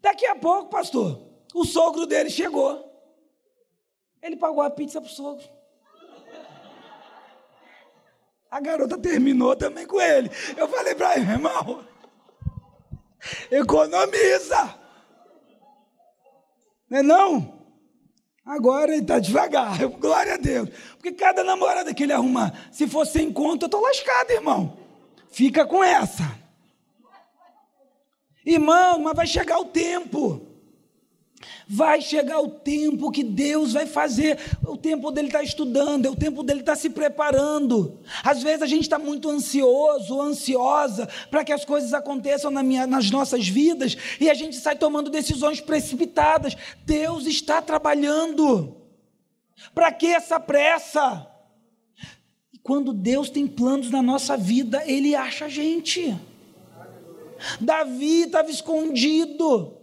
Daqui 0.00 0.26
a 0.26 0.36
pouco, 0.36 0.68
pastor, 0.68 1.26
o 1.54 1.64
sogro 1.64 2.06
dele 2.06 2.28
chegou. 2.28 2.84
Ele 4.20 4.36
pagou 4.36 4.62
a 4.62 4.70
pizza 4.70 5.00
pro 5.00 5.10
sogro. 5.10 5.55
A 8.50 8.60
garota 8.60 8.96
terminou 8.96 9.56
também 9.56 9.86
com 9.86 10.00
ele. 10.00 10.30
Eu 10.56 10.68
falei 10.68 10.94
para 10.94 11.16
ele, 11.16 11.30
irmão, 11.30 11.84
economiza. 13.50 14.74
Não 16.88 16.98
é 16.98 17.02
não? 17.02 17.56
Agora 18.44 18.92
ele 18.92 19.02
está 19.02 19.18
devagar, 19.18 19.76
glória 19.88 20.34
a 20.34 20.36
Deus. 20.36 20.68
Porque 20.92 21.10
cada 21.10 21.42
namorada 21.42 21.92
que 21.92 22.04
ele 22.04 22.12
arrumar, 22.12 22.68
se 22.70 22.86
for 22.86 23.04
sem 23.04 23.32
conta, 23.32 23.64
eu 23.64 23.66
estou 23.66 23.80
lascado, 23.80 24.30
irmão. 24.30 24.78
Fica 25.32 25.66
com 25.66 25.82
essa. 25.82 26.22
Irmão, 28.44 29.00
mas 29.00 29.16
vai 29.16 29.26
chegar 29.26 29.58
o 29.58 29.64
tempo. 29.64 30.45
Vai 31.68 32.00
chegar 32.00 32.40
o 32.40 32.48
tempo 32.48 33.10
que 33.10 33.24
Deus 33.24 33.72
vai 33.72 33.86
fazer, 33.86 34.38
o 34.64 34.76
tempo 34.76 35.10
dele 35.10 35.28
está 35.28 35.42
estudando, 35.42 36.06
é 36.06 36.10
o 36.10 36.14
tempo 36.14 36.42
dele 36.42 36.60
está 36.60 36.76
se 36.76 36.90
preparando. 36.90 37.98
Às 38.22 38.42
vezes 38.42 38.62
a 38.62 38.66
gente 38.66 38.82
está 38.82 38.98
muito 38.98 39.28
ansioso, 39.28 40.20
ansiosa, 40.20 41.08
para 41.30 41.44
que 41.44 41.52
as 41.52 41.64
coisas 41.64 41.92
aconteçam 41.92 42.50
na 42.50 42.62
minha, 42.62 42.86
nas 42.86 43.10
nossas 43.10 43.48
vidas 43.48 43.96
e 44.20 44.30
a 44.30 44.34
gente 44.34 44.56
sai 44.56 44.76
tomando 44.76 45.10
decisões 45.10 45.60
precipitadas. 45.60 46.56
Deus 46.84 47.26
está 47.26 47.60
trabalhando. 47.60 48.76
Para 49.74 49.90
que 49.92 50.06
essa 50.06 50.38
pressa? 50.38 51.26
E 52.52 52.58
quando 52.58 52.92
Deus 52.92 53.28
tem 53.28 53.46
planos 53.46 53.90
na 53.90 54.02
nossa 54.02 54.36
vida, 54.36 54.82
Ele 54.86 55.14
acha 55.14 55.46
a 55.46 55.48
gente. 55.48 56.16
Davi 57.60 58.22
estava 58.22 58.50
escondido. 58.50 59.75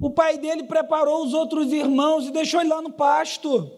O 0.00 0.10
pai 0.10 0.38
dele 0.38 0.64
preparou 0.64 1.24
os 1.24 1.32
outros 1.32 1.72
irmãos 1.72 2.26
e 2.26 2.30
deixou 2.30 2.60
ele 2.60 2.70
lá 2.70 2.82
no 2.82 2.92
pasto. 2.92 3.70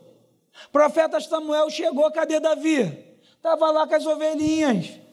Profeta 0.73 1.21
Samuel 1.21 1.69
chegou, 1.71 2.11
cadê 2.11 2.41
Davi? 2.41 3.05
Estava 3.37 3.71
lá 3.71 3.87
com 3.87 3.95
as 3.95 4.07
ovelhinhas. 4.07 5.07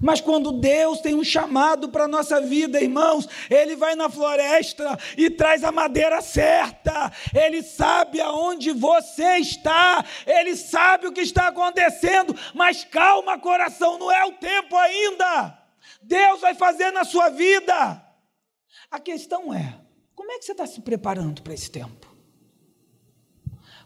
Mas 0.00 0.20
quando 0.20 0.52
Deus 0.52 1.00
tem 1.00 1.14
um 1.14 1.24
chamado 1.24 1.88
para 1.88 2.04
a 2.04 2.08
nossa 2.08 2.40
vida, 2.40 2.80
irmãos, 2.80 3.28
Ele 3.48 3.76
vai 3.76 3.94
na 3.94 4.10
floresta 4.10 4.98
e 5.16 5.30
traz 5.30 5.62
a 5.62 5.70
madeira 5.70 6.20
certa, 6.20 7.12
Ele 7.32 7.62
sabe 7.62 8.20
aonde 8.20 8.72
você 8.72 9.38
está, 9.38 10.04
Ele 10.26 10.56
sabe 10.56 11.06
o 11.06 11.12
que 11.12 11.20
está 11.20 11.48
acontecendo, 11.48 12.34
mas 12.52 12.84
calma, 12.84 13.38
coração, 13.38 13.98
não 13.98 14.10
é 14.10 14.24
o 14.24 14.32
tempo 14.32 14.76
ainda. 14.76 15.56
Deus 16.02 16.40
vai 16.40 16.54
fazer 16.54 16.90
na 16.90 17.04
sua 17.04 17.28
vida. 17.30 18.05
A 18.90 18.98
questão 19.00 19.52
é: 19.52 19.80
como 20.14 20.32
é 20.32 20.38
que 20.38 20.44
você 20.44 20.52
está 20.52 20.66
se 20.66 20.80
preparando 20.80 21.42
para 21.42 21.54
esse 21.54 21.70
tempo? 21.70 22.14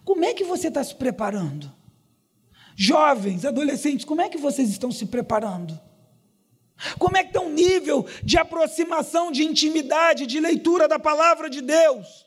Como 0.04 0.24
é 0.24 0.32
que 0.34 0.44
você 0.44 0.68
está 0.68 0.82
se 0.82 0.94
preparando? 0.94 1.72
Jovens, 2.76 3.44
adolescentes, 3.44 4.04
como 4.04 4.22
é 4.22 4.28
que 4.28 4.38
vocês 4.38 4.70
estão 4.70 4.90
se 4.90 5.06
preparando? 5.06 5.78
Como 6.98 7.16
é 7.16 7.22
que 7.22 7.30
está 7.30 7.42
o 7.42 7.50
nível 7.50 8.06
de 8.22 8.38
aproximação, 8.38 9.30
de 9.30 9.44
intimidade, 9.44 10.26
de 10.26 10.40
leitura 10.40 10.88
da 10.88 10.98
palavra 10.98 11.50
de 11.50 11.60
Deus? 11.60 12.24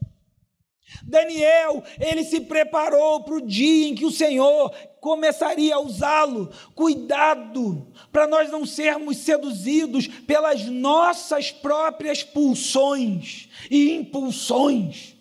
Daniel, 1.02 1.84
ele 2.00 2.24
se 2.24 2.42
preparou 2.42 3.24
para 3.24 3.36
o 3.36 3.42
dia 3.42 3.88
em 3.88 3.96
que 3.96 4.06
o 4.06 4.12
Senhor 4.12 4.72
começaria 5.04 5.76
a 5.76 5.80
usá-lo. 5.80 6.50
Cuidado 6.74 7.86
para 8.10 8.26
nós 8.26 8.50
não 8.50 8.66
sermos 8.66 9.18
seduzidos 9.18 10.08
pelas 10.08 10.64
nossas 10.64 11.52
próprias 11.52 12.24
pulsões 12.24 13.50
e 13.70 13.92
impulsões. 13.92 15.18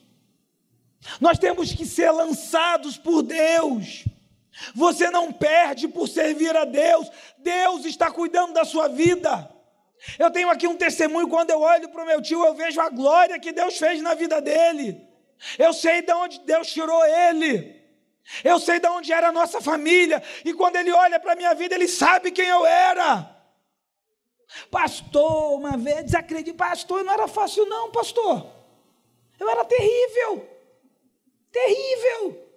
Nós 1.20 1.36
temos 1.36 1.72
que 1.72 1.84
ser 1.84 2.12
lançados 2.12 2.96
por 2.96 3.22
Deus. 3.22 4.04
Você 4.72 5.10
não 5.10 5.32
perde 5.32 5.88
por 5.88 6.06
servir 6.06 6.56
a 6.56 6.64
Deus. 6.64 7.10
Deus 7.38 7.84
está 7.84 8.08
cuidando 8.08 8.52
da 8.52 8.64
sua 8.64 8.86
vida. 8.86 9.50
Eu 10.16 10.30
tenho 10.30 10.48
aqui 10.48 10.68
um 10.68 10.76
testemunho 10.76 11.26
quando 11.26 11.50
eu 11.50 11.60
olho 11.60 11.88
para 11.88 12.04
o 12.04 12.06
meu 12.06 12.22
tio, 12.22 12.44
eu 12.44 12.54
vejo 12.54 12.80
a 12.80 12.88
glória 12.88 13.38
que 13.40 13.50
Deus 13.50 13.76
fez 13.76 14.00
na 14.00 14.14
vida 14.14 14.40
dele. 14.40 15.00
Eu 15.58 15.72
sei 15.72 16.02
de 16.02 16.12
onde 16.12 16.38
Deus 16.40 16.68
tirou 16.68 17.04
ele. 17.04 17.81
Eu 18.44 18.58
sei 18.58 18.78
de 18.80 18.88
onde 18.88 19.12
era 19.12 19.28
a 19.28 19.32
nossa 19.32 19.60
família. 19.60 20.22
E 20.44 20.54
quando 20.54 20.76
ele 20.76 20.90
olha 20.92 21.18
para 21.20 21.32
a 21.32 21.36
minha 21.36 21.54
vida, 21.54 21.74
ele 21.74 21.88
sabe 21.88 22.30
quem 22.30 22.46
eu 22.46 22.64
era. 22.64 23.28
Pastor, 24.70 25.58
uma 25.58 25.76
vez 25.76 26.04
desacredito, 26.04 26.56
pastor, 26.56 27.02
não 27.04 27.12
era 27.12 27.26
fácil, 27.26 27.66
não, 27.66 27.90
pastor. 27.90 28.46
Eu 29.38 29.48
era 29.48 29.64
terrível. 29.64 30.48
Terrível. 31.50 32.48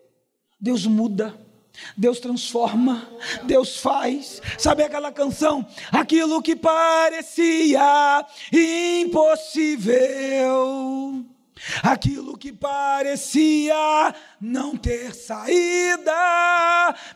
Deus 0.59 0.85
muda. 0.85 1.45
Deus 1.97 2.21
transforma, 2.21 3.05
Deus 3.43 3.81
faz. 3.81 4.41
Sabe 4.57 4.81
aquela 4.81 5.11
canção? 5.11 5.67
Aquilo 5.91 6.41
que 6.41 6.55
parecia 6.55 8.25
impossível 9.03 9.95
Aquilo 11.81 12.37
que 12.37 12.51
parecia 12.51 14.13
não 14.41 14.75
ter 14.75 15.13
saída. 15.15 16.11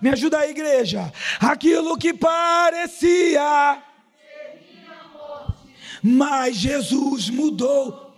Me 0.02 0.10
ajuda 0.10 0.40
aí, 0.40 0.52
igreja. 0.52 1.12
Aquilo 1.40 1.98
que 1.98 2.14
parecia. 2.14 3.84
Mas 6.02 6.56
Jesus 6.56 7.30
mudou. 7.30 8.10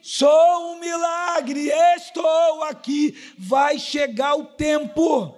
Sou 0.00 0.72
um 0.72 0.80
milagre, 0.80 1.70
estou 1.96 2.64
aqui. 2.64 3.14
Vai 3.36 3.78
chegar 3.78 4.36
o 4.36 4.44
tempo. 4.44 5.34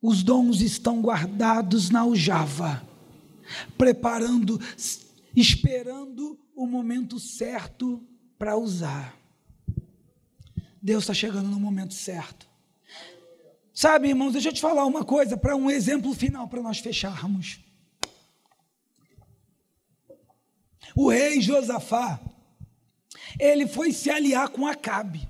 Os 0.00 0.22
dons 0.22 0.60
estão 0.60 1.00
guardados 1.00 1.90
na 1.90 2.00
aljava, 2.00 2.82
preparando 3.76 4.60
esperando 5.40 6.38
o 6.54 6.66
momento 6.66 7.18
certo 7.18 8.04
para 8.38 8.56
usar. 8.56 9.16
Deus 10.80 11.04
está 11.04 11.14
chegando 11.14 11.48
no 11.48 11.60
momento 11.60 11.94
certo. 11.94 12.48
Sabe, 13.72 14.08
irmãos, 14.08 14.32
deixa 14.32 14.48
eu 14.48 14.52
te 14.52 14.60
falar 14.60 14.84
uma 14.84 15.04
coisa 15.04 15.36
para 15.36 15.54
um 15.54 15.70
exemplo 15.70 16.12
final 16.12 16.48
para 16.48 16.60
nós 16.60 16.78
fecharmos. 16.78 17.60
O 20.96 21.08
rei 21.08 21.40
Josafá, 21.40 22.20
ele 23.38 23.68
foi 23.68 23.92
se 23.92 24.10
aliar 24.10 24.48
com 24.48 24.66
Acabe. 24.66 25.28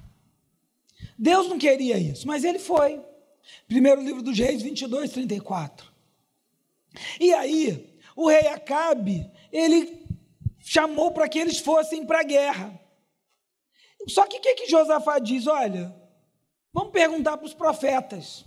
Deus 1.19 1.49
não 1.49 1.59
queria 1.59 1.99
isso, 1.99 2.27
mas 2.27 2.45
ele 2.45 2.59
foi. 2.59 3.03
Primeiro 3.67 4.03
livro 4.03 4.23
dos 4.23 4.39
Reis 4.39 4.63
22, 4.63 5.11
34. 5.11 5.87
E 7.21 7.33
aí, 7.35 7.99
o 8.17 8.29
rei 8.29 8.49
Acabe, 8.49 9.31
ele 9.53 9.98
chamou 10.69 11.13
para 11.13 11.29
que 11.29 11.39
eles 11.39 11.59
fossem 11.59 12.05
para 12.07 12.21
a 12.21 12.25
guerra. 12.25 12.81
Só 14.07 14.27
que 14.27 14.39
o 14.39 14.41
que, 14.41 14.55
que 14.55 14.71
Josafá 14.71 15.19
diz? 15.19 15.47
Olha, 15.47 15.95
Vamos 16.79 16.93
perguntar 16.93 17.37
para 17.37 17.47
os 17.47 17.55
profetas. 17.55 18.45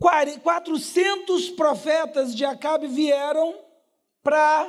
400 0.00 1.50
profetas 1.50 2.34
de 2.34 2.44
Acabe 2.44 2.88
vieram 2.88 3.56
para 4.20 4.68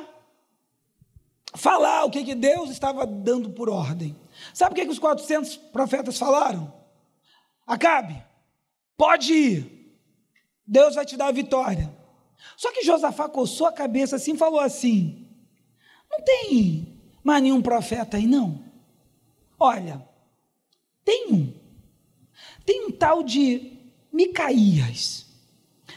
falar 1.56 2.04
o 2.04 2.10
que, 2.10 2.24
que 2.24 2.36
Deus 2.36 2.70
estava 2.70 3.04
dando 3.04 3.50
por 3.50 3.68
ordem. 3.68 4.16
Sabe 4.54 4.72
o 4.72 4.74
que, 4.76 4.84
que 4.84 4.92
os 4.92 4.98
400 5.00 5.56
profetas 5.56 6.18
falaram? 6.18 6.72
Acabe, 7.66 8.22
pode 8.96 9.32
ir, 9.32 9.96
Deus 10.64 10.94
vai 10.94 11.04
te 11.04 11.16
dar 11.16 11.26
a 11.26 11.32
vitória. 11.32 11.92
Só 12.56 12.72
que 12.72 12.84
Josafá 12.84 13.28
coçou 13.28 13.66
a 13.66 13.72
cabeça 13.72 14.14
assim 14.14 14.34
e 14.34 14.38
falou 14.38 14.60
assim: 14.60 15.19
Não 16.10 16.20
tem 16.24 16.98
mais 17.22 17.42
nenhum 17.42 17.62
profeta 17.62 18.16
aí, 18.16 18.26
não? 18.26 18.62
Olha, 19.58 20.06
tem 21.04 21.32
um. 21.32 21.52
Tem 22.64 22.86
um 22.86 22.90
tal 22.90 23.22
de 23.22 23.78
Micaías, 24.12 25.26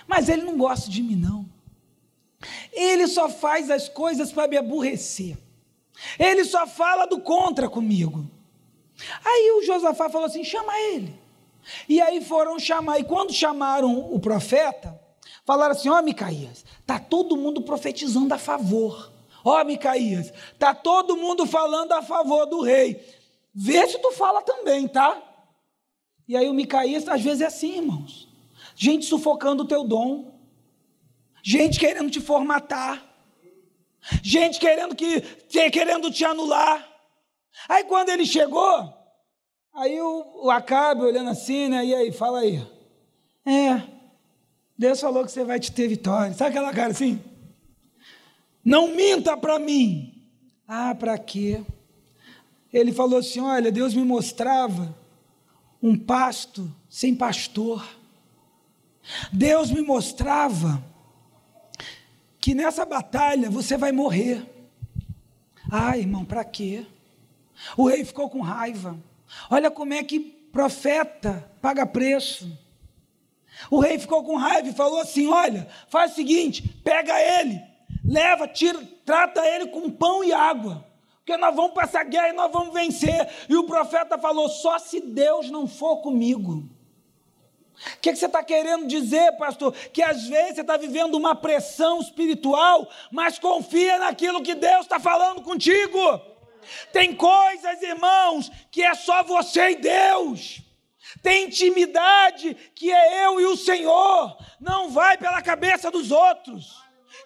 mas 0.08 0.30
ele 0.30 0.44
não 0.44 0.58
gosta 0.58 0.90
de 0.90 1.02
mim, 1.02 1.16
não. 1.16 1.50
Ele 2.72 3.08
só 3.08 3.30
faz 3.30 3.70
as 3.72 3.88
coisas 3.88 4.32
para 4.32 4.48
me 4.48 4.58
aborrecer. 4.58 5.38
Ele 6.20 6.44
só 6.44 6.68
fala 6.68 7.06
do 7.06 7.20
contra 7.20 7.70
comigo. 7.70 8.30
Aí 9.24 9.52
o 9.58 9.64
Josafá 9.64 10.10
falou 10.10 10.28
assim: 10.28 10.44
chama 10.44 10.78
ele. 10.80 11.20
E 11.88 12.02
aí 12.02 12.22
foram 12.22 12.60
chamar, 12.60 13.00
e 13.00 13.04
quando 13.04 13.32
chamaram 13.32 14.14
o 14.14 14.20
profeta, 14.20 15.00
falaram 15.46 15.72
assim: 15.72 15.90
Ó 15.90 15.98
oh, 15.98 16.02
Micaías, 16.02 16.66
está 16.80 17.00
todo 17.00 17.38
mundo 17.38 17.62
profetizando 17.62 18.34
a 18.34 18.38
favor. 18.38 19.12
Ó 19.44 19.60
oh, 19.60 19.66
Micaías, 19.66 20.34
está 20.54 20.74
todo 20.74 21.18
mundo 21.18 21.46
falando 21.46 21.92
a 21.92 22.02
favor 22.02 22.46
do 22.46 22.62
rei. 22.62 23.04
Vê 23.54 23.86
se 23.88 24.00
tu 24.00 24.12
fala 24.12 24.42
também, 24.42 24.88
tá? 24.88 25.22
E 26.28 26.38
aí 26.38 26.50
o 26.50 26.54
Micaías, 26.54 27.08
às 27.08 27.22
vezes, 27.22 27.42
é 27.42 27.46
assim, 27.46 27.78
irmãos. 27.78 28.28
Gente 28.76 29.06
sufocando 29.06 29.64
o 29.64 29.68
teu 29.68 29.84
dom. 29.84 30.34
Gente 31.44 31.80
querendo 31.80 32.10
te 32.10 32.22
formatar. 32.22 33.04
Gente 34.22 34.60
querendo, 34.60 34.96
que, 34.96 35.22
querendo 35.70 36.10
te 36.10 36.24
anular. 36.26 36.90
Aí 37.68 37.84
quando 37.84 38.10
ele 38.10 38.26
chegou, 38.26 38.94
aí 39.74 40.02
o, 40.02 40.46
o 40.46 40.52
Acabe 40.52 41.04
olhando 41.04 41.30
assim, 41.30 41.68
né? 41.70 41.86
E 41.86 41.94
aí, 41.94 42.12
fala 42.12 42.40
aí. 42.40 42.66
É, 43.46 43.82
Deus 44.78 45.00
falou 45.00 45.24
que 45.24 45.32
você 45.32 45.44
vai 45.44 45.60
te 45.60 45.72
ter 45.72 45.88
vitória. 45.88 46.34
Sabe 46.34 46.52
aquela 46.52 46.74
cara 46.74 46.92
assim? 46.92 47.22
Não 48.64 48.96
minta 48.96 49.36
para 49.36 49.60
mim. 49.60 50.24
Ah, 50.68 50.96
para 50.96 51.18
quê? 51.18 51.64
Ele 52.72 52.92
falou 52.92 53.20
assim: 53.20 53.40
olha, 53.40 53.72
Deus 53.72 53.94
me 53.94 54.04
mostrava 54.04 54.96
um 55.82 55.98
pasto 55.98 56.74
sem 56.90 57.14
pastor. 57.14 57.86
Deus 59.32 59.70
me 59.70 59.82
mostrava 59.82 60.84
que 62.40 62.54
nessa 62.54 62.86
batalha 62.86 63.50
você 63.50 63.78
vai 63.78 63.92
morrer. 63.92 64.50
Ah, 65.70 65.98
irmão, 65.98 66.24
para 66.24 66.44
quê? 66.44 66.86
O 67.78 67.88
rei 67.88 68.04
ficou 68.06 68.30
com 68.30 68.42
raiva. 68.42 68.98
Olha 69.50 69.70
como 69.70 69.94
é 69.94 70.04
que 70.04 70.20
profeta 70.20 71.50
paga 71.62 71.86
preço. 71.86 72.58
O 73.70 73.80
rei 73.80 74.00
ficou 74.00 74.24
com 74.24 74.36
raiva 74.36 74.70
e 74.70 74.74
falou 74.74 75.00
assim: 75.00 75.28
Olha, 75.28 75.68
faz 75.90 76.14
o 76.14 76.16
seguinte, 76.16 76.68
pega 76.84 77.14
ele, 77.40 77.62
leva, 78.04 78.48
tira, 78.48 78.80
trata 79.06 79.46
ele 79.46 79.68
com 79.68 79.90
pão 79.90 80.24
e 80.24 80.34
água 80.34 80.86
porque 81.26 81.38
nós 81.38 81.56
vamos 81.56 81.72
para 81.72 81.84
essa 81.84 82.04
guerra 82.04 82.30
e 82.30 82.34
nós 82.34 82.52
vamos 82.52 82.74
vencer. 82.74 83.30
E 83.48 83.56
o 83.56 83.64
profeta 83.64 84.18
falou: 84.18 84.50
só 84.50 84.78
se 84.78 85.00
Deus 85.00 85.50
não 85.50 85.66
for 85.66 86.02
comigo. 86.02 86.70
O 87.76 88.00
que, 88.02 88.12
que, 88.12 88.16
você 88.18 88.28
está 88.28 88.44
querendo 88.44 88.86
dizer, 88.88 89.32
pastor? 89.38 89.74
Que 89.74 90.04
às 90.04 90.28
vezes 90.28 90.56
você 90.56 90.62
está 90.62 90.78
vivendo 90.78 91.16
uma 91.16 91.34
pressão 91.34 92.00
espiritual, 92.00 92.88
mas 93.12 93.40
confia 93.40 93.98
naquilo 93.98 94.44
que 94.44 94.54
Deus 94.54 94.82
está 94.82 95.00
falando 95.00 95.42
contigo. 95.42 96.22
Tem 96.92 97.16
coisas, 97.16 97.82
irmãos, 97.82 98.52
que 98.70 98.84
é 98.84 98.94
só 98.94 99.24
você 99.24 99.72
e 99.72 99.76
Deus. 99.76 100.62
Tem 101.22 101.46
intimidade 101.46 102.54
que 102.76 102.92
é 102.92 103.26
eu 103.26 103.40
e 103.40 103.46
o 103.46 103.58
Senhor. 103.58 104.38
Não 104.60 104.90
vai 104.90 105.18
pela 105.18 105.42
cabeça 105.42 105.90
dos 105.90 106.12
outros. 106.12 106.83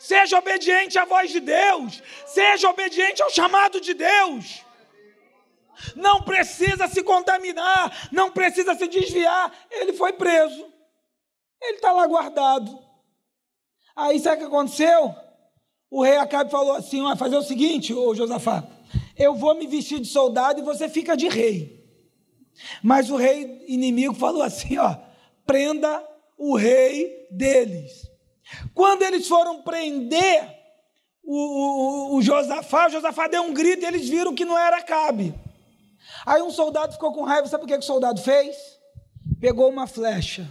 Seja 0.08 0.38
obediente 0.38 0.98
à 0.98 1.04
voz 1.04 1.32
de 1.32 1.42
Deus. 1.42 2.02
Seja 2.28 2.70
obediente 2.70 3.22
ao 3.22 3.30
chamado 3.30 3.82
de 3.82 3.94
Deus. 3.94 4.64
Não 5.98 6.22
precisa 6.22 6.88
se 6.88 7.04
contaminar, 7.04 8.08
não 8.10 8.32
precisa 8.32 8.74
se 8.74 8.88
desviar. 8.88 9.54
Ele 9.70 9.92
foi 9.92 10.14
preso. 10.14 10.66
Ele 11.62 11.76
está 11.76 11.92
lá 11.92 12.08
guardado. 12.08 12.80
Aí 13.98 14.18
sabe 14.18 14.38
o 14.38 14.40
que 14.40 14.46
aconteceu? 14.46 15.14
O 15.92 16.02
rei 16.02 16.16
Acabe 16.16 16.50
falou 16.50 16.78
assim: 16.78 17.04
vai 17.04 17.18
fazer 17.18 17.36
o 17.36 17.44
seguinte, 17.44 17.94
ô 17.94 18.16
Josafá, 18.16 18.66
eu 19.18 19.36
vou 19.36 19.56
me 19.56 19.68
vestir 19.68 20.00
de 20.00 20.08
soldado 20.08 20.62
e 20.62 20.64
você 20.64 20.88
fica 20.88 21.18
de 21.18 21.28
rei. 21.28 21.86
Mas 22.82 23.10
o 23.10 23.18
rei 23.18 23.66
inimigo 23.68 24.14
falou 24.14 24.42
assim: 24.42 24.78
ó, 24.78 24.96
prenda 25.46 26.02
o 26.38 26.56
rei 26.56 27.28
deles. 27.30 28.17
Quando 28.74 29.04
eles 29.04 29.28
foram 29.28 29.62
prender 29.62 30.56
o, 31.24 32.14
o, 32.14 32.18
o 32.18 32.22
Josafá, 32.22 32.88
o 32.88 32.92
Josafá 32.92 33.28
deu 33.28 33.44
um 33.44 33.54
grito 33.54 33.84
e 33.84 33.86
eles 33.86 34.08
viram 34.08 34.34
que 34.34 34.46
não 34.46 34.58
era 34.58 34.82
Cabe. 34.82 35.34
Aí 36.26 36.42
um 36.42 36.52
soldado 36.52 36.94
ficou 36.94 37.12
com 37.14 37.24
raiva, 37.24 37.48
sabe 37.48 37.64
o 37.64 37.68
que, 37.68 37.74
que 37.74 37.84
o 37.84 37.86
soldado 37.86 38.22
fez? 38.22 38.56
Pegou 39.40 39.70
uma 39.70 39.88
flecha 39.88 40.48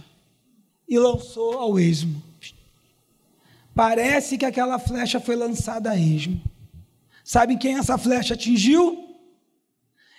e 0.87 0.97
lançou 0.97 1.57
ao 1.57 1.79
esmo. 1.79 2.21
Parece 3.75 4.37
que 4.37 4.45
aquela 4.45 4.79
flecha 4.79 5.19
foi 5.19 5.35
lançada 5.35 5.91
a 5.91 5.97
esmo. 5.97 6.41
Sabe 7.23 7.57
quem 7.57 7.77
essa 7.77 7.97
flecha 7.97 8.33
atingiu? 8.33 9.05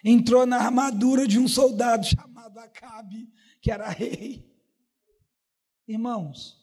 Entrou 0.05 0.47
na 0.47 0.59
armadura 0.59 1.27
de 1.27 1.39
um 1.39 1.49
soldado 1.49 2.07
chamado 2.07 2.59
Acabe, 2.59 3.29
que 3.61 3.71
era 3.71 3.89
rei. 3.89 4.47
Irmãos, 5.87 6.58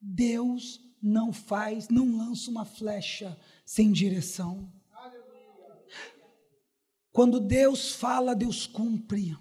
Deus 0.00 0.80
não 1.02 1.32
faz, 1.32 1.88
não 1.88 2.16
lança 2.16 2.50
uma 2.50 2.64
flecha 2.64 3.38
sem 3.64 3.92
direção. 3.92 4.70
Quando 7.12 7.40
Deus 7.40 7.92
fala, 7.92 8.34
Deus 8.34 8.66
cumpre. 8.66 9.36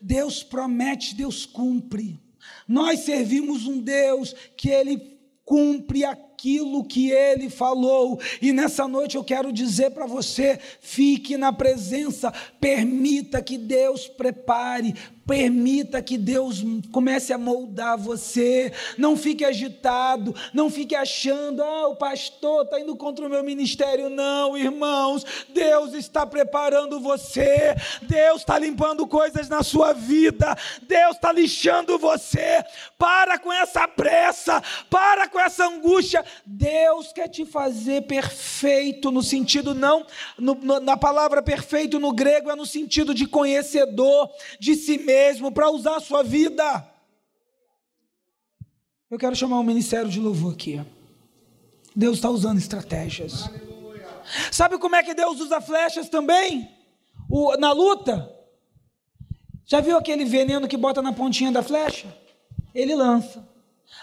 Deus 0.00 0.42
promete, 0.42 1.14
Deus 1.14 1.44
cumpre. 1.44 2.20
Nós 2.66 3.00
servimos 3.00 3.66
um 3.66 3.80
Deus 3.80 4.32
que 4.56 4.68
ele 4.68 5.20
cumpre 5.44 6.04
aquilo 6.04 6.31
que 6.88 7.10
ele 7.10 7.48
falou. 7.48 8.20
E 8.40 8.52
nessa 8.52 8.88
noite 8.88 9.16
eu 9.16 9.24
quero 9.24 9.52
dizer 9.52 9.90
para 9.90 10.06
você: 10.06 10.58
fique 10.80 11.36
na 11.36 11.52
presença, 11.52 12.32
permita 12.60 13.40
que 13.42 13.56
Deus 13.56 14.08
prepare, 14.08 14.94
Permita 15.26 16.02
que 16.02 16.18
Deus 16.18 16.64
comece 16.90 17.32
a 17.32 17.38
moldar 17.38 17.96
você. 17.96 18.72
Não 18.98 19.16
fique 19.16 19.44
agitado, 19.44 20.34
não 20.52 20.68
fique 20.68 20.96
achando, 20.96 21.62
ah, 21.62 21.88
o 21.88 21.96
pastor 21.96 22.64
está 22.64 22.80
indo 22.80 22.96
contra 22.96 23.24
o 23.24 23.30
meu 23.30 23.42
ministério. 23.44 24.10
Não, 24.10 24.58
irmãos, 24.58 25.24
Deus 25.50 25.94
está 25.94 26.26
preparando 26.26 26.98
você, 26.98 27.76
Deus 28.02 28.40
está 28.40 28.58
limpando 28.58 29.06
coisas 29.06 29.48
na 29.48 29.62
sua 29.62 29.92
vida, 29.92 30.56
Deus 30.82 31.14
está 31.14 31.32
lixando 31.32 31.98
você. 31.98 32.64
Para 32.98 33.38
com 33.38 33.52
essa 33.52 33.86
pressa, 33.86 34.60
para 34.90 35.28
com 35.28 35.38
essa 35.38 35.66
angústia. 35.66 36.24
Deus 36.44 37.12
quer 37.12 37.28
te 37.28 37.44
fazer 37.44 38.02
perfeito, 38.02 39.10
no 39.10 39.22
sentido 39.22 39.74
não, 39.74 40.06
no, 40.38 40.54
na 40.80 40.96
palavra 40.96 41.42
perfeito 41.42 41.98
no 41.98 42.12
grego 42.12 42.50
é 42.50 42.56
no 42.56 42.66
sentido 42.66 43.14
de 43.14 43.26
conhecedor 43.26 44.30
de 44.58 44.74
si 44.74 44.98
mesmo 44.98 45.52
para 45.52 45.70
usar 45.70 45.96
a 45.96 46.00
sua 46.00 46.22
vida. 46.22 46.88
Eu 49.10 49.18
quero 49.18 49.36
chamar 49.36 49.58
o 49.58 49.64
ministério 49.64 50.08
de 50.08 50.18
louvor 50.18 50.54
aqui. 50.54 50.80
Deus 51.94 52.16
está 52.16 52.30
usando 52.30 52.58
estratégias. 52.58 53.50
Sabe 54.50 54.78
como 54.78 54.96
é 54.96 55.02
que 55.02 55.14
Deus 55.14 55.40
usa 55.40 55.60
flechas 55.60 56.08
também? 56.08 56.70
O, 57.28 57.56
na 57.56 57.72
luta, 57.72 58.34
já 59.66 59.80
viu 59.80 59.96
aquele 59.96 60.24
veneno 60.24 60.68
que 60.68 60.76
bota 60.76 61.02
na 61.02 61.12
pontinha 61.12 61.52
da 61.52 61.62
flecha? 61.62 62.06
Ele 62.74 62.94
lança. 62.94 63.46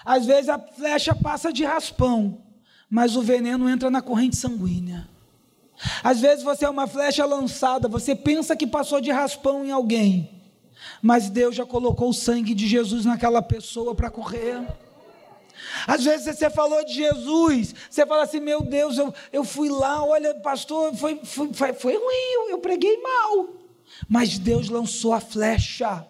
Às 0.03 0.25
vezes 0.25 0.49
a 0.49 0.59
flecha 0.59 1.13
passa 1.15 1.51
de 1.51 1.63
raspão, 1.63 2.41
mas 2.89 3.15
o 3.15 3.21
veneno 3.21 3.69
entra 3.69 3.89
na 3.89 4.01
corrente 4.01 4.35
sanguínea. 4.35 5.07
Às 6.03 6.19
vezes 6.19 6.43
você 6.43 6.65
é 6.65 6.69
uma 6.69 6.87
flecha 6.87 7.25
lançada, 7.25 7.87
você 7.87 8.15
pensa 8.15 8.55
que 8.55 8.67
passou 8.67 8.99
de 8.99 9.11
raspão 9.11 9.65
em 9.65 9.71
alguém, 9.71 10.29
mas 11.01 11.29
Deus 11.29 11.55
já 11.55 11.65
colocou 11.65 12.09
o 12.09 12.13
sangue 12.13 12.53
de 12.53 12.67
Jesus 12.67 13.05
naquela 13.05 13.41
pessoa 13.41 13.95
para 13.95 14.09
correr. 14.09 14.61
Às 15.85 16.03
vezes 16.03 16.37
você 16.37 16.49
falou 16.49 16.83
de 16.85 16.93
Jesus, 16.93 17.75
você 17.89 18.05
fala 18.05 18.23
assim: 18.23 18.39
Meu 18.39 18.61
Deus, 18.61 18.97
eu, 18.97 19.13
eu 19.31 19.43
fui 19.43 19.69
lá, 19.69 20.03
olha, 20.03 20.33
pastor, 20.35 20.93
foi, 20.95 21.19
foi, 21.23 21.53
foi, 21.53 21.73
foi 21.73 21.93
ruim, 21.93 22.33
eu, 22.33 22.49
eu 22.51 22.59
preguei 22.59 23.01
mal. 23.01 23.49
Mas 24.07 24.37
Deus 24.37 24.69
lançou 24.69 25.13
a 25.13 25.19
flecha. 25.19 26.05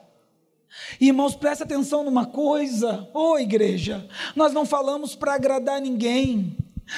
Irmãos, 1.00 1.36
presta 1.36 1.64
atenção 1.64 2.04
numa 2.04 2.26
coisa, 2.26 3.08
ô 3.14 3.32
oh, 3.32 3.40
igreja, 3.40 4.08
nós 4.36 4.54
não 4.54 4.66
falamos 4.66 5.16
para 5.16 5.34
agradar 5.34 5.82
ninguém. 5.82 6.56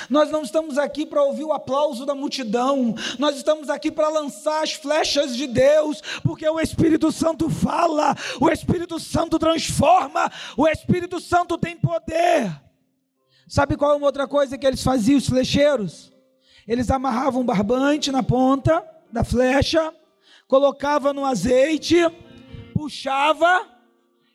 Nós 0.09 0.31
não 0.31 0.41
estamos 0.41 0.77
aqui 0.77 1.05
para 1.05 1.23
ouvir 1.23 1.43
o 1.43 1.51
aplauso 1.51 2.05
da 2.05 2.15
multidão, 2.15 2.95
nós 3.19 3.35
estamos 3.35 3.69
aqui 3.69 3.91
para 3.91 4.07
lançar 4.07 4.63
as 4.63 4.71
flechas 4.71 5.35
de 5.35 5.47
Deus, 5.47 6.01
porque 6.23 6.47
o 6.47 6.61
Espírito 6.61 7.11
Santo 7.11 7.49
fala, 7.49 8.15
o 8.39 8.49
Espírito 8.49 8.97
Santo 8.99 9.37
transforma, 9.37 10.31
o 10.55 10.65
Espírito 10.67 11.19
Santo 11.19 11.57
tem 11.57 11.75
poder. 11.75 12.57
Sabe 13.47 13.75
qual 13.75 13.91
é 13.91 13.95
uma 13.97 14.05
outra 14.05 14.27
coisa 14.27 14.57
que 14.57 14.65
eles 14.65 14.81
faziam, 14.81 15.17
os 15.17 15.27
flecheiros? 15.27 16.09
Eles 16.65 16.89
amarravam 16.89 17.41
um 17.41 17.45
barbante 17.45 18.11
na 18.11 18.23
ponta 18.23 18.81
da 19.11 19.25
flecha, 19.25 19.93
colocava 20.47 21.11
no 21.11 21.25
azeite, 21.25 21.97
puxava 22.81 23.67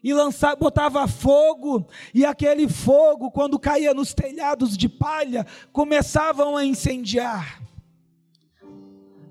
e 0.05 0.15
lançava, 0.15 0.55
botava 0.55 1.09
fogo, 1.09 1.85
e 2.15 2.25
aquele 2.25 2.69
fogo, 2.69 3.29
quando 3.29 3.59
caía 3.59 3.93
nos 3.93 4.15
telhados 4.15 4.77
de 4.77 4.89
palha, 4.89 5.45
começavam 5.73 6.57
a 6.57 6.65
incendiar. 6.65 7.61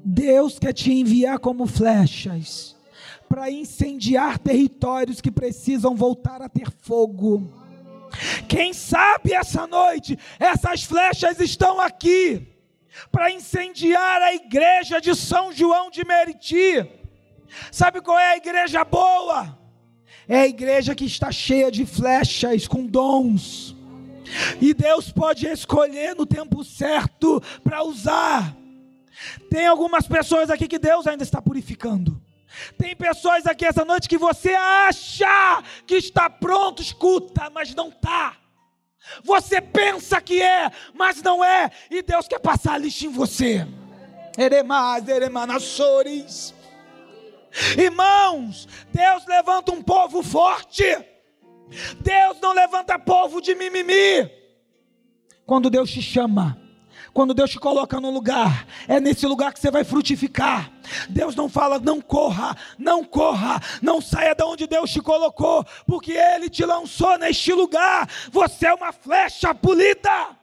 Deus 0.04 0.60
quer 0.60 0.74
te 0.74 0.92
enviar 0.92 1.40
como 1.40 1.66
flechas 1.66 2.76
para 3.30 3.50
incendiar 3.50 4.38
territórios 4.38 5.22
que 5.22 5.32
precisam 5.32 5.96
voltar 5.96 6.42
a 6.42 6.50
ter 6.50 6.70
fogo. 6.70 7.50
Quem 8.50 8.74
sabe 8.74 9.34
essa 9.34 9.66
noite 9.66 10.20
essas 10.38 10.84
flechas 10.84 11.40
estão 11.40 11.80
aqui 11.80 12.48
para 13.12 13.32
incendiar 13.32 14.22
a 14.22 14.36
igreja 14.36 15.00
de 15.00 15.16
São 15.16 15.54
João 15.54 15.90
de 15.90 16.04
Meriti. 16.06 17.05
Sabe 17.72 18.02
qual 18.02 18.20
é 18.20 18.34
a 18.34 18.38
igreja 18.38 18.84
boa? 18.84 19.66
é 20.28 20.42
a 20.42 20.48
igreja 20.48 20.96
que 20.96 21.06
está 21.06 21.32
cheia 21.32 21.72
de 21.72 21.86
flechas 21.86 22.68
com 22.68 22.86
dons. 22.86 23.76
E 24.60 24.74
Deus 24.74 25.12
pode 25.12 25.46
escolher 25.48 26.16
no 26.16 26.26
tempo 26.26 26.64
certo 26.64 27.42
para 27.64 27.84
usar. 27.84 28.56
Tem 29.50 29.68
algumas 29.68 30.08
pessoas 30.08 30.50
aqui 30.50 30.68
que 30.68 30.80
Deus 30.80 31.06
ainda 31.06 31.24
está 31.24 31.42
purificando. 31.42 32.22
Tem 32.78 32.96
pessoas 32.96 33.46
aqui 33.46 33.66
essa 33.66 33.86
noite 33.86 34.10
que 34.10 34.18
você 34.18 34.54
acha 34.54 35.64
que 35.86 35.96
está 35.96 36.30
pronto, 36.30 36.82
escuta, 36.82 37.50
mas 37.54 37.76
não 37.76 37.90
está. 37.90 38.36
Você 39.24 39.62
pensa 39.62 40.20
que 40.20 40.42
é, 40.42 40.72
mas 40.96 41.22
não 41.22 41.44
é. 41.44 41.70
E 41.92 42.02
Deus 42.02 42.28
quer 42.28 42.40
passar 42.40 42.74
a 42.74 42.78
lixa 42.78 43.06
em 43.06 43.10
você. 43.10 43.68
Eremás, 44.38 45.08
eremanassores. 45.08 46.56
Irmãos, 47.78 48.68
Deus 48.94 49.26
levanta 49.26 49.72
um 49.72 49.82
povo 49.82 50.22
forte. 50.22 50.84
Deus 52.02 52.40
não 52.42 52.54
levanta 52.54 53.00
povo 53.00 53.42
de 53.42 53.56
mimimi. 53.56 54.30
Quando 55.46 55.70
Deus 55.70 55.90
te 55.90 56.02
chama, 56.02 56.60
quando 57.14 57.34
Deus 57.34 57.52
te 57.52 57.60
coloca 57.60 58.00
no 58.00 58.10
lugar, 58.10 58.68
é 58.88 59.00
nesse 59.00 59.26
lugar 59.26 59.54
que 59.54 59.60
você 59.60 59.72
vai 59.72 59.84
frutificar. 59.84 60.72
Deus 61.10 61.36
não 61.36 61.48
fala, 61.48 61.80
não 61.80 62.02
corra, 62.02 62.58
não 62.78 63.04
corra, 63.04 63.62
não 63.82 64.02
saia 64.02 64.36
de 64.36 64.44
onde 64.44 64.68
Deus 64.68 64.92
te 64.92 65.02
colocou, 65.02 65.66
porque 65.88 66.12
Ele 66.12 66.50
te 66.50 66.66
lançou 66.66 67.18
neste 67.18 67.54
lugar. 67.54 68.10
Você 68.32 68.68
é 68.68 68.74
uma 68.74 68.92
flecha 68.92 69.56
polida. 69.56 70.36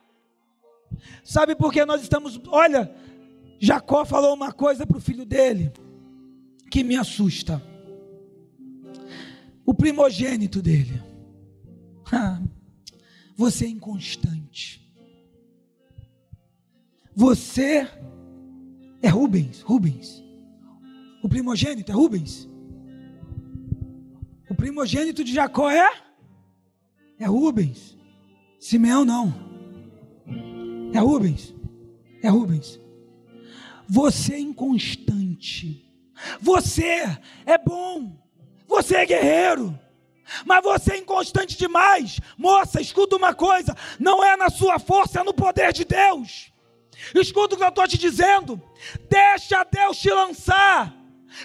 Sabe 1.24 1.54
por 1.54 1.72
que 1.72 1.84
nós 1.84 2.00
estamos. 2.00 2.40
Olha, 2.48 2.90
Jacó 3.60 4.04
falou 4.04 4.34
uma 4.34 4.52
coisa 4.52 4.86
para 4.86 4.96
o 4.96 5.00
filho 5.00 5.26
dele 5.26 5.72
que 6.72 6.82
me 6.82 6.96
assusta. 6.96 7.62
O 9.62 9.74
primogênito 9.74 10.62
dele. 10.62 11.02
Você 13.36 13.66
é 13.66 13.68
inconstante. 13.68 14.80
Você 17.14 17.86
é 19.02 19.08
Rubens, 19.08 19.60
Rubens. 19.60 20.24
O 21.22 21.28
primogênito 21.28 21.92
é 21.92 21.94
Rubens. 21.94 22.48
O 24.48 24.54
primogênito 24.54 25.22
de 25.22 25.34
Jacó 25.34 25.70
é 25.70 25.92
é 27.18 27.26
Rubens. 27.26 27.98
Simeão 28.58 29.04
não. 29.04 29.34
É 30.94 30.98
Rubens. 30.98 31.54
É 32.22 32.30
Rubens. 32.30 32.80
Você 33.86 34.34
é 34.34 34.40
inconstante. 34.40 35.91
Você 36.40 37.04
é 37.46 37.58
bom, 37.58 38.16
você 38.66 38.96
é 38.96 39.06
guerreiro, 39.06 39.78
mas 40.44 40.62
você 40.62 40.94
é 40.94 40.98
inconstante 40.98 41.56
demais. 41.56 42.20
Moça, 42.36 42.80
escuta 42.80 43.16
uma 43.16 43.34
coisa: 43.34 43.76
não 43.98 44.22
é 44.22 44.36
na 44.36 44.50
sua 44.50 44.78
força, 44.78 45.20
é 45.20 45.22
no 45.24 45.34
poder 45.34 45.72
de 45.72 45.84
Deus. 45.84 46.52
Escuta 47.14 47.54
o 47.54 47.58
que 47.58 47.64
eu 47.64 47.68
estou 47.68 47.88
te 47.88 47.98
dizendo. 47.98 48.60
Deixa 49.08 49.64
Deus 49.64 49.98
te 49.98 50.10
lançar. 50.10 50.94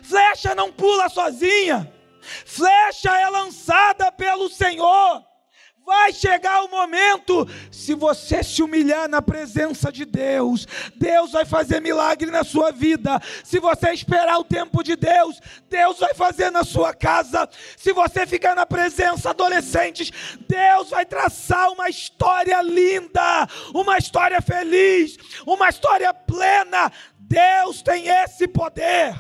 Flecha 0.03 0.53
não 0.53 0.71
pula 0.71 1.09
sozinha. 1.09 1.91
Flecha 2.45 3.09
é 3.17 3.29
lançada 3.29 4.11
pelo 4.11 4.49
Senhor. 4.49 5.23
Vai 5.87 6.11
chegar 6.11 6.65
o 6.65 6.67
momento, 6.67 7.47
se 7.71 7.93
você 7.93 8.43
se 8.43 8.61
humilhar 8.61 9.07
na 9.07 9.21
presença 9.21 9.89
de 9.89 10.03
Deus, 10.03 10.67
Deus 10.97 11.31
vai 11.31 11.45
fazer 11.45 11.79
milagre 11.79 12.29
na 12.29 12.43
sua 12.43 12.73
vida. 12.73 13.21
Se 13.41 13.57
você 13.57 13.93
esperar 13.93 14.37
o 14.37 14.43
tempo 14.43 14.83
de 14.83 14.97
Deus, 14.97 15.39
Deus 15.69 15.97
vai 15.97 16.13
fazer 16.13 16.51
na 16.51 16.65
sua 16.65 16.93
casa. 16.93 17.47
Se 17.77 17.93
você 17.93 18.27
ficar 18.27 18.53
na 18.53 18.65
presença, 18.65 19.29
adolescentes, 19.29 20.11
Deus 20.45 20.89
vai 20.89 21.05
traçar 21.05 21.71
uma 21.71 21.87
história 21.87 22.61
linda, 22.61 23.47
uma 23.73 23.97
história 23.97 24.41
feliz, 24.41 25.15
uma 25.45 25.69
história 25.69 26.13
plena. 26.13 26.91
Deus 27.17 27.81
tem 27.81 28.09
esse 28.09 28.45
poder. 28.45 29.15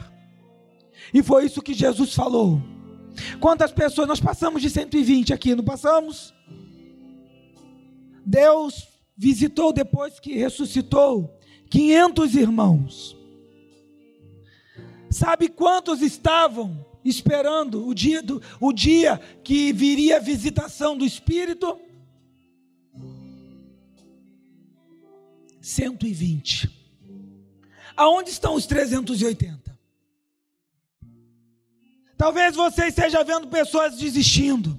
E 1.13 1.23
foi 1.23 1.45
isso 1.45 1.61
que 1.61 1.73
Jesus 1.73 2.13
falou. 2.13 2.61
Quantas 3.39 3.71
pessoas 3.71 4.05
nós 4.05 4.19
passamos 4.19 4.61
de 4.61 4.69
120 4.69 5.33
aqui, 5.33 5.55
não 5.55 5.63
passamos? 5.63 6.35
Deus 8.27 8.85
visitou 9.15 9.71
depois 9.71 10.19
que 10.19 10.33
ressuscitou 10.33 11.39
500 11.69 12.35
irmãos. 12.35 13.17
Sabe 15.09 15.47
quantos 15.47 16.01
estavam 16.01 16.85
esperando 17.05 17.87
o 17.87 17.95
dia, 17.95 18.21
do, 18.21 18.41
o 18.59 18.73
dia 18.73 19.17
que 19.41 19.71
viria 19.71 20.17
a 20.17 20.19
visitação 20.19 20.97
do 20.97 21.05
Espírito? 21.05 21.79
120. 25.61 26.69
Aonde 27.95 28.29
estão 28.29 28.55
os 28.55 28.65
380? 28.65 29.79
Talvez 32.17 32.57
você 32.57 32.87
esteja 32.87 33.23
vendo 33.23 33.47
pessoas 33.47 33.95
desistindo. 33.97 34.77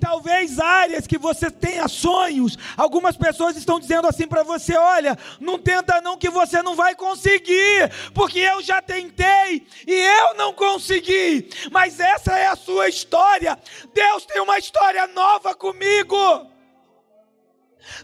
Talvez 0.00 0.58
áreas 0.58 1.06
que 1.06 1.18
você 1.18 1.50
tenha 1.50 1.88
sonhos, 1.88 2.58
algumas 2.76 3.16
pessoas 3.16 3.56
estão 3.56 3.80
dizendo 3.80 4.06
assim 4.06 4.26
para 4.26 4.42
você: 4.42 4.76
olha, 4.76 5.18
não 5.40 5.58
tenta 5.58 6.00
não 6.00 6.16
que 6.16 6.30
você 6.30 6.62
não 6.62 6.74
vai 6.74 6.94
conseguir, 6.94 7.90
porque 8.12 8.38
eu 8.38 8.62
já 8.62 8.80
tentei 8.80 9.66
e 9.86 9.92
eu 9.92 10.34
não 10.34 10.52
consegui. 10.52 11.48
Mas 11.70 12.00
essa 12.00 12.38
é 12.38 12.46
a 12.46 12.56
sua 12.56 12.88
história. 12.88 13.58
Deus 13.92 14.24
tem 14.24 14.40
uma 14.40 14.58
história 14.58 15.06
nova 15.08 15.54
comigo. 15.54 16.53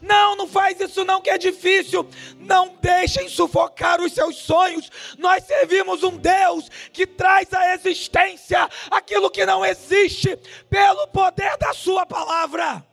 Não, 0.00 0.36
não 0.36 0.46
faz 0.46 0.80
isso 0.80 1.04
não 1.04 1.20
que 1.20 1.30
é 1.30 1.38
difícil. 1.38 2.08
Não 2.38 2.76
deixem 2.80 3.28
sufocar 3.28 4.00
os 4.00 4.12
seus 4.12 4.36
sonhos. 4.36 4.90
Nós 5.18 5.44
servimos 5.44 6.02
um 6.02 6.16
Deus 6.16 6.68
que 6.92 7.06
traz 7.06 7.52
à 7.52 7.74
existência 7.74 8.68
aquilo 8.90 9.30
que 9.30 9.44
não 9.44 9.64
existe 9.64 10.36
pelo 10.68 11.08
poder 11.08 11.56
da 11.58 11.72
sua 11.72 12.06
palavra. 12.06 12.84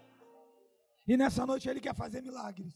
E 1.08 1.16
nessa 1.16 1.46
noite 1.46 1.70
ele 1.70 1.80
quer 1.80 1.96
fazer 1.96 2.22
milagres. 2.22 2.74